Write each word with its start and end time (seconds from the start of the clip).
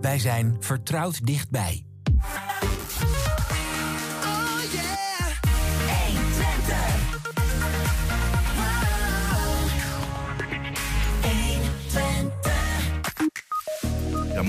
Wij 0.00 0.18
zijn 0.18 0.56
vertrouwd 0.60 1.26
dichtbij. 1.26 1.84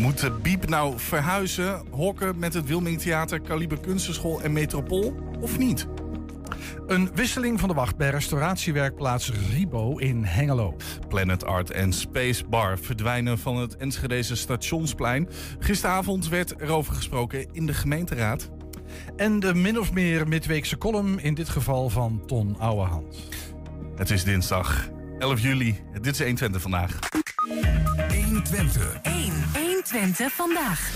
Moet 0.08 0.42
Biep 0.42 0.70
nou 0.70 1.00
verhuizen, 1.00 1.84
hokken 1.92 2.40
met 2.40 2.54
het 2.54 2.66
Wilming 2.66 3.00
Theater, 3.00 3.42
Kaliber 3.42 3.80
Kunstenschool 3.80 4.42
en 4.42 4.54
Metropool 4.54 5.14
of 5.40 5.58
niet? 5.58 5.88
Een 6.88 7.10
wisseling 7.14 7.60
van 7.60 7.70
de 7.70 7.76
wacht 7.76 7.98
bij 7.98 8.10
restauratiewerkplaats 8.10 9.32
Ribo 9.52 9.98
in 9.98 10.24
Hengelo. 10.24 10.76
Planet 11.08 11.46
Art 11.46 11.72
en 11.72 11.94
Space 11.94 12.46
Bar 12.46 12.80
verdwijnen 12.80 13.40
van 13.40 13.58
het 13.58 13.78
Enschedeze 13.78 14.36
stationsplein. 14.36 15.30
Gisteravond 15.60 16.28
werd 16.28 16.62
erover 16.62 16.94
gesproken 16.94 17.48
in 17.52 17.66
de 17.66 17.74
gemeenteraad. 17.74 18.50
En 19.16 19.40
de 19.40 19.54
min 19.54 19.80
of 19.80 19.94
meer 19.94 20.28
midweekse 20.28 20.78
column, 20.78 21.20
in 21.20 21.34
dit 21.34 21.50
geval 21.50 21.90
van 21.90 22.24
Ton 22.26 22.60
Ouwehand. 22.60 23.30
Het 23.96 24.10
is 24.10 24.24
dinsdag 24.24 24.90
11 25.20 25.40
juli. 25.40 25.84
Dit 26.02 26.14
is 26.14 26.20
120 26.20 26.62
vandaag. 26.62 27.00
120. 28.26 29.00
1. 29.02 29.34
120 29.54 30.34
vandaag. 30.34 30.96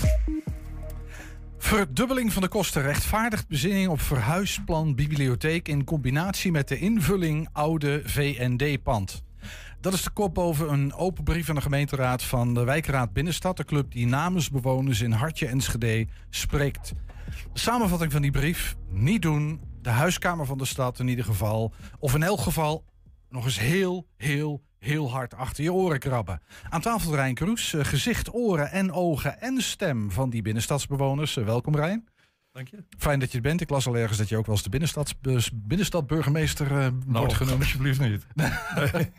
Verdubbeling 1.62 2.32
van 2.32 2.42
de 2.42 2.48
kosten 2.48 2.82
rechtvaardigt 2.82 3.48
bezinning 3.48 3.88
op 3.88 4.00
verhuisplan 4.00 4.94
bibliotheek 4.94 5.68
in 5.68 5.84
combinatie 5.84 6.50
met 6.50 6.68
de 6.68 6.78
invulling 6.78 7.48
oude 7.52 8.02
VND-pand. 8.04 9.22
Dat 9.80 9.92
is 9.92 10.02
de 10.02 10.10
kop 10.10 10.34
boven 10.34 10.72
een 10.72 10.94
open 10.94 11.24
brief 11.24 11.48
aan 11.48 11.54
de 11.54 11.60
gemeenteraad 11.60 12.22
van 12.22 12.54
de 12.54 12.64
wijkraad 12.64 13.12
Binnenstad, 13.12 13.56
de 13.56 13.64
club 13.64 13.92
die 13.92 14.06
namens 14.06 14.50
bewoners 14.50 15.00
in 15.00 15.12
Hartje 15.12 15.46
Enschede 15.46 16.06
spreekt. 16.30 16.92
De 17.52 17.58
samenvatting 17.58 18.12
van 18.12 18.22
die 18.22 18.30
brief: 18.30 18.76
niet 18.88 19.22
doen, 19.22 19.60
de 19.82 19.90
huiskamer 19.90 20.46
van 20.46 20.58
de 20.58 20.64
stad 20.64 20.98
in 20.98 21.08
ieder 21.08 21.24
geval, 21.24 21.72
of 21.98 22.14
in 22.14 22.22
elk 22.22 22.40
geval 22.40 22.84
nog 23.28 23.44
eens 23.44 23.58
heel, 23.58 24.06
heel, 24.16 24.62
heel 24.82 25.10
hard 25.10 25.34
achter 25.34 25.64
je 25.64 25.72
oren 25.72 25.98
krabben. 25.98 26.40
Aan 26.70 26.80
tafel 26.80 27.14
Rijn 27.14 27.34
Kroes, 27.34 27.74
eh, 27.74 27.84
gezicht, 27.84 28.34
oren 28.34 28.70
en 28.70 28.92
ogen 28.92 29.40
en 29.40 29.60
stem 29.60 30.10
van 30.10 30.30
die 30.30 30.42
binnenstadsbewoners. 30.42 31.36
Eh, 31.36 31.44
Welkom 31.44 31.76
Rijn. 31.76 32.11
Dank 32.52 32.68
je. 32.68 32.84
Fijn 32.98 33.18
dat 33.20 33.30
je 33.30 33.36
er 33.36 33.42
bent. 33.42 33.60
Ik 33.60 33.70
las 33.70 33.86
al 33.86 33.96
ergens 33.96 34.18
dat 34.18 34.28
je 34.28 34.36
ook 34.36 34.46
wel 34.46 34.54
eens 34.54 34.64
de 34.64 34.70
binnenstads, 34.70 35.20
bus- 35.20 35.50
binnenstadburgemeester 35.54 36.78
eh, 36.78 36.86
wordt 37.06 37.32
genoemd. 37.42 37.58
alsjeblieft 37.58 38.00
niet. 38.00 38.26
Nee, 38.34 39.10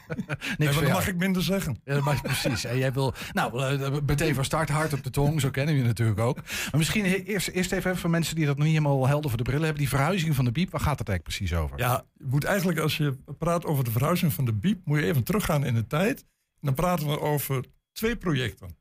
Niks 0.58 0.82
mag 0.82 1.08
ik 1.08 1.16
minder 1.16 1.42
zeggen. 1.44 1.78
Ja, 1.84 1.94
dat 1.94 2.04
mag 2.04 2.22
precies. 2.22 2.64
En 2.64 2.78
jij 2.78 2.94
wil, 2.94 3.14
nou, 3.32 3.64
eh, 3.82 3.92
meteen 4.06 4.36
van 4.36 4.46
start 4.46 4.70
hard 4.70 4.94
op 4.94 5.04
de 5.04 5.10
tong. 5.10 5.42
Zo 5.42 5.50
kennen 5.50 5.74
we 5.76 5.82
je 5.82 5.88
natuurlijk 5.88 6.20
ook. 6.20 6.36
Maar 6.36 6.78
misschien 6.78 7.06
eerst, 7.06 7.48
eerst 7.48 7.72
even 7.72 7.98
voor 7.98 8.10
mensen 8.10 8.36
die 8.36 8.46
dat 8.46 8.56
nog 8.58 8.66
niet 8.66 8.76
helemaal 8.76 9.08
helder 9.08 9.30
voor 9.30 9.38
de 9.38 9.44
brillen 9.44 9.64
hebben. 9.64 9.82
Die 9.82 9.90
verhuizing 9.90 10.36
van 10.36 10.46
de 10.46 10.52
biep, 10.52 10.72
waar 10.72 10.82
gaat 10.82 11.00
het 11.00 11.10
eigenlijk 11.10 11.38
precies 11.38 11.58
over? 11.60 11.78
Ja, 11.80 12.06
je 12.18 12.26
moet 12.26 12.44
eigenlijk 12.44 12.80
als 12.80 12.98
je 12.98 13.18
praat 13.38 13.66
over 13.66 13.84
de 13.84 13.92
verhuizing 13.92 14.34
van 14.34 14.46
de 14.46 14.54
BIEB, 14.54 14.86
moet 14.86 15.00
je 15.00 15.06
even 15.06 15.24
teruggaan 15.24 15.66
in 15.66 15.74
de 15.74 15.88
tijd. 15.88 16.26
Dan 16.62 16.74
praten 16.74 17.08
we 17.08 17.20
over 17.20 17.66
twee 17.92 18.16
projecten. 18.16 18.76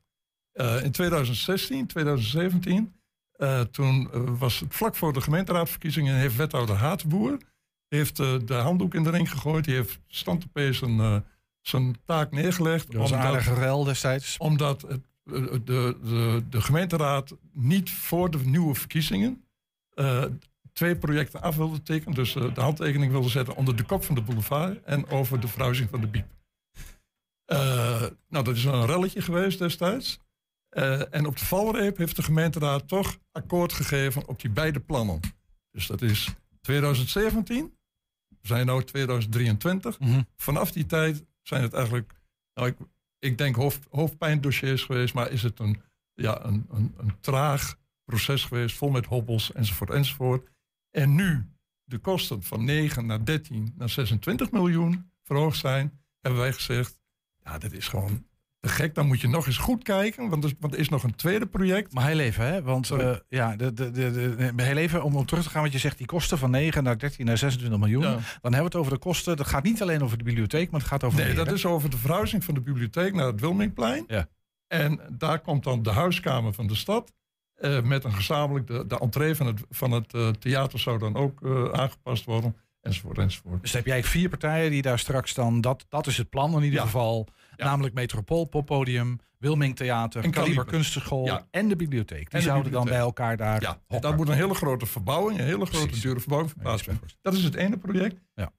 Eh, 0.51 0.83
in 0.83 0.91
2016, 0.91 1.87
2017, 1.87 2.93
eh, 3.37 3.61
toen 3.61 4.09
eh, 4.11 4.21
was 4.37 4.59
het 4.59 4.75
vlak 4.75 4.95
voor 4.95 5.13
de 5.13 5.21
gemeenteraadverkiezingen, 5.21 6.15
heeft 6.15 6.35
wethouder 6.35 6.75
Haatboer 6.75 7.37
heeft, 7.93 8.19
eh, 8.19 8.35
de 8.45 8.53
handdoek 8.53 8.93
in 8.93 9.03
de 9.03 9.09
ring 9.09 9.31
gegooid. 9.31 9.65
Die 9.65 9.75
heeft 9.75 9.99
zijn, 10.71 10.99
eh, 10.99 11.17
zijn 11.61 11.95
taak 12.05 12.31
neergelegd. 12.31 12.91
Dat 12.91 13.01
was 13.01 13.11
een 13.11 13.17
aardige 13.17 13.53
rel 13.53 13.83
destijds. 13.83 14.37
omdat 14.37 14.81
het, 14.81 15.01
de, 15.23 15.61
de, 15.65 16.43
de 16.49 16.61
gemeenteraad 16.61 17.35
niet 17.51 17.91
voor 17.91 18.31
de 18.31 18.37
nieuwe 18.37 18.75
verkiezingen 18.75 19.43
twee 20.73 20.95
projecten 20.95 21.41
af 21.41 21.55
wilde 21.55 21.83
tekenen. 21.83 22.13
Dus 22.13 22.33
de 22.33 22.51
handtekening 22.55 23.11
wilde 23.11 23.29
zetten 23.29 23.55
onder 23.55 23.75
de 23.75 23.83
kop 23.83 24.03
van 24.03 24.15
de 24.15 24.21
boulevard 24.21 24.83
en 24.83 25.09
over 25.09 25.39
de 25.39 25.47
verhuizing 25.47 25.89
van 25.89 26.01
de 26.01 26.07
Biep. 26.07 26.25
Nou, 28.29 28.43
dat 28.43 28.55
is 28.55 28.65
een 28.65 28.85
relletje 28.85 29.21
geweest 29.21 29.59
destijds. 29.59 30.19
Eh, 30.73 31.13
en 31.13 31.25
op 31.25 31.37
de 31.37 31.45
valreep 31.45 31.97
heeft 31.97 32.15
de 32.15 32.23
gemeenteraad 32.23 32.87
toch 32.87 33.17
akkoord 33.31 33.73
gegeven 33.73 34.27
op 34.27 34.41
die 34.41 34.49
beide 34.49 34.79
plannen. 34.79 35.19
Dus 35.71 35.87
dat 35.87 36.01
is 36.01 36.29
2017, 36.61 37.77
we 38.27 38.47
zijn 38.47 38.69
nu 38.69 38.83
2023. 38.83 39.99
Mhm. 39.99 40.21
Vanaf 40.35 40.71
die 40.71 40.85
tijd 40.85 41.23
zijn 41.41 41.61
het 41.61 41.73
eigenlijk, 41.73 42.13
nou, 42.53 42.67
ik, 42.67 42.77
ik 43.19 43.37
denk 43.37 43.55
hoofd, 43.55 43.87
hoofdpijndossiers 43.89 44.83
geweest, 44.83 45.13
maar 45.13 45.31
is 45.31 45.43
het 45.43 45.59
een, 45.59 45.81
ja, 46.13 46.45
een, 46.45 46.65
een, 46.69 46.93
een 46.97 47.19
traag 47.19 47.75
proces 48.05 48.43
geweest, 48.43 48.75
vol 48.75 48.89
met 48.89 49.05
hobbels 49.05 49.51
enzovoort 49.51 49.89
enzovoort. 49.89 50.49
En 50.91 51.15
nu 51.15 51.49
de 51.83 51.97
kosten 51.97 52.43
van 52.43 52.63
9 52.63 53.05
naar 53.05 53.25
13 53.25 53.73
naar 53.77 53.89
26 53.89 54.51
miljoen 54.51 55.11
verhoogd 55.23 55.57
zijn, 55.57 56.01
hebben 56.19 56.41
wij 56.41 56.53
gezegd, 56.53 56.99
ja, 57.43 57.57
dat 57.57 57.71
is 57.71 57.87
gewoon 57.87 58.25
te 58.63 58.69
gek. 58.69 58.95
Dan 58.95 59.07
moet 59.07 59.21
je 59.21 59.27
nog 59.27 59.45
eens 59.47 59.57
goed 59.57 59.83
kijken, 59.83 60.29
want 60.29 60.43
er, 60.43 60.51
want 60.59 60.73
er 60.73 60.79
is 60.79 60.89
nog 60.89 61.03
een 61.03 61.15
tweede 61.15 61.45
project. 61.45 61.93
Maar 61.93 62.07
heel 62.07 62.19
even, 62.19 62.45
hè? 62.45 62.61
Want 62.61 62.89
eh, 62.89 63.15
ja, 63.29 63.55
de, 63.55 63.73
de, 63.73 63.91
de, 63.91 64.53
heel 64.63 64.77
even 64.77 65.03
om 65.03 65.15
op 65.15 65.27
terug 65.27 65.43
te 65.43 65.49
gaan, 65.49 65.61
want 65.61 65.73
je 65.73 65.79
zegt 65.79 65.97
die 65.97 66.07
kosten 66.07 66.37
van 66.37 66.51
9 66.51 66.83
naar 66.83 66.97
13 66.97 67.25
naar 67.25 67.37
26 67.37 67.79
miljoen. 67.79 68.01
Ja. 68.03 68.09
Dan 68.11 68.21
hebben 68.41 68.59
we 68.59 68.63
het 68.63 68.75
over 68.75 68.91
de 68.91 68.97
kosten. 68.97 69.37
Dat 69.37 69.47
gaat 69.47 69.63
niet 69.63 69.81
alleen 69.81 70.03
over 70.03 70.17
de 70.17 70.23
bibliotheek, 70.23 70.71
maar 70.71 70.79
het 70.79 70.89
gaat 70.89 71.03
over 71.03 71.17
Nee, 71.17 71.27
meer, 71.27 71.35
dat 71.35 71.47
hè? 71.47 71.53
is 71.53 71.65
over 71.65 71.89
de 71.89 71.97
verhuizing 71.97 72.43
van 72.43 72.53
de 72.53 72.61
bibliotheek 72.61 73.13
naar 73.13 73.25
het 73.27 73.39
Wilmingplein. 73.39 74.03
Ja. 74.07 74.27
En 74.67 74.99
daar 75.17 75.39
komt 75.39 75.63
dan 75.63 75.83
de 75.83 75.91
huiskamer 75.91 76.53
van 76.53 76.67
de 76.67 76.75
stad. 76.75 77.13
eh, 77.53 77.81
met 77.81 78.03
een 78.03 78.13
gezamenlijk, 78.13 78.67
de, 78.67 78.85
de 78.87 78.99
entree 78.99 79.35
van 79.35 79.47
het, 79.47 79.61
van 79.69 79.91
het 79.91 80.13
eh, 80.13 80.27
theater 80.29 80.79
zou 80.79 80.99
dan 80.99 81.15
ook 81.15 81.39
aangepast 81.71 82.25
worden. 82.25 82.55
Enzovoort, 82.81 83.17
enzovoort. 83.17 83.61
Dus 83.61 83.73
heb 83.73 83.85
jij 83.85 84.03
vier 84.03 84.29
partijen 84.29 84.71
die 84.71 84.81
daar 84.81 84.99
straks 84.99 85.33
dan, 85.33 85.61
dat, 85.61 85.85
dat 85.89 86.07
is 86.07 86.17
het 86.17 86.29
plan 86.29 86.55
in 86.55 86.63
ieder 86.63 86.79
Ja. 86.79 86.85
geval. 86.85 87.27
Ja. 87.55 87.65
Namelijk 87.65 87.93
Metropool, 87.93 88.45
Poppodium, 88.45 89.19
Wilming 89.37 89.75
Theater, 89.75 90.23
En 90.23 90.31
Kaliber. 90.31 90.65
Kunstenschool 90.65 91.25
Ja. 91.25 91.47
en 91.51 91.67
de 91.67 91.75
bibliotheek. 91.75 92.19
Die 92.19 92.29
En 92.29 92.39
de 92.39 92.45
zouden 92.45 92.71
dan 92.71 92.85
bij 92.85 92.97
elkaar 92.97 93.37
daar 93.37 93.61
Ja, 93.61 93.69
hokken. 93.69 94.01
daar 94.01 94.15
moet 94.15 94.27
een 94.27 94.33
hele 94.35 94.53
grote 94.53 94.85
verbouwing, 94.85 95.39
een 95.39 95.45
hele 95.45 95.65
grote 95.65 95.99
dure 95.99 96.19
verbouwing 96.19 96.53
Ja, 96.55 96.61
plaatsvinden. 96.61 97.01
dat 97.21 97.33
is 97.33 97.43
Dat 97.43 97.51
het 97.53 97.61
ene 97.61 97.77
project. 97.77 98.21
Ja. 98.35 98.51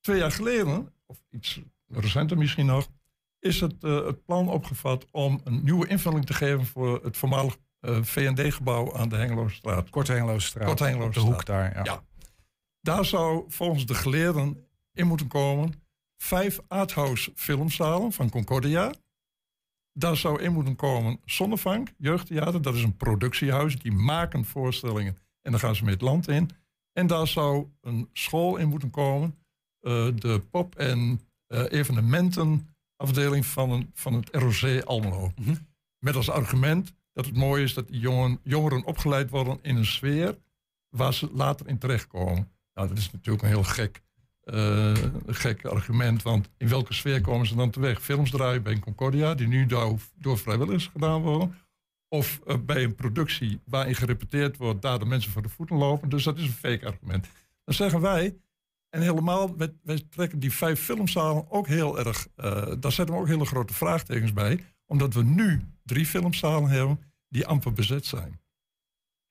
Twee 0.00 0.18
jaar 0.18 0.32
geleden, 0.32 0.92
of 1.06 1.18
iets 1.30 1.60
recenter 1.88 2.38
misschien 2.38 2.66
nog, 2.66 2.88
is 3.38 3.60
het, 3.60 3.84
eh, 3.84 4.04
het 4.04 4.24
plan 4.24 4.48
opgevat 4.48 5.06
om 5.10 5.40
een 5.44 5.60
nieuwe 5.64 5.86
invulling 5.86 6.26
te 6.26 6.34
geven 6.34 6.66
voor 6.66 7.00
het 7.04 7.16
voormalig 7.16 7.56
eh, 7.80 7.98
VND-gebouw 8.02 8.96
aan 8.96 9.08
de. 9.08 9.16
Korte 9.90 10.12
Hengeloze 10.12 10.46
straat. 10.46 10.66
Korte 10.66 10.84
Hengeloze 10.84 11.08
op 11.08 11.14
de 11.14 11.20
hoek 11.20 11.40
straat. 11.40 11.72
daar. 11.74 11.84
Ja. 11.84 11.92
Ja. 11.92 12.02
Daar 12.80 13.04
zou 13.04 13.44
volgens 13.48 13.86
de 13.86 13.94
geleerden 13.94 14.66
in 14.92 15.06
moeten 15.06 15.26
komen 15.28 15.72
vijf 16.16 16.60
arthouse 16.68 17.32
filmzalen 17.34 18.12
van 18.12 18.30
Concordia. 18.30 18.92
Daar 19.92 20.16
zou 20.16 20.42
in 20.42 20.52
moeten 20.52 20.76
komen 20.76 21.20
Zonnevank, 21.24 21.92
jeugdtheater. 21.98 22.62
Dat 22.62 22.74
is 22.74 22.82
een 22.82 22.96
productiehuis. 22.96 23.78
Die 23.78 23.92
maken 23.92 24.44
voorstellingen 24.44 25.18
en 25.42 25.50
dan 25.50 25.60
gaan 25.60 25.74
ze 25.76 25.84
met 25.84 25.92
het 25.92 26.02
land 26.02 26.28
in. 26.28 26.50
En 26.92 27.06
daar 27.06 27.26
zou 27.26 27.66
een 27.80 28.08
school 28.12 28.56
in 28.56 28.68
moeten 28.68 28.90
komen. 28.90 29.38
eh, 29.80 30.08
de 30.14 30.40
pop- 30.50 30.74
en 30.74 31.20
eh, 31.46 31.64
evenementenafdeling 31.68 33.46
van, 33.46 33.70
een, 33.70 33.90
van 33.94 34.12
het 34.14 34.28
ROC 34.32 34.82
Almelo. 34.84 35.32
Mhm. 35.36 35.54
Met 35.98 36.16
als 36.16 36.30
argument 36.30 36.92
dat 37.12 37.24
het 37.24 37.36
mooi 37.36 37.62
is 37.62 37.74
dat 37.74 37.88
die 37.88 38.00
jongen, 38.00 38.40
jongeren 38.42 38.84
opgeleid 38.84 39.30
worden 39.30 39.58
in 39.62 39.76
een 39.76 39.86
sfeer 39.86 40.38
waar 40.96 41.14
ze 41.14 41.30
later 41.32 41.68
in 41.68 41.78
terechtkomen. 41.78 42.52
Nou, 42.74 42.88
dat 42.88 42.98
is 42.98 43.10
natuurlijk 43.12 43.42
een 43.44 43.48
heel 43.50 43.64
gek, 43.64 44.02
eh, 44.44 45.02
een 45.26 45.34
gek 45.34 45.64
argument, 45.64 46.22
want 46.22 46.48
in 46.56 46.68
welke 46.68 46.94
sfeer 46.94 47.20
komen 47.20 47.46
ze 47.46 47.54
dan 47.54 47.70
terecht? 47.70 48.02
Films 48.02 48.30
draaien 48.30 48.62
bij 48.62 48.72
een 48.72 48.80
Concordia, 48.80 49.34
die 49.34 49.46
nu 49.46 49.66
door, 49.66 49.98
door 50.18 50.38
vrijwilligers 50.38 50.86
gedaan 50.92 51.22
worden. 51.22 51.54
Of 52.08 52.40
eh, 52.46 52.56
bij 52.66 52.84
een 52.84 52.94
productie 52.94 53.60
waarin 53.64 53.94
gerepeteerd 53.94 54.56
wordt, 54.56 54.82
daar 54.82 54.98
de 54.98 55.04
mensen 55.04 55.32
voor 55.32 55.42
de 55.42 55.48
voeten 55.48 55.76
lopen. 55.76 56.08
Dus 56.08 56.24
dat 56.24 56.38
is 56.38 56.46
een 56.46 56.52
fake 56.52 56.86
argument. 56.86 57.26
Dan 57.64 57.74
zeggen 57.74 58.00
wij, 58.00 58.36
en 58.90 59.00
helemaal, 59.02 59.56
wij, 59.82 60.00
trekken 60.10 60.38
die 60.38 60.52
vijf 60.52 60.80
filmzalen 60.80 61.50
ook 61.50 61.66
heel 61.66 61.98
erg, 61.98 62.26
eh, 62.36 62.72
daar 62.80 62.92
zetten 62.92 63.14
we 63.14 63.20
ook 63.20 63.28
hele 63.28 63.44
grote 63.44 63.74
vraagtekens 63.74 64.32
bij. 64.32 64.64
Omdat 64.86 65.14
we 65.14 65.22
nu 65.22 65.62
drie 65.82 66.06
filmzalen 66.06 66.70
hebben 66.70 67.00
die 67.28 67.46
amper 67.46 67.72
bezet 67.72 68.06
zijn. 68.06 68.40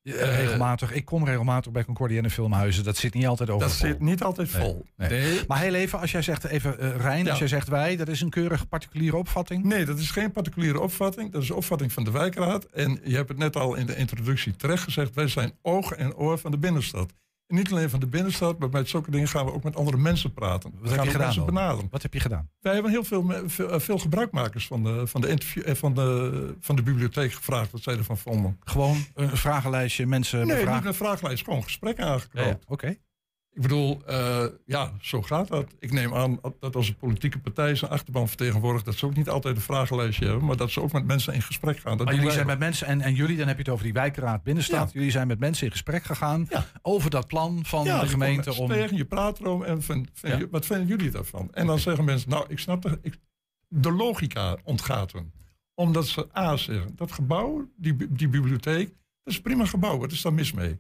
Eh, 0.04 0.38
regelmatig. 0.38 0.92
Ik 0.92 1.06
kom 1.06 1.26
regelmatig 1.26 1.72
bij 1.72 1.84
Concordia 1.86 2.18
en 2.18 2.24
de 2.24 2.30
filmhuizen. 2.30 2.84
Dat 2.84 2.98
zit 2.98 3.14
niet 3.14 3.26
altijd 3.28 3.50
over. 3.50 3.68
Dat 3.68 3.76
zit 3.76 4.00
niet 4.00 4.24
altijd 4.24 4.50
vol. 4.50 4.86
Nee, 4.98 5.10
Nee, 5.10 5.40
Maar 5.48 5.60
heel 5.60 5.74
even, 5.74 6.00
als 6.00 6.12
jij 6.12 6.22
zegt, 6.22 6.44
even 6.44 6.80
eh 6.80 6.96
Rijn, 6.96 7.24
Ja. 7.24 7.30
als 7.30 7.40
jij 7.40 7.48
zegt 7.48 7.68
wij, 7.68 7.96
dat 7.96 8.08
is 8.08 8.22
een 8.22 8.30
keurige 8.30 8.66
particuliere 8.66 9.18
opvatting. 9.18 9.64
Nee, 9.64 9.86
dat 9.86 10.00
is 10.00 10.12
geen 10.12 10.32
particuliere 10.32 10.80
opvatting. 10.80 11.32
Dat 11.32 11.42
is 11.42 11.48
de 11.48 11.56
opvatting 11.56 11.92
van 11.94 12.04
de 12.04 12.12
wijkraad. 12.12 12.66
En 12.66 13.00
je 13.04 13.16
hebt 13.16 13.30
het 13.30 13.38
net 13.38 13.56
al 13.56 13.76
in 13.76 13.86
de 13.86 13.96
introductie 13.96 14.56
terecht 14.56 14.84
gezegd. 14.84 15.14
Wij 15.16 15.28
zijn 15.28 15.54
oog 15.62 15.92
en 15.92 16.16
oor 16.16 16.38
van 16.38 16.52
de 16.52 16.58
binnenstad. 16.58 17.14
Niet 17.48 17.72
alleen 17.72 17.90
van 17.90 18.00
de 18.00 18.08
binnenstad, 18.08 18.60
maar 18.60 18.70
bij 18.70 18.86
zulke 18.86 19.12
dingen 19.12 19.28
gaan 19.28 19.46
we 19.46 19.54
ook 19.54 19.64
met 19.64 19.76
andere 19.76 19.98
mensen 19.98 20.34
praten. 20.34 20.72
We 20.72 20.78
Wat 20.80 20.88
gaan 20.90 20.98
heb 20.98 21.06
je 21.06 21.12
gedaan 21.12 21.26
mensen 21.26 21.46
benaderen. 21.46 21.88
Wat 21.92 22.02
heb 22.02 22.14
je 22.14 22.20
gedaan? 22.20 22.50
Wij 22.60 22.74
hebben 22.74 22.92
heel 22.92 23.04
veel, 23.04 23.34
eh, 23.34 23.80
veel 23.80 23.98
gebruikmakers 23.98 24.68
van 24.68 24.84
de, 24.84 25.08
van, 25.08 25.22
de 25.22 25.28
interview, 25.28 25.68
eh, 25.68 25.76
van, 25.76 25.94
de, 25.94 26.56
van 26.60 26.76
de 26.76 26.84
bibliotheek 26.84 27.34
gevraagd 27.34 27.72
wat 27.72 27.82
zij 27.82 27.98
ervan 27.98 28.18
vonden. 28.18 28.60
Gewoon 28.64 28.98
een 29.14 29.38
vragenlijstje, 29.38 30.06
mensen 30.06 30.48
Nee, 30.48 30.66
niet 30.66 30.86
een 30.86 30.94
vragenlijst, 30.94 31.44
gewoon 31.44 31.64
gesprekken 31.64 32.06
aangeknoopt. 32.06 32.48
ja, 32.48 32.60
Oké. 32.68 32.98
Ik 33.56 33.62
bedoel, 33.62 34.02
eh, 34.06 34.46
ja, 34.66 34.92
zo 35.02 35.22
gaat 35.22 35.48
dat. 35.48 35.66
Ik 35.80 35.92
neem 35.92 36.14
aan 36.14 36.40
dat 36.60 36.76
als 36.76 36.88
een 36.88 36.96
politieke 36.96 37.40
partij 37.40 37.76
zijn 37.76 37.92
achterban 37.92 38.28
vertegenwoordigt, 38.28 38.86
dat 38.86 38.96
ze 38.96 39.06
ook 39.06 39.16
niet 39.16 39.30
altijd 39.30 39.56
een 39.56 39.62
vragenlijstje 39.62 40.26
hebben, 40.26 40.46
maar 40.46 40.58
dat 40.58 40.72
ze 40.72 40.82
ook 40.82 40.92
met 40.92 41.06
mensen 41.06 41.34
in 41.34 41.42
gesprek 41.42 41.78
gaan. 41.80 41.98
Dat 41.98 42.06
Maar 42.06 42.16
jullie 42.16 42.32
zijn 42.32 42.46
met 42.46 42.60
mensen, 42.60 42.88
en, 42.88 43.02
en 43.02 43.14
jullie, 43.16 43.38
dan 43.38 43.48
heb 43.48 43.56
je 43.56 43.62
het 43.64 43.72
over 43.72 43.84
die 43.84 43.94
wijkraad 43.94 44.44
binnenstad. 44.44 44.88
Ja. 44.88 44.94
Jullie 44.94 45.12
zijn 45.12 45.28
met 45.28 45.40
mensen 45.40 45.66
in 45.66 45.72
gesprek 45.72 46.04
gegaan 46.04 46.46
Ja. 46.50 46.66
over 46.82 47.10
dat 47.10 47.28
plan 47.28 47.66
van 47.66 47.84
ja, 47.86 48.00
de 48.00 48.06
je 48.06 48.12
gemeente. 48.12 48.50
komt 48.50 48.60
Om, 48.60 48.68
tegen, 48.68 48.98
je 48.98 49.06
praat 49.06 49.40
erom 49.40 49.64
en 49.64 49.82
je- 50.22 50.48
wat 50.52 50.66
vinden 50.66 50.88
jullie 50.88 51.12
daarvan? 51.12 51.50
En 51.54 51.66
dan 51.68 51.80
zeggen 51.80 52.06
mensen, 52.06 52.30
nou, 52.30 52.46
ik 52.48 52.60
snap 52.60 52.82
de, 52.82 53.00
ik, 53.02 53.18
de 53.68 53.92
logica 53.92 54.58
ontgaat 54.64 55.12
hun. 55.12 55.32
Omdat 55.76 56.08
ze 56.08 56.28
A 56.38 56.58
zeggen, 56.58 56.92
dat 56.96 57.12
gebouw, 57.12 57.70
die, 57.78 57.96
die 58.10 58.28
bibliotheek, 58.28 58.88
dat 58.88 58.98
is 59.34 59.36
een 59.36 59.42
prima 59.42 59.66
gebouw, 59.66 59.98
wat 59.98 60.12
is 60.12 60.22
daar 60.22 60.34
mis 60.34 60.52
mee? 60.54 60.80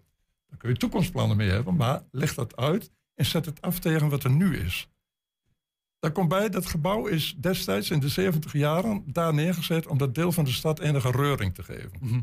Daar 0.53 0.61
kun 0.61 0.71
je 0.71 0.77
toekomstplannen 0.77 1.37
mee 1.37 1.49
hebben, 1.49 1.75
maar 1.75 2.03
leg 2.11 2.33
dat 2.33 2.55
uit 2.55 2.91
en 3.15 3.25
zet 3.25 3.45
het 3.45 3.61
af 3.61 3.79
tegen 3.79 4.09
wat 4.09 4.23
er 4.23 4.29
nu 4.29 4.57
is. 4.57 4.89
Daar 5.99 6.11
komt 6.11 6.29
bij, 6.29 6.49
dat 6.49 6.65
gebouw 6.65 7.07
is 7.07 7.35
destijds 7.37 7.89
in 7.89 7.99
de 7.99 8.09
70 8.09 8.53
jaren 8.53 9.03
daar 9.05 9.33
neergezet 9.33 9.87
om 9.87 9.97
dat 9.97 10.15
deel 10.15 10.31
van 10.31 10.43
de 10.43 10.51
stad 10.51 10.79
enige 10.79 11.11
reuring 11.11 11.55
te 11.55 11.63
geven. 11.63 11.91
Mhm. 11.99 12.21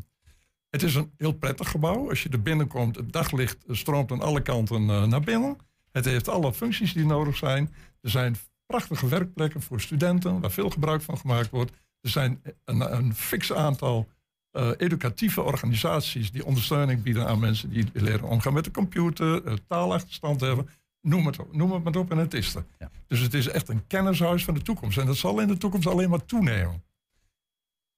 Het 0.69 0.83
is 0.83 0.95
een 0.95 1.11
heel 1.17 1.31
prettig 1.31 1.69
gebouw. 1.69 2.09
Als 2.09 2.23
je 2.23 2.29
er 2.29 2.41
binnenkomt, 2.41 2.95
het 2.95 3.11
daglicht 3.11 3.63
stroomt 3.67 4.11
aan 4.11 4.21
alle 4.21 4.41
kanten 4.41 4.89
eh, 4.89 5.03
naar 5.03 5.21
binnen. 5.21 5.57
Het 5.91 6.05
heeft 6.05 6.27
alle 6.27 6.53
functies 6.53 6.93
die 6.93 7.05
nodig 7.05 7.37
zijn. 7.37 7.73
Er 8.01 8.09
zijn 8.09 8.35
prachtige 8.65 9.07
werkplekken 9.07 9.61
voor 9.61 9.81
studenten, 9.81 10.39
waar 10.39 10.51
veel 10.51 10.69
gebruik 10.69 11.01
van 11.01 11.17
gemaakt 11.17 11.49
wordt. 11.49 11.71
Er 12.01 12.09
zijn 12.09 12.41
een, 12.65 12.95
een 12.95 13.15
fix 13.15 13.53
aantal 13.53 14.07
eh, 14.51 14.71
educatieve 14.77 15.41
organisaties 15.41 16.31
die 16.31 16.45
ondersteuning 16.45 17.03
bieden 17.03 17.27
aan 17.27 17.39
mensen 17.39 17.69
die 17.69 17.89
leren 17.93 18.27
omgaan 18.27 18.53
met 18.53 18.63
de 18.63 18.71
computer, 18.71 19.45
eh, 19.45 19.53
taalachterstand 19.67 20.41
hebben. 20.41 20.69
Noem 21.01 21.25
het, 21.25 21.53
noem 21.53 21.71
het 21.71 21.83
maar 21.83 21.95
op 21.95 22.11
en 22.11 22.17
het 22.17 22.33
is 22.33 22.55
er. 22.55 22.65
Ja. 22.79 22.91
Dus 23.07 23.19
het 23.19 23.33
is 23.33 23.47
echt 23.47 23.69
een 23.69 23.87
kennishuis 23.87 24.43
van 24.43 24.53
de 24.53 24.61
toekomst. 24.61 24.97
En 24.97 25.05
dat 25.05 25.17
zal 25.17 25.39
in 25.39 25.47
de 25.47 25.57
toekomst 25.57 25.87
alleen 25.87 26.09
maar 26.09 26.25
toenemen. 26.25 26.83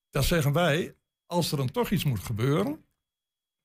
Dan 0.10 0.24
zeggen 0.24 0.54
wij, 0.54 0.96
als 1.26 1.52
er 1.52 1.58
dan 1.58 1.72
toch 1.72 1.90
iets 1.90 2.04
moet 2.04 2.20
gebeuren, 2.20 2.86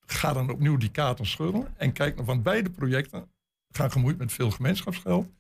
ga 0.06 0.32
dan 0.32 0.50
opnieuw 0.50 0.76
die 0.76 0.90
kaarten 0.90 1.26
schudden. 1.26 1.74
En 1.76 1.92
kijk 1.92 2.16
nog, 2.16 2.26
want 2.26 2.42
beide 2.42 2.70
projecten 2.70 3.30
gaan 3.70 3.90
gemoeid 3.90 4.18
met 4.18 4.32
veel 4.32 4.50
gemeenschapsgeld. 4.50 5.30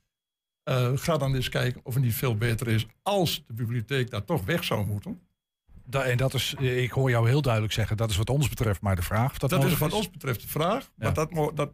Eh, 0.62 0.92
ga 0.94 1.16
dan 1.16 1.34
eens 1.34 1.48
kijken 1.48 1.80
of 1.84 1.94
het 1.94 2.02
niet 2.02 2.14
veel 2.14 2.36
beter 2.36 2.68
is 2.68 2.86
als 3.02 3.44
de 3.46 3.52
bibliotheek 3.52 4.10
daar 4.10 4.24
toch 4.24 4.44
weg 4.44 4.64
zou 4.64 4.86
moeten. 4.86 5.20
Da- 5.90 6.02
en 6.02 6.16
dat 6.16 6.34
is, 6.34 6.54
eh, 6.58 6.82
ik 6.82 6.90
hoor 6.90 7.10
jou 7.10 7.28
heel 7.28 7.42
duidelijk 7.42 7.72
zeggen, 7.72 7.96
dat 7.96 8.10
is 8.10 8.16
wat 8.16 8.30
ons 8.30 8.48
betreft 8.48 8.80
maar 8.80 8.96
de 8.96 9.02
vraag. 9.02 9.30
Of 9.30 9.38
dat, 9.38 9.50
Dat 9.50 9.64
is 9.64 9.78
wat 9.78 9.92
ons 9.92 10.10
betreft 10.10 10.40
de 10.40 10.48
vraag. 10.48 10.84
Ja. 10.84 10.90
Maar 10.96 11.14
dat, 11.14 11.56
dat, 11.56 11.70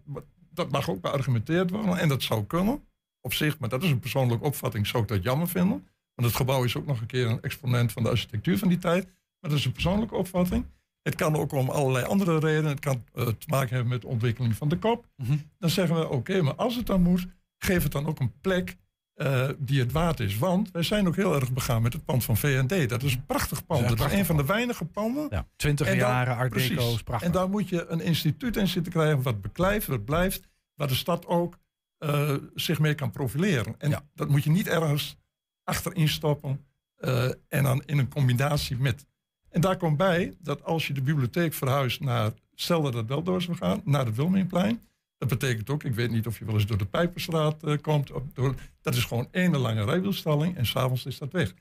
dat 0.51 0.71
mag 0.71 0.91
ook 0.91 1.01
beargumenteerd 1.01 1.71
worden. 1.71 1.99
En 1.99 2.09
dat 2.09 2.23
zou 2.23 2.45
kunnen. 2.45 2.85
Op 3.21 3.35
zich, 3.35 3.59
maar 3.59 3.69
dat 3.69 3.83
is 3.83 3.91
een 3.91 3.99
persoonlijke 3.99 4.45
opvatting, 4.45 4.87
zou 4.87 5.03
ik 5.03 5.09
dat 5.09 5.23
jammer 5.23 5.49
vinden. 5.49 5.89
Want 6.15 6.29
het 6.29 6.37
gebouw 6.37 6.65
is 6.65 6.77
ook 6.77 6.87
nog 6.87 7.01
een 7.01 7.07
keer 7.07 7.27
een 7.27 7.43
exponent 7.43 7.93
van 7.93 8.03
de 8.03 8.09
architectuur 8.09 8.59
van 8.59 8.69
die 8.69 8.79
tijd. 8.79 9.05
Maar 9.05 9.51
dat 9.51 9.59
is 9.59 9.65
een 9.65 9.73
persoonlijke 9.73 10.15
opvatting. 10.15 10.67
Het 11.03 11.15
kan 11.15 11.37
ook 11.37 11.53
om 11.53 11.71
allerlei 11.71 12.05
andere 12.05 12.39
redenen. 12.39 12.71
Het 12.71 12.81
kan 12.81 13.05
eh, 13.15 13.27
te 13.27 13.47
maken 13.47 13.75
hebben 13.75 13.93
met 13.93 14.01
de 14.01 14.07
ontwikkeling 14.07 14.55
van 14.57 14.69
de 14.69 14.79
kop. 14.79 15.07
Mhm. 15.17 15.37
Dan 15.59 15.71
zeggen 15.71 15.97
we, 15.97 16.09
oké, 16.09 16.43
maar 16.43 16.55
als 16.55 16.77
het 16.77 16.87
dan 16.87 17.03
moet, 17.03 17.27
geef 17.59 17.83
het 17.83 17.93
dan 17.93 18.07
ook 18.07 18.21
een 18.21 18.33
plek 18.41 18.77
eh, 19.15 19.49
die 19.59 19.81
het 19.81 19.93
waard 19.93 20.21
is. 20.21 20.39
Want 20.39 20.71
wij 20.71 20.83
zijn 20.83 21.07
ook 21.07 21.17
heel 21.17 21.35
erg 21.35 21.53
begaan 21.53 21.83
met 21.83 21.93
het 21.93 22.05
pand 22.05 22.25
van 22.25 22.37
VND. 22.37 22.89
Dat 22.89 23.03
is 23.03 23.15
een 23.15 23.27
prachtig 23.27 23.67
pand. 23.67 23.89
Dat 23.89 24.07
is 24.07 24.13
een 24.19 24.25
van 24.25 24.37
de 24.37 24.45
weinige 24.45 24.85
panden 24.85 25.27
Ja, 25.31 25.47
20 25.57 25.87
En 25.87 25.99
dan- 25.99 26.09
jaren, 26.09 26.37
art 26.37 26.53
deco, 26.55 26.97
prachtig. 27.05 27.27
En 27.29 27.33
daar 27.35 27.49
moet 27.51 27.69
je 27.69 27.87
een 27.87 28.01
instituut 28.01 28.57
in 28.57 28.69
zitten 28.69 28.93
krijgen 28.93 29.23
wat 29.23 29.41
beklijft, 29.41 29.87
wat 29.87 30.05
blijft, 30.05 30.49
waar 30.75 30.89
de 30.89 30.95
stad 30.95 31.27
ook 31.27 31.59
eh, 31.99 32.35
zich 32.55 32.79
mee 32.79 32.95
kan 32.95 33.11
profileren. 33.11 33.75
En 33.79 33.91
Ja. 33.91 34.03
dat 34.15 34.29
moet 34.29 34.45
je 34.45 34.51
niet 34.51 34.69
ergens 34.69 35.17
achterin 35.65 36.09
stoppen 36.09 36.65
eh, 36.97 37.25
en 37.49 37.63
dan 37.63 37.83
in 37.87 37.99
een 37.99 38.09
combinatie 38.09 38.77
met. 38.77 39.07
En 39.51 39.61
daar 39.61 39.77
komt 39.77 39.97
bij 39.97 40.35
dat 40.41 40.65
als 40.65 40.87
je 40.87 40.93
de 40.93 41.03
bibliotheek 41.03 41.55
verhuist 41.55 42.01
naar, 42.01 42.33
stel 42.55 42.83
dat 42.83 42.95
het 42.95 43.07
wel 43.09 43.23
door 43.23 43.43
zou 43.43 43.57
gaan, 43.57 43.81
naar 43.85 44.07
het 44.07 44.17
Wilmingplein. 44.17 44.81
Dat 45.19 45.29
betekent 45.29 45.71
ook, 45.71 45.85
ik 45.85 45.95
weet 45.95 46.11
niet 46.11 46.27
of 46.27 46.39
je 46.39 46.45
wel 46.45 46.55
eens 46.55 46.67
door 46.67 46.79
de 46.79 46.87
Pijperstraat 46.87 47.63
eh, 47.63 47.79
komt. 47.81 48.11
Of 48.13 48.23
door, 48.33 48.55
dat 48.81 48.95
is 48.95 49.05
gewoon 49.05 49.29
één 49.31 49.57
lange 49.57 49.85
rijwielstalling 49.85 50.57
en 50.57 50.67
s'avonds 50.67 51.07
is 51.07 51.19
dat 51.19 51.33
weg. 51.33 51.55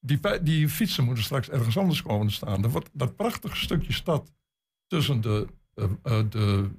Die, 0.00 0.42
die 0.42 0.68
fietsen 0.68 1.04
moeten 1.04 1.24
straks 1.24 1.48
ergens 1.48 1.76
anders 1.78 2.02
komen 2.02 2.26
te 2.26 2.32
staan. 2.32 2.68
Wordt 2.68 2.88
dat 2.92 3.16
prachtige 3.16 3.56
stukje 3.56 3.92
stad 3.92 4.32
tussen 4.86 5.20
de, 5.20 5.46
eh, 5.74 5.84
eh, 6.02 6.24
de 6.30 6.70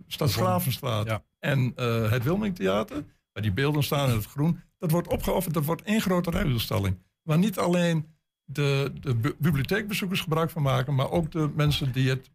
Ja. 1.08 1.24
en 1.40 1.74
het 2.10 2.24
Wilmingtheater, 2.24 3.04
waar 3.34 3.44
die 3.44 3.52
beelden 3.52 3.84
staan 3.84 4.10
in 4.10 4.16
het 4.16 4.26
groen, 4.26 4.62
dat 4.78 4.92
wordt 4.92 5.08
opgeofferd. 5.08 5.54
Dat 5.54 5.66
wordt 5.66 5.82
één 5.82 6.02
grote 6.02 6.30
rijwielstalling. 6.30 6.98
Waar 7.22 7.38
niet 7.38 7.58
alleen 7.58 8.08
de, 8.44 8.94
de 9.00 9.16
bu- 9.16 9.36
bibliotheekbezoekers 9.40 10.22
gebruik 10.22 10.50
van 10.50 10.62
maken, 10.62 10.96
maar 10.96 11.10
ook 11.12 11.32
de 11.32 11.52
mensen 11.56 11.92
die 11.92 12.10
het 12.10 12.32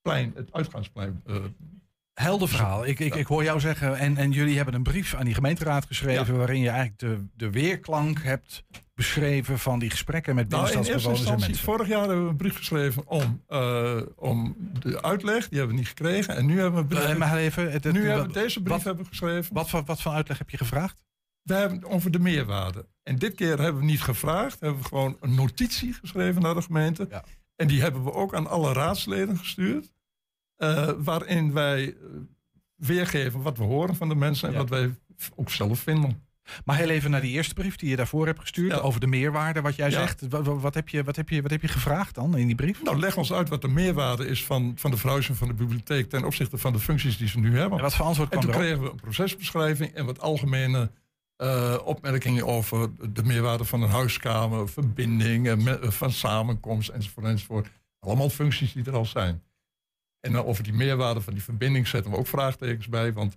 plein, 0.00 0.32
het 0.34 0.52
uitgaansplein. 0.52 1.22
Helder 2.18 2.48
verhaal. 2.48 2.86
Ik, 2.86 2.98
ik, 2.98 3.14
ik 3.14 3.26
hoor 3.26 3.44
jou 3.44 3.60
zeggen, 3.60 3.96
en, 3.98 4.16
en 4.16 4.30
jullie 4.30 4.56
hebben 4.56 4.74
een 4.74 4.82
brief 4.82 5.14
aan 5.14 5.24
die 5.24 5.34
gemeenteraad 5.34 5.86
geschreven... 5.86 6.36
waarin 6.36 6.60
je 6.60 6.68
eigenlijk 6.68 6.98
de, 6.98 7.24
de 7.36 7.50
weerklank 7.50 8.22
hebt 8.22 8.64
beschreven 8.94 9.58
van 9.58 9.78
die 9.78 9.90
gesprekken 9.90 10.34
met 10.34 10.48
nou, 10.48 10.64
binnenstadsbewoners 10.66 11.24
en 11.30 11.38
mensen. 11.40 11.64
vorig 11.64 11.88
jaar 11.88 11.98
hebben 12.06 12.24
we 12.24 12.30
een 12.30 12.36
brief 12.36 12.56
geschreven 12.56 13.06
om, 13.06 13.42
eh, 13.46 14.00
om 14.16 14.56
de 14.80 15.02
uitleg. 15.02 15.48
Die 15.48 15.58
hebben 15.58 15.76
we 15.76 15.80
niet 15.82 15.88
gekregen. 15.90 16.36
En 16.36 16.46
nu 16.46 16.52
hebben 16.60 16.72
we, 16.74 16.78
een 16.80 16.86
brief- 16.86 17.04
Eh, 17.12 17.16
maar 17.16 17.36
even, 17.36 17.72
het- 17.72 17.84
het- 17.84 17.92
nu 17.92 17.98
wat, 18.00 18.08
hebben 18.08 18.26
we 18.26 18.32
deze 18.40 18.60
brief 18.62 18.74
wat- 18.74 18.84
hebben 18.84 19.02
we 19.04 19.10
geschreven. 19.10 19.54
wat, 19.54 19.70
voor- 19.70 19.84
wat 19.84 20.02
voor 20.02 20.12
uitleg 20.12 20.38
heb 20.38 20.50
je 20.50 20.56
gevraagd? 20.56 21.04
We 21.42 21.54
hebben 21.54 21.78
het 21.78 21.86
over 21.88 22.10
de 22.10 22.18
meerwaarde. 22.18 22.86
En 23.02 23.16
dit 23.16 23.34
keer 23.34 23.58
hebben 23.60 23.80
we 23.80 23.86
niet 23.86 24.02
gevraagd. 24.02 24.60
Hebben 24.60 24.78
we 24.82 24.88
gewoon 24.88 25.16
een 25.20 25.34
notitie 25.34 25.92
geschreven 25.92 26.42
naar 26.42 26.54
de 26.54 26.62
gemeente. 26.62 27.06
Ja. 27.10 27.24
En 27.56 27.66
die 27.66 27.80
hebben 27.80 28.04
we 28.04 28.12
ook 28.12 28.34
aan 28.34 28.46
alle 28.46 28.72
raadsleden 28.72 29.36
gestuurd. 29.38 29.92
Eh, 30.58 30.90
waarin 30.98 31.52
wij 31.52 31.84
eh, 31.88 31.94
weergeven 32.76 33.42
wat 33.42 33.58
we 33.58 33.64
horen 33.64 33.96
van 33.96 34.08
de 34.08 34.14
mensen 34.14 34.48
en 34.48 34.54
Ja. 34.54 34.60
wat 34.60 34.68
wij 34.68 34.94
ook 35.36 35.50
zelf 35.50 35.78
vinden. 35.78 36.26
Maar 36.64 36.76
heel 36.76 36.88
even 36.88 37.10
naar 37.10 37.20
die 37.20 37.30
eerste 37.32 37.54
brief 37.54 37.76
die 37.76 37.88
je 37.90 37.96
daarvoor 37.96 38.26
hebt 38.26 38.40
gestuurd... 38.40 38.72
Ja. 38.72 38.78
over 38.78 39.00
de 39.00 39.06
meerwaarde, 39.06 39.60
wat 39.60 39.76
jij 39.76 39.90
Ja. 39.90 39.98
zegt. 39.98 40.28
Wat, 40.28 40.74
heb 40.74 40.88
je, 40.88 41.04
wat, 41.04 41.16
heb 41.16 41.28
je, 41.28 41.42
wat 41.42 41.50
heb 41.50 41.62
je 41.62 41.68
gevraagd 41.68 42.14
dan 42.14 42.36
in 42.36 42.46
die 42.46 42.54
brief? 42.56 42.82
Nou, 42.82 42.98
leg 42.98 43.16
ons 43.16 43.32
uit 43.32 43.48
wat 43.48 43.60
de 43.62 43.68
meerwaarde 43.68 44.26
is 44.26 44.44
van, 44.44 44.72
van 44.76 44.90
de 44.90 44.96
verhuizing 44.96 45.36
van 45.36 45.48
de 45.48 45.54
bibliotheek 45.54 46.08
ten 46.10 46.24
opzichte 46.24 46.58
van 46.58 46.72
de 46.72 46.78
functies 46.78 47.16
die 47.16 47.28
ze 47.28 47.38
nu 47.38 47.58
hebben. 47.58 47.78
En 47.78 47.84
wat 47.84 47.94
voor 47.94 48.06
antwoord 48.06 48.32
En 48.32 48.40
toen 48.40 48.48
erop? 48.50 48.62
kregen 48.62 48.82
we 48.82 48.90
een 48.90 48.96
procesbeschrijving 49.00 49.92
en 49.94 50.06
wat 50.06 50.20
algemene 50.20 50.90
eh, 51.36 51.76
opmerkingen 51.84 52.46
over 52.46 52.90
de 53.12 53.22
meerwaarde 53.24 53.64
van 53.64 53.82
een 53.82 53.88
huiskamer, 53.90 54.68
verbinding, 54.68 55.64
me- 55.64 55.78
van 55.82 56.12
samenkomst 56.12 56.88
enzovoort, 56.88 57.26
enzovoort. 57.26 57.68
Allemaal 58.00 58.28
functies 58.30 58.72
die 58.72 58.84
er 58.84 58.94
al 58.96 59.06
zijn. 59.06 59.42
En 60.34 60.44
over 60.44 60.64
die 60.64 60.72
meerwaarde 60.72 61.20
van 61.20 61.32
die 61.32 61.42
verbinding 61.42 61.88
zetten 61.88 62.10
we 62.10 62.16
ook 62.16 62.26
vraagtekens 62.26 62.88
bij. 62.88 63.12
Want 63.12 63.36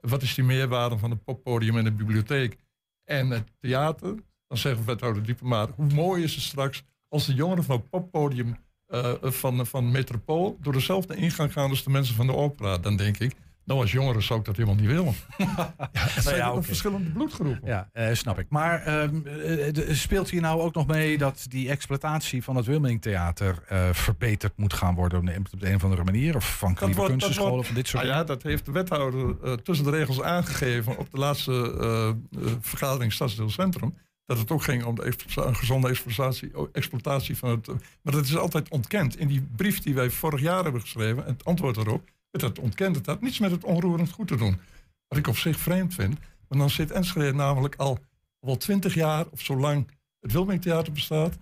wat 0.00 0.22
is 0.22 0.34
die 0.34 0.44
meerwaarde 0.44 0.98
van 0.98 1.10
het 1.10 1.24
poppodium 1.24 1.76
en 1.76 1.84
de 1.84 1.92
bibliotheek 1.92 2.56
en 3.04 3.30
het 3.30 3.52
theater? 3.60 4.14
Dan 4.46 4.58
zeggen 4.58 4.80
we 4.80 4.86
wethouder 4.86 5.22
diplomaat, 5.22 5.70
hoe 5.76 5.86
mooi 5.94 6.22
is 6.22 6.34
het 6.34 6.44
straks 6.44 6.82
als 7.08 7.26
de 7.26 7.34
jongeren 7.34 7.64
van 7.64 7.76
het 7.76 7.90
poppodium 7.90 8.56
eh, 8.86 9.12
van, 9.22 9.66
van 9.66 9.90
Metropool 9.90 10.58
door 10.60 10.72
dezelfde 10.72 11.16
ingang 11.16 11.52
gaan 11.52 11.70
als 11.70 11.84
de 11.84 11.90
mensen 11.90 12.14
van 12.14 12.26
de 12.26 12.34
opera. 12.34 12.78
Dan 12.78 12.96
denk 12.96 13.18
ik, 13.18 13.34
nou 13.68 13.80
als 13.80 13.92
jongeren 13.92 14.22
zou 14.22 14.38
ik 14.38 14.44
dat 14.44 14.56
helemaal 14.56 14.78
niet 14.80 14.86
willen. 14.90 15.14
ja, 15.38 15.74
het 15.92 16.22
zijn 16.24 16.36
ja, 16.36 16.52
oké. 16.52 16.62
verschillende 16.62 17.10
bloedgroepen. 17.10 17.68
Ja, 17.68 17.88
eh, 17.92 18.14
snap 18.14 18.38
ik. 18.38 18.46
Maar 18.48 18.82
ehm, 18.82 19.16
eh, 19.26 19.72
de- 19.72 19.94
speelt 19.94 20.30
hier 20.30 20.40
nou 20.40 20.60
ook 20.60 20.74
nog 20.74 20.86
mee 20.86 21.18
dat 21.18 21.46
die 21.48 21.68
exploitatie 21.70 22.42
van 22.44 22.56
het 22.56 22.66
Wilmingtheater 22.66 23.62
eh 23.68 23.88
verbeterd 23.92 24.52
moet 24.56 24.72
gaan 24.72 24.94
worden 24.94 25.18
op 25.18 25.26
de, 25.26 25.34
op 25.52 25.60
de 25.60 25.68
een 25.68 25.74
of 25.74 25.84
andere 25.84 26.04
manier? 26.04 26.36
Of 26.36 26.56
van 26.58 26.76
wordt- 26.80 27.04
Kunstenscholen 27.10 27.50
wordt- 27.52 27.66
van 27.66 27.76
dit 27.76 27.88
soort 27.88 28.02
Nou 28.04 28.14
ja, 28.16 28.24
dat 28.24 28.42
heeft 28.42 28.64
de 28.64 28.72
wethouder 28.72 29.36
eh, 29.44 29.52
tussen 29.52 29.84
de 29.84 29.90
regels 29.90 30.22
aangegeven 30.22 30.96
op 30.98 31.10
de 31.10 31.18
laatste 31.18 32.16
vergadering 32.60 33.12
Stadsdeel 33.12 33.50
Centrum. 33.50 33.94
Dat 34.26 34.38
het 34.38 34.50
ook 34.50 34.62
ging 34.62 34.84
om 34.84 34.94
de 34.94 35.12
gezonde 35.34 35.88
exploitatie, 35.88 36.50
exploitatie 36.72 37.36
van 37.36 37.50
het. 37.50 37.66
maar 38.02 38.12
dat 38.12 38.24
is 38.24 38.36
altijd 38.36 38.68
ontkend. 38.68 39.18
In 39.18 39.28
die 39.28 39.46
brief 39.56 39.80
die 39.80 39.94
wij 39.94 40.10
vorig 40.10 40.40
jaar 40.40 40.62
hebben 40.62 40.80
geschreven, 40.80 41.26
en 41.26 41.32
het 41.32 41.44
antwoord 41.44 41.74
daarop, 41.74 42.08
dat 42.30 42.58
ontkend. 42.58 42.96
Het 42.96 43.06
had 43.06 43.20
niets 43.20 43.38
met 43.38 43.50
het 43.50 43.64
onroerend 43.64 44.10
goed 44.10 44.28
te 44.28 44.36
doen. 44.36 44.60
Wat 45.08 45.18
ik 45.18 45.26
op 45.26 45.36
zich 45.36 45.58
vreemd 45.58 45.94
vind. 45.94 46.18
Want 46.48 46.60
dan 46.60 46.70
zit 46.70 46.90
Enschede 46.90 47.34
namelijk 47.34 47.76
al 47.76 47.98
wel 48.40 48.56
twintig 48.56 48.94
jaar 48.94 49.26
of 49.30 49.40
zolang 49.40 49.90
het 50.20 50.32
Wilmingtheater 50.32 50.92
bestaat. 50.92 51.38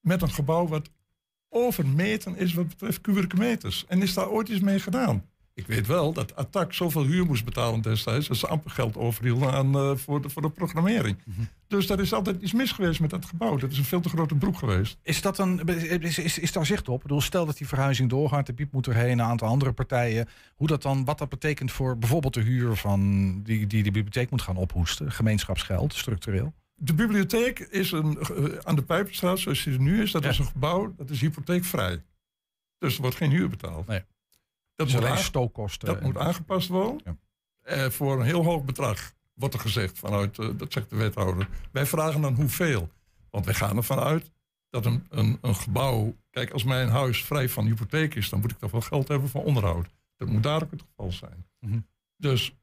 met 0.00 0.22
een 0.22 0.30
gebouw 0.30 0.66
wat 0.66 0.90
overmeten 1.48 2.36
is 2.36 2.54
wat 2.54 2.68
betreft 2.68 3.00
kubieke 3.00 3.36
meters. 3.36 3.84
En 3.86 4.02
is 4.02 4.14
daar 4.14 4.28
ooit 4.28 4.48
iets 4.48 4.60
mee 4.60 4.78
gedaan? 4.78 5.30
Ik 5.54 5.66
weet 5.66 5.86
wel 5.86 6.12
dat 6.12 6.36
Attac 6.36 6.72
zoveel 6.72 7.04
huur 7.04 7.24
moest 7.26 7.44
betalen 7.44 7.80
destijds... 7.80 8.28
dat 8.28 8.36
ze 8.36 8.46
amper 8.46 8.70
geld 8.70 8.96
overhielden 8.96 9.52
aan, 9.52 9.74
eh, 9.74 9.96
voor, 9.96 10.22
de, 10.22 10.28
voor 10.28 10.42
de 10.42 10.50
programmering. 10.50 11.18
Dus 11.68 11.88
er 11.90 12.00
is 12.00 12.12
altijd 12.12 12.42
iets 12.42 12.52
mis 12.52 12.72
geweest 12.72 13.00
met 13.00 13.10
dat 13.10 13.24
gebouw. 13.24 13.56
Dat 13.56 13.70
is 13.70 13.78
een 13.78 13.84
veel 13.84 14.00
te 14.00 14.08
grote 14.08 14.34
broek 14.34 14.56
geweest. 14.58 14.98
Is, 15.02 15.20
dat 15.22 15.38
een, 15.38 15.66
is, 16.00 16.18
is, 16.18 16.38
is 16.38 16.52
daar 16.52 16.66
zicht 16.66 16.88
op? 16.88 16.96
Ik 16.96 17.02
bedoel, 17.02 17.20
stel 17.20 17.46
dat 17.46 17.56
die 17.56 17.68
verhuizing 17.68 18.10
doorgaat, 18.10 18.46
de 18.46 18.52
Piep 18.52 18.72
moet 18.72 18.86
erheen, 18.86 19.10
een 19.18 19.22
aantal 19.22 19.48
andere 19.48 19.72
partijen. 19.72 20.28
Hoe 20.54 20.66
dat 20.66 20.82
dan, 20.82 21.04
wat 21.04 21.18
dat 21.18 21.28
betekent 21.28 21.72
voor 21.72 21.98
bijvoorbeeld 21.98 22.34
de 22.34 22.40
huur 22.40 22.76
van 22.76 23.00
die, 23.42 23.66
die 23.66 23.82
de 23.82 23.90
bibliotheek 23.90 24.30
moet 24.30 24.42
gaan 24.42 24.56
ophoesten, 24.56 25.12
gemeenschapsgeld, 25.12 25.94
structureel? 25.94 26.52
De 26.74 26.94
bibliotheek 26.94 27.58
is 27.58 27.92
een, 27.92 28.18
eh, 28.18 28.44
aan 28.62 28.76
de 28.76 28.82
Pijperstraat, 28.82 29.38
zoals 29.38 29.64
die 29.64 29.72
er 29.74 29.80
nu 29.80 30.02
is. 30.02 30.10
Dat 30.10 30.22
Ja. 30.22 30.28
is 30.30 30.38
een 30.38 30.44
gebouw, 30.46 30.94
dat 30.96 31.10
is 31.10 31.20
hypotheekvrij. 31.20 32.02
Dus 32.78 32.94
er 32.94 33.00
wordt 33.00 33.16
geen 33.16 33.30
huur 33.30 33.48
betaald. 33.48 33.86
Nee. 33.86 34.00
Dat, 34.74 34.86
Dus 34.86 34.96
moet, 34.96 35.04
alleen 35.04 35.18
stookkosten. 35.18 35.88
dat 35.88 35.96
en- 35.96 36.02
moet 36.04 36.16
aangepast 36.16 36.68
worden. 36.68 37.00
Ja. 37.04 37.16
Eh, 37.62 37.90
voor 37.90 38.18
een 38.18 38.24
heel 38.26 38.44
hoog 38.44 38.64
bedrag, 38.64 39.12
wordt 39.34 39.54
er 39.54 39.60
gezegd 39.60 39.98
vanuit, 39.98 40.38
eh, 40.38 40.48
dat 40.56 40.72
zegt 40.72 40.90
de 40.90 40.96
wethouder. 40.96 41.48
Wij 41.72 41.86
vragen 41.86 42.20
dan 42.20 42.34
hoeveel. 42.34 42.88
Want 43.30 43.44
wij 43.44 43.54
gaan 43.54 43.76
ervan 43.76 43.98
uit 43.98 44.30
dat 44.70 44.86
een, 44.86 45.06
een, 45.08 45.38
een 45.40 45.54
gebouw... 45.54 46.16
Kijk, 46.30 46.50
als 46.50 46.64
mijn 46.64 46.88
huis 46.88 47.24
vrij 47.24 47.48
van 47.48 47.64
hypotheek 47.66 48.14
is... 48.14 48.28
dan 48.28 48.40
moet 48.40 48.50
ik 48.50 48.58
toch 48.58 48.70
wel 48.70 48.80
geld 48.80 49.08
hebben 49.08 49.28
voor 49.28 49.44
onderhoud. 49.44 49.86
Dat 50.16 50.28
moet 50.28 50.42
daar 50.42 50.62
ook 50.62 50.70
het 50.70 50.82
geval 50.88 51.12
zijn. 51.12 51.46
Mhm. 51.60 51.78
Dus 52.16 52.56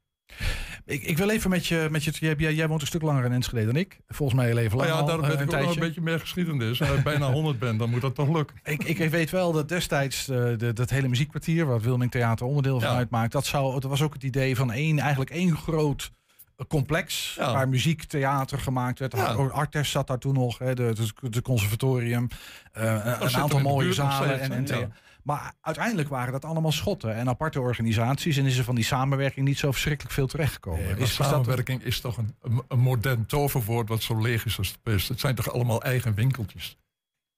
Ik, 0.86 1.04
ik 1.04 1.18
wil 1.18 1.30
even 1.30 1.50
met 1.50 1.68
je, 1.68 1.88
met 1.92 2.04
je 2.04 2.12
jij, 2.20 2.54
jij, 2.54 2.68
woont 2.68 2.82
een 2.82 2.88
stuk 2.88 3.02
langer 3.02 3.26
in 3.26 3.32
Enschede 3.32 3.66
dan 3.66 3.76
ik. 3.76 4.00
Volgens 4.08 4.40
mij 4.40 4.48
heel 4.48 4.58
even 4.58 4.78
nou 4.78 4.90
lang 4.90 5.00
ja, 5.00 5.06
daarom 5.06 5.24
eh, 5.26 5.30
weet 5.32 5.40
ik 5.40 5.54
ook 5.54 5.62
nog 5.62 5.74
een 5.74 5.80
beetje 5.80 6.02
meer 6.02 6.20
geschiedenis. 6.20 6.82
Als 6.82 6.90
ik 6.90 7.04
bijna 7.04 7.32
100 7.40 7.60
ben, 7.60 7.78
dan 7.78 7.90
moet 7.90 8.02
dat 8.02 8.16
toch 8.16 8.30
lukken. 8.36 8.58
Ik, 8.64 8.84
ik 8.84 9.10
weet 9.10 9.30
wel 9.30 9.52
dat 9.52 9.70
destijds 9.70 10.30
eh, 10.30 10.36
de, 10.58 10.74
dat 10.74 10.90
hele 10.90 11.08
muziekkwartier, 11.08 11.66
waar 11.66 11.76
het 11.76 11.84
Wilming 11.86 12.12
Theater 12.12 12.46
onderdeel 12.46 12.80
van 12.80 12.90
Ja. 12.90 12.96
uitmaakt, 12.96 13.32
dat, 13.32 13.46
zou, 13.46 13.80
dat 13.80 13.90
was 13.90 14.02
ook 14.02 14.14
het 14.14 14.24
idee 14.24 14.56
van 14.56 14.72
één, 14.72 15.00
eigenlijk 15.00 15.32
één 15.32 15.56
groot 15.58 16.12
eh, 16.58 16.66
complex 16.68 17.36
Ja. 17.38 17.54
waar 17.54 17.70
muziek, 17.70 18.04
theater 18.04 18.60
gemaakt 18.60 19.00
werd. 19.00 19.16
Ja. 19.16 19.24
Artes 19.34 19.92
zat 19.92 20.08
daar 20.08 20.20
toen 20.20 20.34
nog, 20.34 20.58
hè, 20.58 20.76
de, 20.76 20.94
de, 21.22 21.30
de 21.30 21.42
conservatorium, 21.42 22.28
eh, 22.72 22.84
een- 23.20 23.36
aantal 23.36 23.60
mooie 23.60 23.94
zalen. 23.94 24.40
En, 24.40 24.52
en 24.52 24.94
Maar 25.30 25.54
uiteindelijk 25.62 26.10
waren 26.10 26.32
dat 26.32 26.46
allemaal 26.46 26.72
schotten 26.72 27.16
en 27.16 27.30
aparte 27.30 27.62
organisaties 27.62 28.38
en 28.38 28.46
is 28.46 28.58
er 28.58 28.64
van 28.64 28.76
die 28.76 28.84
samenwerking 28.84 29.48
niet 29.48 29.58
zo 29.58 29.72
verschrikkelijk 29.72 30.14
veel 30.14 30.28
terechtgekomen. 30.28 30.84
Nee, 30.84 30.96
is, 30.96 31.14
samenwerking 31.14 31.84
is 31.84 32.02
toch 32.02 32.18
een, 32.18 32.36
een, 32.42 32.64
een 32.68 32.80
modern 32.80 33.26
toverwoord 33.26 33.90
wat 33.90 34.02
zo 34.02 34.22
leeg 34.22 34.46
is 34.46 34.58
als 34.58 34.72
de 34.72 34.80
pest. 34.84 35.08
Het 35.08 35.20
zijn 35.20 35.36
toch 35.36 35.54
allemaal 35.54 35.82
eigen 35.82 36.14
winkeltjes. 36.14 36.78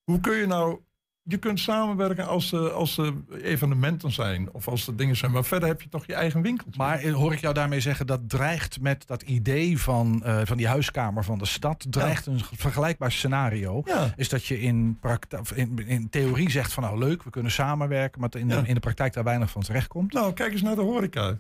Hoe 0.03 0.19
kun 0.19 0.37
je 0.37 0.45
nou... 0.45 0.79
Je 1.23 1.37
kunt 1.37 1.59
samenwerken 1.59 2.27
als 2.27 2.51
er, 2.51 2.71
als 2.71 2.97
er 2.97 3.13
evenementen 3.41 4.11
zijn 4.11 4.51
of 4.53 4.67
als 4.67 4.87
er 4.87 4.95
dingen 4.95 5.15
zijn. 5.15 5.31
Maar 5.31 5.43
verder 5.43 5.67
heb 5.69 5.81
je 5.81 5.89
toch 5.89 6.05
je 6.05 6.13
eigen 6.13 6.41
winkeltje. 6.41 6.77
Maar 6.79 6.99
eh, 6.99 7.13
hoor 7.13 7.33
ik 7.33 7.39
jou 7.39 7.53
daarmee 7.53 7.79
zeggen 7.79 8.07
dat 8.07 8.29
dreigt 8.29 8.81
met 8.81 9.07
dat 9.07 9.21
idee 9.21 9.79
van, 9.79 10.23
eh, 10.23 10.41
van 10.43 10.57
die 10.57 10.67
huiskamer 10.67 11.23
van 11.23 11.37
de 11.37 11.45
stad, 11.45 11.85
dreigt 11.89 12.25
een 12.25 12.41
vergelijkbaar 12.55 13.11
scenario. 13.11 13.81
ja, 13.85 14.13
Is 14.15 14.29
dat 14.29 14.45
je 14.45 14.59
in, 14.61 14.99
in, 15.55 15.87
in 15.87 16.09
theorie 16.09 16.49
zegt 16.51 16.73
van 16.73 16.83
nou 16.83 16.97
leuk, 16.97 17.23
we 17.23 17.29
kunnen 17.29 17.51
samenwerken, 17.51 18.19
maar 18.21 18.29
in, 18.37 18.47
de, 18.47 18.55
Ja. 18.55 18.63
in 18.65 18.73
de 18.73 18.79
praktijk 18.79 19.13
daar 19.13 19.23
weinig 19.23 19.49
van 19.49 19.61
terechtkomt. 19.61 20.13
nou 20.13 20.33
kijk 20.33 20.51
eens 20.51 20.61
naar 20.61 20.75
de 20.75 20.81
horeca. 20.81 21.39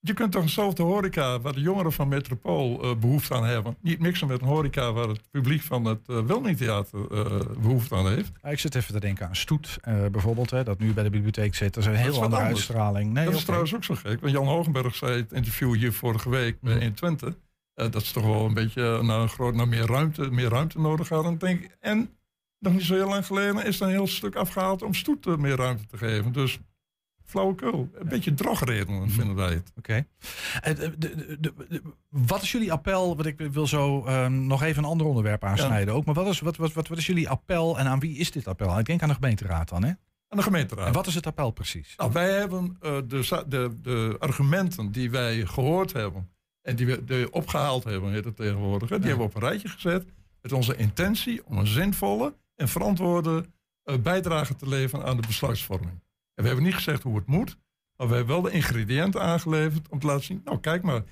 Je 0.00 0.12
kunt 0.14 0.32
toch 0.32 0.42
eenzelfde 0.42 0.82
horeca 0.82 1.40
waar 1.40 1.52
de 1.52 1.60
jongeren 1.60 1.92
van 1.92 2.08
Metropool 2.08 2.82
eh, 2.82 2.94
behoefte 2.96 3.34
aan 3.34 3.44
hebben. 3.44 3.76
Niet 3.80 3.98
mixen 3.98 4.28
met 4.28 4.40
een 4.40 4.46
horeca 4.46 4.92
waar 4.92 5.08
het 5.08 5.30
publiek 5.30 5.62
van 5.62 5.84
het 5.84 6.00
uh, 6.06 6.20
Wilmingtheater 6.20 7.10
eh, 7.10 7.40
behoefte 7.62 7.94
aan 7.94 8.08
heeft. 8.08 8.30
Ja, 8.42 8.48
ik 8.48 8.58
zit 8.58 8.74
even 8.74 8.94
te 8.94 9.00
denken 9.00 9.26
aan 9.28 9.36
Stoet 9.36 9.78
eh, 9.80 10.06
bijvoorbeeld, 10.06 10.50
hè, 10.50 10.64
dat 10.64 10.78
nu 10.78 10.92
bij 10.92 11.02
de 11.04 11.10
bibliotheek 11.10 11.54
zit. 11.54 11.74
Dat 11.74 11.82
is 11.82 11.88
een 11.90 11.96
heel 11.96 12.22
andere 12.22 12.42
anders. 12.42 12.48
uitstraling. 12.48 13.12
Nee, 13.12 13.24
dat 13.24 13.34
is 13.34 13.44
trouwens 13.44 13.74
ook 13.74 13.84
zo 13.84 13.94
gek. 13.94 14.20
Want 14.20 14.32
Jan 14.32 14.46
Hogenberg 14.46 14.94
zei 14.94 15.12
in 15.12 15.18
het 15.18 15.32
interview 15.32 15.74
hier 15.74 15.92
vorige 15.92 16.30
week 16.30 16.56
Mhm. 16.60 16.72
120. 16.72 17.34
eh, 17.74 17.90
dat 17.90 18.02
is 18.02 18.12
toch 18.12 18.24
wel 18.24 18.44
een 18.44 18.54
beetje 18.54 19.02
naar, 19.02 19.28
groot, 19.28 19.54
naar 19.54 19.68
meer, 19.68 19.86
ruimte, 19.86 20.30
meer 20.30 20.48
ruimte 20.48 20.80
nodig 20.80 21.08
hadden. 21.08 21.32
En, 21.32 21.38
denk, 21.38 21.76
en 21.80 22.10
nog 22.58 22.72
niet 22.72 22.82
zo 22.82 22.94
heel 22.94 23.08
lang 23.08 23.26
geleden 23.26 23.64
is 23.64 23.80
er 23.80 23.86
een 23.86 23.92
heel 23.92 24.06
stuk 24.06 24.34
afgehaald 24.36 24.82
om 24.82 24.94
Stoet 24.94 25.26
eh, 25.26 25.36
meer 25.36 25.56
ruimte 25.56 25.86
te 25.86 25.96
geven. 25.96 26.32
Dus 26.32 26.58
flauwekul. 27.28 27.88
Een 27.94 28.08
beetje 28.08 28.34
drogredenen 28.34 29.00
Mhm. 29.02 29.10
vinden 29.10 29.34
wij 29.36 29.50
het. 29.52 29.72
Oké. 29.76 30.06
Eh, 30.60 30.88
Wat 32.08 32.42
is 32.42 32.52
jullie 32.52 32.72
appel? 32.72 33.16
Want 33.16 33.26
ik 33.26 33.38
wil 33.52 33.66
zo 33.66 34.04
ehm, 34.04 34.46
nog 34.46 34.62
even 34.62 34.82
een 34.84 34.88
ander 34.90 35.06
onderwerp 35.06 35.44
aansnijden 35.44 35.94
ook. 35.94 36.04
Maar 36.04 36.14
wat 36.14 36.26
is, 36.26 36.40
wat, 36.40 36.56
wat, 36.56 36.72
wat, 36.72 36.90
is 36.98 37.06
jullie 37.06 37.28
appel 37.28 37.78
en 37.78 37.86
aan 37.86 38.00
wie 38.00 38.16
is 38.18 38.30
dit 38.30 38.46
appel? 38.48 38.78
Ik 38.78 38.84
denk 38.86 39.02
aan 39.02 39.08
de 39.08 39.14
gemeenteraad 39.14 39.68
dan, 39.68 39.82
hè? 39.84 39.88
Aan 40.28 40.38
de 40.38 40.42
gemeenteraad. 40.42 40.86
En 40.86 40.92
wat 40.92 41.06
is 41.06 41.14
het 41.14 41.26
appel 41.26 41.50
precies? 41.50 41.94
Nou, 41.96 42.12
wij 42.12 42.32
hebben 42.32 42.76
eh, 42.80 42.96
de, 43.06 43.44
de, 43.48 43.70
de 43.82 44.16
argumenten 44.18 44.92
die 44.92 45.10
wij 45.10 45.46
gehoord 45.46 45.92
hebben 45.92 46.28
en 46.62 46.76
die 46.76 46.86
we 46.86 47.04
de 47.04 47.28
opgehaald 47.30 47.84
hebben, 47.84 48.12
heet 48.12 48.24
het 48.24 48.36
tegenwoordig, 48.36 48.88
die 48.88 48.98
hebben 48.98 49.16
we 49.18 49.22
op 49.22 49.34
een 49.34 49.48
rijtje 49.48 49.68
gezet 49.68 50.04
met 50.42 50.52
onze 50.52 50.76
intentie 50.76 51.46
om 51.46 51.58
een 51.58 51.66
zinvolle 51.66 52.34
en 52.54 52.68
verantwoorde 52.68 53.44
eh, 53.82 53.96
bijdrage 53.98 54.56
te 54.56 54.68
leveren 54.68 55.04
aan 55.06 55.16
de 55.20 55.26
besluitvorming. 55.26 56.00
En 56.38 56.44
we 56.44 56.46
hebben 56.46 56.64
niet 56.64 56.74
gezegd 56.74 57.02
hoe 57.02 57.16
het 57.16 57.26
moet, 57.26 57.56
maar 57.96 58.08
we 58.08 58.14
hebben 58.14 58.32
wel 58.34 58.42
de 58.42 58.50
ingrediënten 58.50 59.20
aangeleverd 59.22 59.88
om 59.88 59.98
te 59.98 60.06
laten 60.06 60.24
zien, 60.24 60.40
nou 60.44 60.58
kijk 60.60 60.82
maar. 60.82 61.02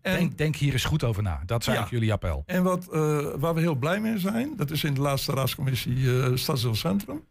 En, 0.00 0.16
Denk, 0.18 0.38
denk 0.38 0.56
hier 0.56 0.72
eens 0.72 0.84
goed 0.84 1.04
over 1.04 1.22
na. 1.22 1.42
Dat 1.46 1.60
is 1.60 1.66
Ja. 1.74 1.86
jullie 1.90 2.12
appel. 2.12 2.42
en 2.46 2.62
wat, 2.62 2.88
eh, 2.92 3.26
waar 3.36 3.54
we 3.54 3.60
heel 3.60 3.74
blij 3.74 4.00
mee 4.00 4.18
zijn, 4.18 4.56
dat 4.56 4.70
is 4.70 4.84
in 4.84 4.94
de 4.94 5.00
laatste 5.00 5.32
raadscommissie 5.32 6.20
eh 6.22 6.30
Stadsdeel 6.34 6.74
Centrum. 6.74 7.24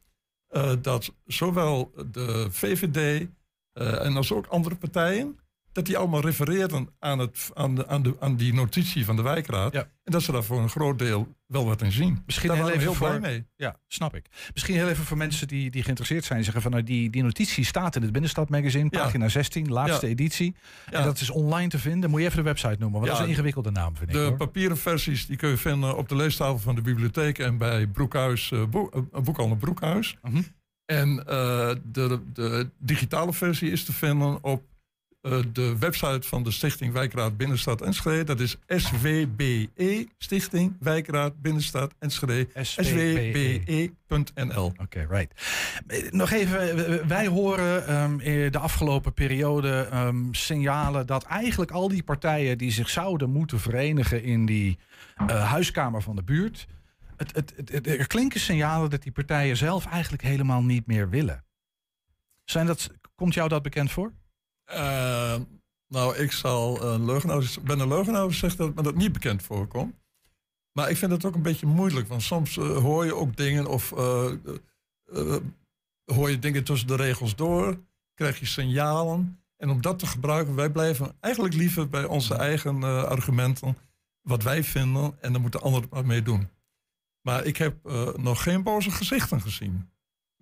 eh, 0.48 0.74
dat 0.82 1.14
zowel 1.26 1.92
de 2.12 2.48
VVD 2.50 3.28
en 3.74 4.16
als 4.16 4.32
ook 4.34 4.46
andere 4.48 4.76
partijen, 4.76 5.40
dat 5.72 5.86
die 5.86 5.98
allemaal 5.98 6.22
refereren 6.22 6.90
aan, 7.00 7.20
het, 7.20 7.50
aan, 7.54 7.76
de, 7.76 7.88
aan, 7.88 8.04
de, 8.04 8.16
aan 8.20 8.36
die 8.36 8.54
notitie 8.54 9.06
van 9.06 9.16
de 9.16 9.22
wijkraad. 9.22 9.74
Ja. 9.74 9.88
En 10.04 10.12
dat 10.12 10.22
ze 10.22 10.32
daar 10.32 10.44
voor 10.44 10.60
een 10.62 10.70
groot 10.70 11.00
deel 11.00 11.36
wel 11.46 11.66
wat 11.66 11.82
in 11.82 11.92
zien. 11.92 12.22
Misschien 12.26 12.48
Daar 12.48 12.58
heel 12.58 12.66
waren 12.66 12.80
we 12.82 12.86
even 12.90 12.98
heel 13.00 13.08
voor- 13.10 13.20
blij 13.20 13.32
mee. 13.32 13.46
Ja, 13.56 13.76
snap 13.88 14.16
ik. 14.16 14.26
Misschien 14.54 14.76
heel 14.76 14.90
even 14.90 15.04
voor 15.06 15.18
mensen 15.18 15.48
die, 15.48 15.70
die 15.72 15.82
geïnteresseerd 15.84 16.26
zijn. 16.26 16.44
Zeggen 16.44 16.62
van 16.62 16.72
nou, 16.72 16.84
die, 16.84 17.10
die 17.10 17.24
notitie 17.24 17.66
staat 17.66 17.96
in 17.96 18.02
het 18.02 18.12
Binnenstad 18.12 18.50
Magazine, 18.50 18.88
Ja. 18.90 19.04
pagina 19.04 19.30
16, 19.30 19.70
laatste 19.70 20.08
editie. 20.08 20.56
En 20.92 21.04
dat 21.04 21.20
is 21.20 21.30
online 21.30 21.70
te 21.70 21.80
vinden. 21.80 22.10
Moet 22.10 22.20
je 22.20 22.26
even 22.26 22.38
de 22.38 22.44
website 22.44 22.76
noemen, 22.80 22.92
want 23.00 23.06
dat 23.06 23.16
is 23.16 23.24
een 23.24 23.30
ingewikkelde 23.30 23.72
naam, 23.72 23.96
vind 23.98 24.10
ik. 24.10 24.16
De 24.16 24.34
papieren 24.38 24.78
versies 24.78 25.26
die 25.26 25.38
kun 25.38 25.50
je 25.50 25.58
vinden 25.58 25.98
op 25.98 26.10
de 26.10 26.16
leestafel 26.16 26.60
van 26.60 26.76
de 26.76 26.82
bibliotheek 26.82 27.40
en 27.40 27.58
bij 27.58 27.88
Broekhuis, 27.88 28.52
eh, 28.52 28.66
boek, 28.66 28.96
eh, 29.14 29.22
boekhandel 29.22 29.58
Broekhuis. 29.58 30.18
Mhm. 30.22 30.42
En 30.86 31.24
eh, 31.28 31.72
de, 31.84 32.20
de 32.34 32.70
digitale 32.78 33.34
versie 33.34 33.72
is 33.72 33.84
te 33.84 33.94
vinden 33.94 34.44
op 34.44 34.64
eh, 35.22 35.40
de 35.54 35.78
website 35.78 36.28
van 36.28 36.44
de 36.44 36.52
Stichting 36.52 36.94
Wijkraad 36.94 37.38
Binnenstad 37.38 37.82
Enschede. 37.82 38.24
Dat 38.24 38.40
is 38.40 38.58
SWBE, 38.68 40.08
Stichting 40.18 40.76
Wijkraad 40.80 41.42
Binnenstad 41.42 41.94
Enschede. 42.00 42.48
SWBE. 42.62 43.62
SWBE.nl. 44.16 44.74
Oké, 44.82 45.06
right. 45.10 45.34
Eh, 45.88 46.12
Nog 46.12 46.32
even, 46.32 46.86
eh, 47.02 47.06
wij 47.08 47.28
horen 47.28 47.88
ehm, 47.88 48.20
eh, 48.20 48.52
de 48.52 48.58
afgelopen 48.60 49.14
periode 49.14 49.88
ehm, 49.92 50.24
signalen 50.32 51.08
dat 51.08 51.24
eigenlijk 51.24 51.72
al 51.72 51.88
die 51.88 52.04
partijen 52.04 52.58
die 52.58 52.72
zich 52.72 52.90
zouden 52.90 53.30
moeten 53.30 53.60
verenigen 53.60 54.24
in 54.24 54.46
die 54.46 54.78
huiskamer 55.28 56.02
van 56.02 56.16
de 56.16 56.24
buurt, 56.24 56.68
het, 57.18 57.36
het, 57.36 57.54
het- 57.72 57.88
er 57.88 58.08
klinken 58.08 58.40
signalen 58.40 58.90
dat 58.90 59.02
die 59.04 59.12
partijen 59.12 59.58
zelf 59.58 59.86
eigenlijk 59.86 60.24
helemaal 60.24 60.64
niet 60.64 60.88
meer 60.88 61.10
willen. 61.10 61.44
Zijn 62.44 62.66
dat, 62.66 62.90
komt 63.16 63.34
jou 63.34 63.50
dat 63.50 63.62
bekend 63.64 63.92
voor? 63.92 64.14
Eh, 64.72 65.36
nou, 65.88 66.16
ik 66.16 66.32
zal 66.32 66.84
een 66.84 67.06
leugenaar, 67.06 67.56
ben 67.64 67.80
een 67.80 67.88
leugenaar 67.88 68.22
als 68.22 68.34
ik 68.34 68.40
zeg 68.40 68.56
dat 68.56 68.76
me 68.76 68.82
dat 68.82 68.96
niet 68.96 69.12
bekend 69.12 69.44
voorkomt. 69.44 69.96
Maar 70.72 70.90
ik 70.90 70.98
vind 70.98 71.12
het 71.12 71.26
ook 71.26 71.36
een 71.36 71.42
beetje 71.42 71.66
moeilijk, 71.66 72.08
want 72.08 72.22
soms 72.22 72.58
eh, 72.58 72.78
hoor 72.78 73.06
je 73.06 73.16
ook 73.16 73.38
dingen 73.38 73.68
of 73.68 73.92
eh, 73.92 74.32
hoor 76.06 76.30
je 76.30 76.40
dingen 76.40 76.64
tussen 76.64 76.88
de 76.88 76.96
regels 76.96 77.36
door, 77.36 77.80
krijg 78.14 78.40
je 78.40 78.46
signalen. 78.46 79.44
En 79.58 79.70
om 79.70 79.82
dat 79.82 80.00
te 80.00 80.08
gebruiken, 80.08 80.56
wij 80.56 80.70
blijven 80.70 81.16
eigenlijk 81.20 81.54
liever 81.54 81.90
bij 81.90 82.06
onze 82.06 82.36
eigen 82.36 82.84
argumenten, 83.08 83.78
wat 84.22 84.44
wij 84.44 84.64
vinden, 84.64 85.18
en 85.22 85.32
dan 85.34 85.42
moeten 85.42 85.62
anderen 85.62 85.84
het 85.84 85.94
maar 85.94 86.06
mee 86.06 86.22
doen. 86.22 86.50
Maar 87.22 87.46
ik 87.46 87.58
heb 87.58 87.76
nog 88.16 88.44
geen 88.44 88.64
boze 88.64 88.92
gezichten 88.92 89.42
gezien. 89.42 89.91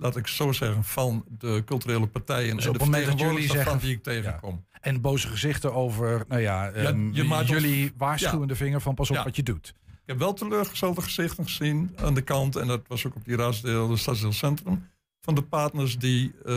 Laat 0.01 0.15
ik 0.15 0.27
zo 0.27 0.51
zeggen, 0.51 0.83
van 0.83 1.25
de 1.37 1.61
culturele 1.65 2.07
partijen 2.07 2.55
Dus 2.55 2.65
en 2.65 2.71
de 2.73 2.79
vertegenwoordigers 2.79 3.51
zeggen- 3.51 3.79
die 3.79 3.91
ik 3.95 4.03
tegenkom. 4.03 4.65
En 4.81 5.01
boze 5.01 5.27
gezichten 5.27 5.73
over, 5.73 6.25
nou 6.27 6.41
ja, 6.41 6.65
je 7.13 7.23
maakt 7.23 7.41
ons- 7.41 7.49
jullie 7.61 7.93
waarschuwende 7.97 8.55
vinger 8.55 8.81
van 8.81 8.95
pas 8.95 9.09
op 9.09 9.15
wat 9.23 9.35
je 9.35 9.43
doet. 9.43 9.73
Ik 9.87 10.05
heb 10.05 10.17
wel 10.17 10.33
teleurgestelde 10.33 11.01
gezichten 11.01 11.43
gezien 11.43 11.95
aan 12.03 12.13
de 12.13 12.21
kant, 12.21 12.55
en 12.55 12.67
dat 12.67 12.81
was 12.87 13.05
ook 13.07 13.15
op 13.15 13.25
die 13.25 13.35
raadsdeel, 13.35 13.87
de 13.87 13.97
stadsdeel 13.97 14.33
Centrum, 14.33 14.89
van 15.21 15.35
de 15.35 15.41
partners 15.43 15.97
die 15.97 16.31
eh, 16.45 16.53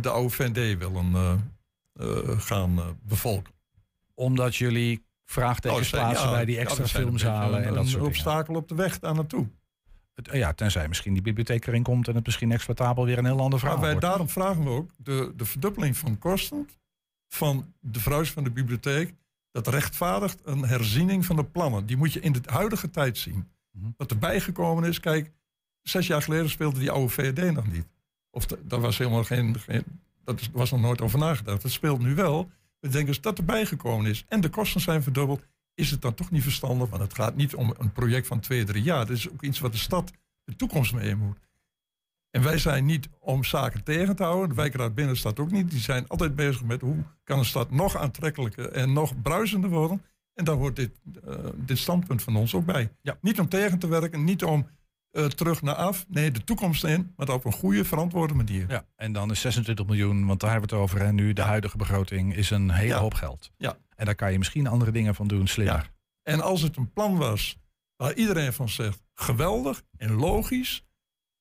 de 0.00 0.08
oude 0.10 0.30
VND 0.30 0.54
willen 0.78 1.14
eh, 1.14 1.32
eh, 1.92 2.40
gaan 2.40 2.98
bevolken. 3.02 3.52
Omdat 4.14 4.56
jullie 4.56 5.04
vraagtekens 5.24 5.88
zijn- 5.88 6.02
plaatsen 6.02 6.30
bij 6.30 6.44
die 6.44 6.58
extra 6.58 6.82
een 6.82 6.88
filmzalen 6.88 7.60
en 7.62 7.68
een, 7.68 7.74
dat 7.74 7.82
een 7.82 7.88
soort 7.90 7.92
dingen. 7.92 8.06
obstakel 8.06 8.54
op 8.54 8.68
de 8.68 8.74
weg 8.74 8.98
daar 8.98 9.14
naartoe. 9.14 9.46
Het- 10.16 10.28
ja, 10.32 10.52
tenzij 10.52 10.88
misschien 10.88 11.12
die 11.12 11.22
bibliotheek 11.22 11.66
erin 11.66 11.82
komt 11.82 12.08
en 12.08 12.14
het 12.14 12.26
misschien 12.26 12.52
exploitabel 12.52 13.04
weer 13.04 13.18
een 13.18 13.24
heel 13.24 13.40
ander 13.40 13.58
verhaal 13.58 13.76
Maar 13.76 13.84
wij, 13.84 13.94
wordt. 13.94 14.06
daarom 14.08 14.28
vragen 14.28 14.64
we 14.64 14.70
ook 14.70 14.90
de, 14.96 15.32
de 15.36 15.44
verdubbeling 15.44 15.96
van 15.96 16.18
kosten 16.18 16.68
van 17.28 17.72
de 17.80 18.00
verhuis 18.00 18.30
van 18.32 18.44
de 18.44 18.50
bibliotheek, 18.50 19.14
dat 19.50 19.68
rechtvaardigt 19.68 20.40
een 20.44 20.64
herziening 20.64 21.24
van 21.26 21.36
de 21.36 21.44
plannen. 21.44 21.86
Die 21.86 21.96
moet 21.96 22.12
je 22.12 22.20
in 22.20 22.32
de 22.32 22.40
huidige 22.46 22.90
tijd 22.90 23.18
zien. 23.18 23.48
Mhm. 23.70 23.90
Wat 23.96 24.10
erbij 24.10 24.40
gekomen 24.40 24.84
is, 24.84 25.00
kijk, 25.00 25.30
zes 25.82 26.06
jaar 26.06 26.22
geleden 26.22 26.50
speelde 26.50 26.78
die 26.78 26.90
oude 26.90 27.08
VRD 27.08 27.52
nog 27.52 27.66
niet. 27.72 27.86
Of 28.30 28.46
da- 28.46 28.56
daar 28.62 28.80
was 28.80 28.98
helemaal 28.98 29.24
geen, 29.24 29.58
geen 29.58 29.82
dat 30.24 30.40
is- 30.40 30.50
was 30.52 30.70
nog 30.70 30.80
nooit 30.80 31.00
over 31.00 31.18
nagedacht. 31.18 31.62
Dat 31.62 31.70
speelt 31.70 32.00
nu 32.00 32.14
wel. 32.14 32.50
We 32.80 32.88
denken 32.88 33.22
dat 33.22 33.38
erbij 33.38 33.66
gekomen 33.66 34.10
is 34.10 34.24
en 34.28 34.40
de 34.40 34.48
kosten 34.48 34.80
zijn 34.80 35.02
verdubbeld, 35.02 35.42
is 35.76 35.90
het 35.90 36.02
dan 36.02 36.14
toch 36.14 36.30
niet 36.30 36.42
verstandig? 36.42 36.88
Want 36.88 37.02
het 37.02 37.14
gaat 37.14 37.36
niet 37.36 37.54
om 37.54 37.74
een 37.78 37.92
project 37.92 38.26
van 38.26 38.40
twee, 38.40 38.64
drie 38.64 38.82
jaar. 38.82 39.06
Dat 39.06 39.16
is 39.16 39.30
ook 39.30 39.42
iets 39.42 39.58
wat 39.60 39.72
de 39.72 39.78
stad 39.78 40.12
de 40.44 40.56
toekomst 40.56 40.94
mee 40.94 41.14
moet. 41.16 41.38
En 42.30 42.42
wij 42.42 42.58
zijn 42.58 42.84
niet 42.84 43.08
om 43.18 43.44
zaken 43.44 43.84
tegen 43.84 44.16
te 44.16 44.22
houden. 44.22 44.48
De 44.48 44.54
wijkraad 44.54 44.94
Binnenstad 44.94 45.38
ook 45.40 45.50
niet. 45.50 45.70
Die 45.70 45.80
zijn 45.80 46.08
altijd 46.08 46.34
bezig 46.34 46.62
met 46.64 46.80
hoe 46.80 46.96
kan 47.24 47.38
een 47.38 47.44
stad 47.44 47.70
nog 47.70 47.96
aantrekkelijker 47.96 48.68
en 48.72 48.92
nog 48.92 49.22
bruisender 49.22 49.70
worden. 49.70 50.02
En 50.34 50.44
daar 50.44 50.54
hoort 50.56 50.76
dit, 50.76 50.90
eh, 51.26 51.34
dit 51.54 51.78
standpunt 51.78 52.22
van 52.22 52.36
ons 52.36 52.54
ook 52.54 52.64
bij. 52.64 52.92
Ja. 53.02 53.18
Niet 53.20 53.40
om 53.40 53.48
tegen 53.48 53.78
te 53.78 53.86
werken, 53.88 54.24
niet 54.24 54.44
om 54.44 54.66
eh, 55.10 55.24
terug 55.24 55.62
naar 55.62 55.74
af. 55.74 56.04
Nee, 56.08 56.30
de 56.30 56.44
toekomst 56.44 56.84
in, 56.84 57.12
maar 57.16 57.28
op 57.28 57.44
een 57.44 57.52
goede, 57.52 57.84
verantwoorde 57.84 58.34
manier. 58.34 58.64
Ja, 58.68 58.84
en 58.96 59.12
dan 59.12 59.30
is 59.30 59.40
26 59.40 59.86
miljoen, 59.86 60.26
want 60.26 60.40
daar 60.40 60.50
hebben 60.50 60.68
we 60.68 60.74
het 60.74 60.84
over. 60.84 61.00
En 61.00 61.14
nu 61.14 61.32
de 61.32 61.42
huidige 61.42 61.76
begroting 61.76 62.34
is 62.36 62.50
een 62.50 62.70
hele 62.70 62.88
Ja. 62.88 62.98
hoop 62.98 63.14
geld. 63.14 63.50
Ja. 63.56 63.76
En 63.96 64.04
daar 64.04 64.14
kan 64.14 64.32
je 64.32 64.38
misschien 64.38 64.66
andere 64.66 64.90
dingen 64.90 65.14
van 65.14 65.26
doen, 65.28 65.46
slimmer. 65.46 65.74
Ja. 65.74 66.32
En 66.32 66.40
als 66.40 66.62
het 66.62 66.76
een 66.76 66.92
plan 66.92 67.16
was 67.16 67.58
waar 67.96 68.14
iedereen 68.14 68.52
van 68.52 68.68
zegt 68.68 69.02
geweldig 69.14 69.82
en 69.96 70.12
logisch, 70.12 70.84